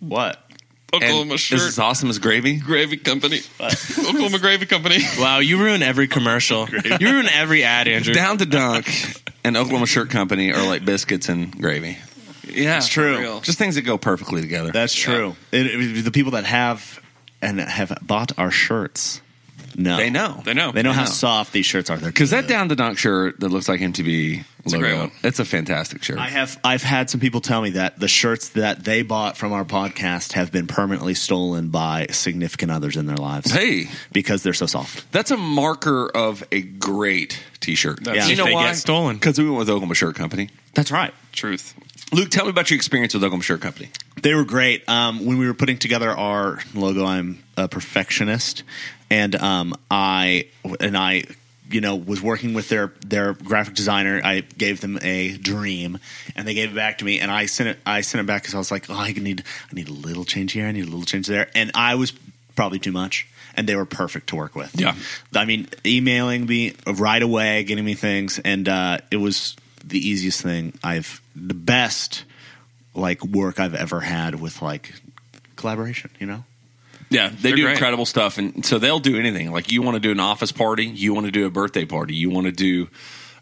what? 0.00 0.43
Oklahoma 0.96 1.32
And 1.32 1.40
shirt 1.40 1.58
This 1.58 1.68
is 1.68 1.78
awesome 1.78 2.08
as 2.10 2.18
gravy. 2.18 2.56
gravy 2.58 2.96
company. 2.96 3.40
Oklahoma 3.60 4.38
gravy 4.38 4.66
company. 4.66 4.98
Wow, 5.18 5.38
you 5.38 5.58
ruin 5.58 5.82
every 5.82 6.08
commercial. 6.08 6.68
You 7.00 7.10
ruin 7.12 7.28
every 7.28 7.64
ad, 7.64 7.88
Andrew. 7.88 8.14
Down 8.14 8.38
to 8.38 8.46
Dunk 8.46 8.88
and 9.42 9.56
Oklahoma 9.56 9.86
Shirt 9.86 10.10
Company 10.10 10.52
are 10.52 10.66
like 10.66 10.84
biscuits 10.84 11.28
and 11.28 11.50
gravy. 11.60 11.98
Yeah, 12.46 12.76
It's 12.76 12.88
true. 12.88 13.40
Just 13.42 13.58
things 13.58 13.74
that 13.74 13.82
go 13.82 13.98
perfectly 13.98 14.40
together. 14.42 14.70
That's 14.70 14.94
true. 14.94 15.34
It- 15.50 15.66
it- 15.66 16.04
the 16.04 16.10
people 16.10 16.32
that 16.32 16.44
have 16.44 17.00
and 17.42 17.60
have 17.60 17.98
bought 18.02 18.32
our 18.38 18.50
shirts 18.50 19.20
know. 19.76 19.96
they 19.96 20.10
know. 20.10 20.40
They 20.44 20.54
know. 20.54 20.72
They 20.72 20.82
know 20.82 20.90
They 20.90 20.96
how 20.96 21.04
know. 21.04 21.10
soft 21.10 21.52
these 21.52 21.66
shirts 21.66 21.90
are. 21.90 21.96
Because 21.98 22.30
that. 22.30 22.48
Down 22.48 22.68
to 22.68 22.76
Dunk 22.76 22.98
shirt 22.98 23.40
that 23.40 23.48
looks 23.48 23.68
like 23.68 23.80
MTV 23.80 24.44
It's 24.64 24.72
a 24.72 24.76
logo, 24.76 24.86
great 24.88 24.98
one. 24.98 25.10
it's 25.22 25.38
a 25.38 25.44
fantastic 25.44 26.02
shirt. 26.02 26.18
I 26.18 26.28
have 26.28 26.58
I've 26.62 26.82
had 26.82 27.08
some 27.10 27.20
people 27.20 27.40
tell 27.40 27.62
me 27.62 27.70
that 27.70 27.98
the 27.98 28.08
shirts 28.08 28.50
that 28.50 28.84
they 28.84 29.02
bought 29.02 29.36
from 29.36 29.52
our 29.52 29.64
podcast 29.64 30.32
have 30.34 30.52
been 30.52 30.66
permanently 30.66 31.14
stolen 31.14 31.68
by 31.70 32.06
significant 32.10 32.70
others 32.70 32.96
in 32.96 33.06
their 33.06 33.16
lives. 33.16 33.50
hey, 33.50 33.88
because 34.12 34.42
they're 34.42 34.52
so 34.52 34.66
soft. 34.66 35.10
that's 35.12 35.30
a 35.30 35.36
marker 35.36 36.08
of 36.14 36.44
a 36.52 36.60
great 36.62 37.42
T-shirt. 37.60 38.04
That's- 38.04 38.26
you 38.26 38.32
if 38.32 38.38
know 38.38 38.44
they 38.44 38.52
why? 38.54 38.66
get 38.68 38.76
stolen. 38.76 39.16
Because 39.16 39.38
we 39.38 39.44
went 39.46 39.58
with 39.58 39.70
Oklahoma 39.70 39.94
Shirt 39.94 40.14
Company. 40.16 40.50
That's 40.74 40.90
right. 40.92 41.14
Truth. 41.32 41.74
Luke, 42.12 42.30
tell 42.30 42.44
me 42.44 42.50
about 42.50 42.70
your 42.70 42.76
experience 42.76 43.14
with 43.14 43.22
Oklahoma 43.24 43.42
Shirt 43.42 43.60
Company. 43.62 43.88
They 44.22 44.34
were 44.34 44.44
great. 44.44 44.86
Um, 44.88 45.24
when 45.24 45.38
we 45.38 45.46
were 45.46 45.54
putting 45.54 45.78
together 45.78 46.10
our 46.10 46.58
logo, 46.74 47.04
I'm 47.06 47.42
a 47.56 47.66
perfectionist, 47.68 48.62
and 49.10 49.34
um, 49.36 49.74
I 49.90 50.48
and 50.80 50.96
I, 50.96 51.24
you 51.70 51.80
know, 51.80 51.96
was 51.96 52.22
working 52.22 52.54
with 52.54 52.68
their 52.68 52.92
their 53.06 53.34
graphic 53.34 53.74
designer. 53.74 54.20
I 54.22 54.40
gave 54.40 54.80
them 54.80 54.98
a 55.02 55.36
dream, 55.36 55.98
and 56.36 56.46
they 56.46 56.54
gave 56.54 56.72
it 56.72 56.74
back 56.74 56.98
to 56.98 57.04
me. 57.04 57.20
And 57.20 57.30
I 57.30 57.46
sent 57.46 57.70
it. 57.70 57.78
I 57.84 58.00
sent 58.00 58.20
it 58.20 58.26
back 58.26 58.42
because 58.42 58.54
I 58.54 58.58
was 58.58 58.70
like, 58.70 58.88
oh, 58.88 58.94
I 58.94 59.12
need 59.12 59.42
I 59.70 59.74
need 59.74 59.88
a 59.88 59.92
little 59.92 60.24
change 60.24 60.52
here. 60.52 60.66
I 60.66 60.72
need 60.72 60.84
a 60.84 60.90
little 60.90 61.04
change 61.04 61.26
there. 61.26 61.48
And 61.54 61.70
I 61.74 61.94
was 61.94 62.12
probably 62.56 62.78
too 62.78 62.92
much. 62.92 63.28
And 63.56 63.68
they 63.68 63.76
were 63.76 63.86
perfect 63.86 64.30
to 64.30 64.36
work 64.36 64.56
with. 64.56 64.80
Yeah. 64.80 64.96
I 65.32 65.44
mean, 65.44 65.68
emailing 65.86 66.44
me 66.46 66.74
right 66.88 67.22
away, 67.22 67.62
getting 67.62 67.84
me 67.84 67.94
things, 67.94 68.40
and 68.40 68.68
uh, 68.68 68.98
it 69.12 69.18
was 69.18 69.54
the 69.84 69.98
easiest 69.98 70.42
thing 70.42 70.72
I've, 70.82 71.20
the 71.36 71.54
best 71.54 72.24
like 72.94 73.24
work 73.24 73.60
I've 73.60 73.74
ever 73.74 74.00
had 74.00 74.40
with 74.40 74.62
like 74.62 74.92
collaboration. 75.56 76.10
You 76.18 76.26
know, 76.26 76.44
Yeah, 77.10 77.28
they 77.28 77.34
They're 77.50 77.56
do 77.56 77.62
great. 77.62 77.72
incredible 77.72 78.06
stuff, 78.06 78.38
and 78.38 78.64
so 78.64 78.78
they'll 78.78 79.00
do 79.00 79.18
anything. 79.18 79.52
Like 79.52 79.70
you 79.72 79.82
want 79.82 79.94
to 79.96 80.00
do 80.00 80.10
an 80.10 80.20
office 80.20 80.52
party, 80.52 80.86
you 80.86 81.14
want 81.14 81.26
to 81.26 81.32
do 81.32 81.46
a 81.46 81.50
birthday 81.50 81.84
party, 81.84 82.14
you 82.14 82.30
want 82.30 82.46
to 82.46 82.52
do 82.52 82.88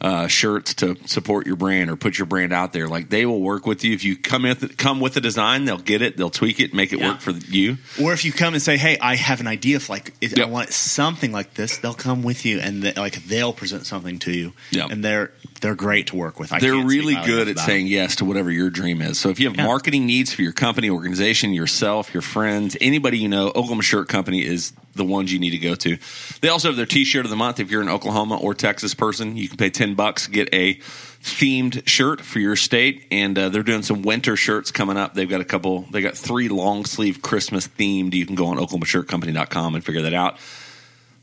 uh, 0.01 0.27
shirts 0.27 0.75
to 0.75 0.97
support 1.07 1.47
your 1.47 1.55
brand 1.55 1.89
or 1.89 1.95
put 1.95 2.19
your 2.19 2.27
brand 2.27 2.53
out 2.53 2.73
there. 2.73 2.89
Like 2.89 3.09
they 3.09 3.25
will 3.25 3.41
work 3.41 3.67
with 3.67 3.85
you 3.85 3.93
if 3.95 4.03
you 4.03 4.17
come 4.17 4.43
with 4.43 4.77
come 4.77 4.99
with 4.99 5.17
a 5.17 5.21
design, 5.21 5.65
they'll 5.65 5.79
get 5.79 6.03
it, 6.03 6.17
they'll 6.17 6.29
tweak 6.29 6.59
it, 6.59 6.75
make 6.75 6.93
it 6.93 6.99
Yeah. 6.99 7.11
work 7.13 7.21
for 7.21 7.31
you. 7.31 7.79
or 8.01 8.13
if 8.13 8.25
you 8.25 8.33
come 8.33 8.53
and 8.55 8.61
say, 8.63 8.77
"Hey, 8.77 8.99
I 9.01 9.15
have 9.15 9.39
an 9.41 9.47
idea. 9.47 9.77
If 9.77 9.89
like 9.89 10.13
if 10.21 10.37
I 10.37 10.41
Yep. 10.43 10.49
want 10.51 10.73
something 10.73 11.31
like 11.31 11.55
this," 11.55 11.77
they'll 11.77 11.95
come 11.95 12.23
with 12.25 12.45
you 12.45 12.59
and 12.59 12.83
they, 12.83 12.93
like 12.95 13.25
they'll 13.27 13.53
present 13.53 13.87
something 13.87 14.19
to 14.21 14.33
you. 14.33 14.53
Yep. 14.73 14.91
and 14.91 15.05
they're 15.05 15.31
they're 15.63 15.75
great 15.77 16.09
to 16.09 16.17
work 16.17 16.39
with. 16.39 16.53
I 16.53 16.59
They're 16.59 16.75
really 16.75 17.15
good 17.15 17.49
at 17.49 17.59
saying 17.59 17.87
yes 17.87 18.17
to 18.17 18.25
whatever 18.25 18.51
your 18.51 18.69
dream 18.69 19.01
is. 19.01 19.19
So 19.19 19.31
if 19.31 19.41
you 19.41 19.47
have 19.47 19.57
Yeah. 19.57 19.65
marketing 19.65 20.05
needs 20.05 20.33
for 20.33 20.43
your 20.43 20.53
company, 20.53 20.91
organization, 20.91 21.55
yourself, 21.55 22.13
your 22.13 22.21
friends, 22.21 22.77
anybody 22.81 23.19
you 23.19 23.29
know, 23.29 23.47
Oklahoma 23.49 23.83
Shirt 23.83 24.09
Company 24.09 24.45
is 24.45 24.73
the 24.95 25.05
ones 25.05 25.33
you 25.33 25.39
need 25.39 25.53
to 25.53 25.59
go 25.59 25.75
to. 25.77 25.97
They 26.41 26.49
also 26.49 26.69
have 26.69 26.77
their 26.77 26.85
T-shirt 26.85 27.25
of 27.25 27.31
the 27.31 27.37
month. 27.37 27.61
If 27.61 27.71
you're 27.71 27.81
an 27.81 27.89
Oklahoma 27.89 28.37
or 28.37 28.55
Texas 28.55 28.93
person, 28.93 29.37
you 29.37 29.49
can 29.49 29.57
pay 29.57 29.71
ten 29.71 29.95
bucks 29.95 30.27
get 30.27 30.53
a 30.53 30.75
themed 31.23 31.87
shirt 31.87 32.21
for 32.21 32.41
your 32.41 32.57
state, 32.57 33.07
and 33.13 33.39
uh, 33.39 33.49
they're 33.49 33.63
doing 33.63 33.83
some 33.83 34.03
winter 34.03 34.37
shirts 34.37 34.73
coming 34.73 34.97
up. 34.97 35.15
They've 35.15 35.31
got 35.31 35.41
a 35.41 35.45
couple. 35.45 35.87
They 35.93 36.03
got 36.03 36.17
three 36.17 36.49
long 36.49 36.85
sleeve 36.85 37.23
Christmas 37.23 37.69
themed. 37.69 38.13
You 38.15 38.27
can 38.27 38.35
go 38.35 38.47
on 38.47 38.59
OklahomaShirtCompany.com 38.59 39.77
and 39.77 39.85
figure 39.85 40.03
that 40.03 40.15
out. 40.15 40.39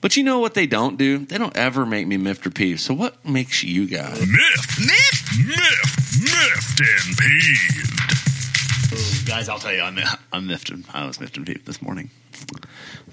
But 0.01 0.15
you 0.15 0.23
know 0.23 0.39
what 0.39 0.53
they 0.53 0.65
don't 0.65 0.97
do? 0.97 1.25
They 1.25 1.37
don't 1.37 1.55
ever 1.57 1.85
make 1.85 2.07
me 2.07 2.15
miffed 2.17 2.47
or 2.47 2.51
peeved. 2.51 2.79
So 2.79 2.93
what 2.93 3.23
makes 3.25 3.63
you 3.63 3.85
guys? 3.87 4.17
Miffed, 4.19 4.79
miffed, 4.79 5.37
miffed, 5.45 6.23
miffed 6.23 6.79
and 6.79 7.17
peeved. 7.17 9.27
Guys, 9.27 9.49
I'll 9.49 9.59
tell 9.59 9.73
you, 9.73 9.81
I'm, 9.81 9.99
I'm 10.31 10.47
miffed. 10.47 10.69
and- 10.69 10.85
I 10.93 11.05
was 11.05 11.19
miffed 11.19 11.35
and 11.37 11.45
peeved 11.45 11.65
this 11.65 11.81
morning. 11.81 12.09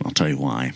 I'll 0.04 0.12
tell 0.12 0.28
you 0.28 0.38
why. 0.38 0.72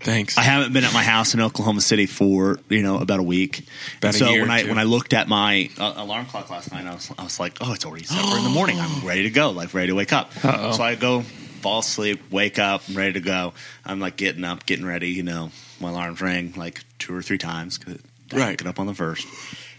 Thanks. 0.00 0.38
I 0.38 0.42
haven't 0.42 0.72
been 0.72 0.84
at 0.84 0.94
my 0.94 1.02
house 1.02 1.34
in 1.34 1.40
Oklahoma 1.40 1.80
City 1.80 2.06
for 2.06 2.60
you 2.68 2.82
know 2.82 2.98
about 2.98 3.18
a 3.18 3.22
week. 3.22 3.66
About 3.98 4.14
And 4.14 4.14
a 4.14 4.18
so 4.18 4.28
year 4.30 4.42
when 4.42 4.50
or 4.50 4.54
I 4.54 4.62
two. 4.62 4.68
when 4.68 4.78
I 4.78 4.84
looked 4.84 5.12
at 5.12 5.26
my 5.28 5.68
uh, 5.76 5.92
alarm 5.96 6.26
clock 6.26 6.48
last 6.50 6.70
night, 6.72 6.86
I 6.86 6.94
was, 6.94 7.10
I 7.18 7.24
was 7.24 7.40
like, 7.40 7.56
oh, 7.60 7.72
it's 7.74 7.84
already 7.84 8.04
seven 8.04 8.38
in 8.38 8.44
the 8.44 8.50
morning. 8.54 8.78
I'm 8.80 9.04
ready 9.06 9.24
to 9.24 9.30
go, 9.30 9.50
like 9.50 9.74
ready 9.74 9.88
to 9.88 9.94
wake 9.96 10.12
up. 10.12 10.32
So 10.34 10.80
I 10.82 10.94
go 10.94 11.24
fall 11.58 11.80
asleep, 11.80 12.20
wake 12.30 12.58
up, 12.58 12.82
I'm 12.88 12.96
ready 12.96 13.14
to 13.14 13.20
go. 13.20 13.52
I'm 13.84 14.00
like 14.00 14.16
getting 14.16 14.44
up, 14.44 14.66
getting 14.66 14.86
ready. 14.86 15.10
You 15.10 15.22
know, 15.22 15.50
my 15.80 15.90
alarms 15.90 16.20
rang 16.20 16.52
like 16.56 16.82
two 16.98 17.14
or 17.14 17.22
three 17.22 17.38
times 17.38 17.78
because 17.78 17.98
Right. 18.32 18.58
get 18.58 18.66
up 18.66 18.78
on 18.78 18.86
the 18.86 18.94
first, 18.94 19.26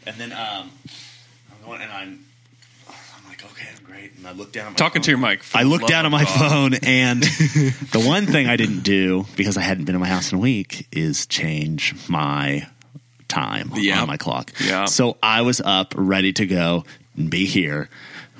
and 0.07 0.15
then 0.17 0.31
um, 0.31 0.71
I'm 1.51 1.65
going 1.67 1.81
and 1.81 1.91
I'm. 1.91 2.25
I'm 2.89 3.29
like, 3.29 3.43
okay, 3.45 3.67
I'm 3.77 3.83
great. 3.83 4.13
And 4.17 4.27
I 4.27 4.31
look 4.31 4.51
down 4.51 4.65
at 4.65 4.69
my 4.71 4.75
Talking 4.75 5.01
phone. 5.01 5.05
to 5.05 5.11
your 5.11 5.17
mic. 5.19 5.41
I 5.53 5.61
looked 5.63 5.87
down 5.87 6.05
at 6.05 6.11
my 6.11 6.23
God. 6.23 6.49
phone, 6.49 6.73
and 6.83 7.21
the 7.21 8.01
one 8.03 8.25
thing 8.25 8.47
I 8.47 8.55
didn't 8.55 8.81
do 8.81 9.25
because 9.35 9.55
I 9.55 9.61
hadn't 9.61 9.85
been 9.85 9.93
in 9.93 10.01
my 10.01 10.07
house 10.07 10.31
in 10.31 10.39
a 10.39 10.41
week 10.41 10.87
is 10.91 11.27
change 11.27 11.93
my 12.09 12.67
time 13.27 13.71
Yeah. 13.75 14.01
on 14.01 14.07
my 14.07 14.17
clock. 14.17 14.51
Yeah. 14.59 14.85
So 14.85 15.17
I 15.21 15.43
was 15.43 15.61
up, 15.61 15.93
ready 15.95 16.33
to 16.33 16.47
go, 16.47 16.85
and 17.15 17.29
be 17.29 17.45
here. 17.45 17.87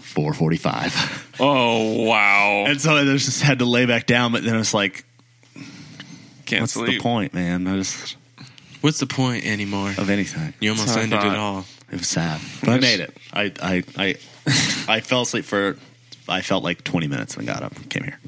445 0.09 1.37
Oh 1.39 2.03
wow! 2.03 2.65
and 2.67 2.81
so 2.81 2.95
I 2.95 3.03
just 3.05 3.41
had 3.41 3.59
to 3.59 3.65
lay 3.65 3.85
back 3.85 4.05
down 4.05 4.31
but 4.31 4.43
then 4.43 4.55
it's 4.57 4.73
like 4.73 5.05
Can't 6.45 6.47
sleep. 6.47 6.61
what's 6.61 6.73
sleep. 6.73 6.87
the 6.97 6.99
point 6.99 7.33
man 7.33 7.67
I 7.67 7.77
just 7.77 8.15
What's 8.81 8.99
the 8.99 9.07
point 9.07 9.45
anymore? 9.45 9.89
of 9.97 10.09
anything 10.09 10.53
You 10.59 10.71
almost 10.71 10.87
That's 10.87 10.97
what 10.97 11.01
I 11.01 11.03
ended 11.03 11.19
it 11.19 11.35
thought. 11.35 11.37
all. 11.37 11.65
it 11.91 11.97
was 11.97 12.07
sad 12.07 12.39
but 12.61 12.69
I 12.69 12.79
made 12.79 12.99
it 12.99 13.15
I 13.33 13.51
I 13.61 13.83
I, 13.97 14.15
I 14.87 14.99
fell 15.01 15.21
asleep 15.21 15.45
for 15.45 15.77
I 16.27 16.41
felt 16.41 16.63
like 16.63 16.83
20 16.83 17.07
minutes 17.07 17.35
and 17.37 17.45
got 17.47 17.61
up 17.63 17.75
and 17.75 17.89
came 17.89 18.03
here 18.03 18.19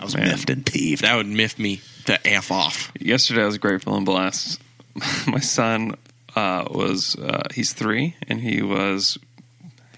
I 0.00 0.04
was 0.04 0.16
Man. 0.16 0.28
miffed 0.28 0.50
and 0.50 0.64
peeved 0.66 1.02
That 1.02 1.16
would 1.16 1.26
miff 1.26 1.58
me 1.58 1.80
to 2.06 2.26
f 2.26 2.50
off. 2.52 2.92
Yesterday 3.00 3.42
I 3.42 3.46
was 3.46 3.56
grateful 3.56 3.96
and 3.96 4.04
blessed. 4.04 4.60
My 5.26 5.40
son 5.40 5.94
uh, 6.36 6.66
was 6.70 7.16
uh, 7.16 7.44
he's 7.54 7.72
three 7.72 8.14
and 8.28 8.38
he 8.40 8.60
was 8.60 9.16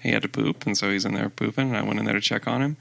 he 0.07 0.13
had 0.13 0.23
to 0.23 0.29
poop 0.29 0.65
and 0.65 0.77
so 0.77 0.89
he's 0.89 1.05
in 1.05 1.13
there 1.13 1.29
pooping 1.29 1.67
and 1.69 1.77
I 1.77 1.83
went 1.83 1.99
in 1.99 2.05
there 2.05 2.15
to 2.15 2.21
check 2.21 2.47
on 2.47 2.61
him. 2.61 2.77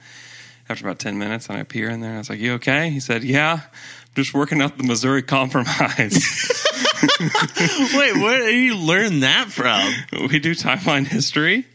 After 0.69 0.85
about 0.85 0.99
ten 0.99 1.17
minutes, 1.17 1.49
and 1.49 1.57
I 1.57 1.63
peer 1.63 1.89
in 1.89 2.01
there. 2.01 2.11
and 2.11 2.17
I 2.17 2.21
was 2.21 2.29
like, 2.29 2.41
"You 2.41 2.55
okay?" 2.55 2.91
He 2.91 2.99
said, 2.99 3.23
"Yeah, 3.23 3.61
I'm 3.63 4.15
just 4.17 4.35
working 4.35 4.61
out 4.61 4.77
the 4.77 4.83
Missouri 4.83 5.23
Compromise." 5.23 6.59
Wait, 7.95 8.17
where 8.17 8.39
did 8.47 8.57
you 8.57 8.77
learn 8.77 9.21
that 9.21 9.47
from? 9.49 9.95
we 10.29 10.41
do 10.41 10.57
timeline 10.57 11.07
history, 11.07 11.67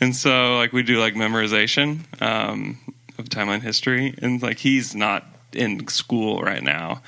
and 0.00 0.16
so 0.16 0.56
like 0.56 0.72
we 0.72 0.82
do 0.82 0.98
like 0.98 1.12
memorization 1.12 2.00
um, 2.22 2.78
of 3.18 3.26
timeline 3.26 3.60
history, 3.60 4.14
and 4.22 4.40
like 4.42 4.56
he's 4.58 4.94
not 4.94 5.26
in 5.52 5.86
school 5.88 6.40
right 6.40 6.62
now, 6.62 7.02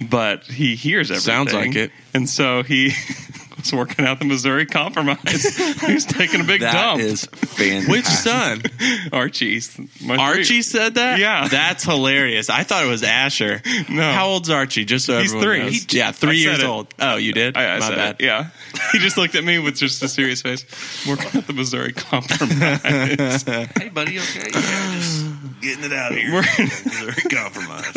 but 0.00 0.44
he 0.44 0.76
hears 0.76 1.10
everything. 1.10 1.26
Sounds 1.26 1.52
like 1.52 1.74
it. 1.74 1.90
and 2.14 2.28
so 2.28 2.62
he 2.62 2.92
was 3.64 3.72
working 3.72 4.04
out 4.04 4.18
the 4.18 4.24
Missouri 4.24 4.66
Compromise. 4.66 5.56
He's 5.80 6.04
taking 6.06 6.40
a 6.40 6.44
big 6.44 6.60
That 6.60 6.72
dump. 6.72 7.00
is 7.00 7.24
fantastic. 7.24 7.90
Which 7.90 8.04
son? 8.04 8.62
Archie's 9.12 9.78
my 10.04 10.16
Archie 10.16 10.44
three- 10.44 10.62
said 10.62 10.94
that? 10.96 11.18
Yeah. 11.18 11.48
That's 11.48 11.84
hilarious. 11.84 12.50
I 12.50 12.62
thought 12.64 12.84
it 12.84 12.88
was 12.88 13.02
Asher. 13.02 13.62
No. 13.88 14.12
How 14.12 14.26
old's 14.28 14.50
Archie? 14.50 14.84
Just 14.84 15.06
so 15.06 15.18
He's 15.20 15.34
everyone 15.34 15.44
three. 15.56 15.58
knows. 15.64 15.82
He- 15.84 15.98
yeah, 15.98 16.12
three 16.12 16.42
said 16.42 16.48
years 16.50 16.58
it. 16.60 16.66
old. 16.66 16.94
Oh, 16.98 17.16
you 17.16 17.32
did? 17.32 17.56
I, 17.56 17.76
I 17.76 17.78
My 17.78 17.88
said 17.88 17.96
bad. 17.96 18.16
it, 18.20 18.24
Yeah, 18.24 18.50
he 18.92 18.98
just 18.98 19.16
looked 19.16 19.34
at 19.34 19.44
me 19.44 19.58
with 19.58 19.76
just 19.76 20.02
a 20.02 20.08
serious 20.08 20.42
face. 20.42 20.64
Working 21.08 21.38
out 21.40 21.46
the 21.46 21.52
Missouri 21.52 21.92
Compromise. 21.92 23.44
Hey, 23.76 23.88
buddy, 23.88 24.18
okay? 24.18 24.50
Yeah, 24.52 24.94
just 24.96 25.23
getting 25.64 25.84
it 25.84 25.92
out 25.92 26.12
of 26.12 26.18
here. 26.18 26.32
We're- 26.32 26.46
Missouri 26.58 27.22
compromise. 27.30 27.92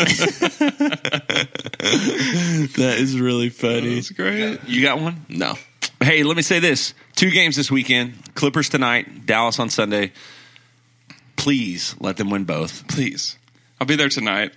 That 2.77 2.95
is 2.97 3.19
really 3.19 3.49
funny. 3.49 3.95
That's 3.95 4.09
great. 4.11 4.59
You 4.65 4.81
got 4.81 4.99
one? 4.99 5.25
No. 5.29 5.55
Hey, 6.01 6.23
let 6.23 6.35
me 6.37 6.43
say 6.43 6.59
this: 6.59 6.93
two 7.15 7.31
games 7.31 7.55
this 7.55 7.69
weekend. 7.71 8.33
Clippers 8.35 8.69
tonight, 8.69 9.25
Dallas 9.25 9.59
on 9.59 9.69
Sunday. 9.69 10.11
Please 11.35 11.95
let 11.99 12.17
them 12.17 12.29
win 12.29 12.43
both. 12.45 12.87
Please, 12.87 13.37
I'll 13.79 13.87
be 13.87 13.95
there 13.95 14.09
tonight. 14.09 14.53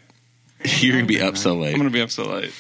You're 0.64 0.94
gonna 0.96 1.06
be 1.06 1.20
up 1.20 1.36
so 1.36 1.54
late. 1.54 1.72
I'm 1.74 1.78
going 1.78 1.88
to 1.90 1.92
be 1.92 2.02
up 2.02 2.10
so 2.10 2.24
late. 2.24 2.52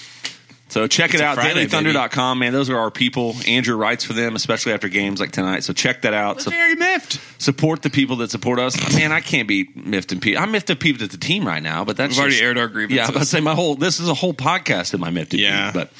So 0.70 0.86
check 0.86 1.10
It's 1.10 1.20
it 1.20 1.24
a 1.24 1.26
out. 1.26 1.34
Friday, 1.34 1.66
DailyThunder.com, 1.66 2.38
man. 2.38 2.52
Those 2.52 2.70
are 2.70 2.78
our 2.78 2.90
people. 2.90 3.34
Andrew 3.46 3.76
writes 3.76 4.04
for 4.04 4.12
them, 4.12 4.36
especially 4.36 4.72
after 4.72 4.88
games 4.88 5.18
like 5.20 5.32
tonight. 5.32 5.64
So 5.64 5.72
check 5.72 6.02
that 6.02 6.14
out. 6.14 6.40
So 6.40 6.50
very 6.50 6.76
miffed 6.76 7.20
support 7.40 7.82
the 7.82 7.90
people 7.90 8.16
that 8.16 8.30
support 8.30 8.58
us. 8.58 8.76
Man, 8.94 9.12
I 9.12 9.20
can't 9.20 9.48
be 9.48 9.68
miffed 9.74 10.12
and 10.12 10.22
peeved. 10.22 10.38
I'm 10.38 10.52
miffed 10.52 10.70
and 10.70 10.78
peeved 10.78 11.02
at 11.02 11.10
the 11.10 11.16
team 11.16 11.44
right 11.46 11.62
now, 11.62 11.84
but 11.84 11.96
that's 11.96 12.12
We've 12.12 12.20
already 12.20 12.40
aired 12.40 12.58
our 12.58 12.68
grievances. 12.68 12.96
Yeah, 12.96 13.02
I 13.02 13.06
was 13.06 13.10
about 13.10 13.20
to 13.20 13.26
say 13.26 13.40
my 13.40 13.54
whole. 13.54 13.74
This 13.74 13.98
is 14.00 14.08
a 14.08 14.14
whole 14.14 14.34
podcast 14.34 14.94
in 14.94 15.00
my 15.00 15.10
miffed 15.10 15.32
and 15.32 15.40
Yeah. 15.42 15.72
peeved. 15.72 15.90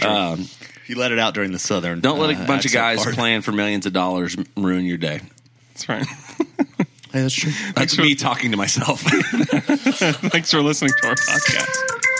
But 0.00 0.06
um, 0.06 0.46
he 0.86 0.94
let 0.94 1.12
it 1.12 1.18
out 1.18 1.34
during 1.34 1.52
the 1.52 1.58
southern 1.58 2.00
don't 2.00 2.18
let 2.18 2.30
a 2.30 2.34
uh, 2.42 2.46
bunch 2.46 2.64
of 2.66 2.72
guys 2.72 3.02
part. 3.02 3.14
playing 3.14 3.42
for 3.42 3.52
millions 3.52 3.86
of 3.86 3.92
dollars 3.92 4.36
ruin 4.56 4.84
your 4.84 4.96
day. 4.98 5.20
That's 5.74 5.88
right. 5.88 6.06
hey, 6.78 6.84
that's 7.12 7.34
true 7.34 7.52
That's 7.74 7.98
me 7.98 8.14
talking 8.14 8.52
to 8.52 8.56
myself. 8.56 9.00
Thanks 9.02 10.50
for 10.50 10.62
listening 10.62 10.92
to 11.02 11.08
our 11.08 11.14
podcast. 11.14 12.10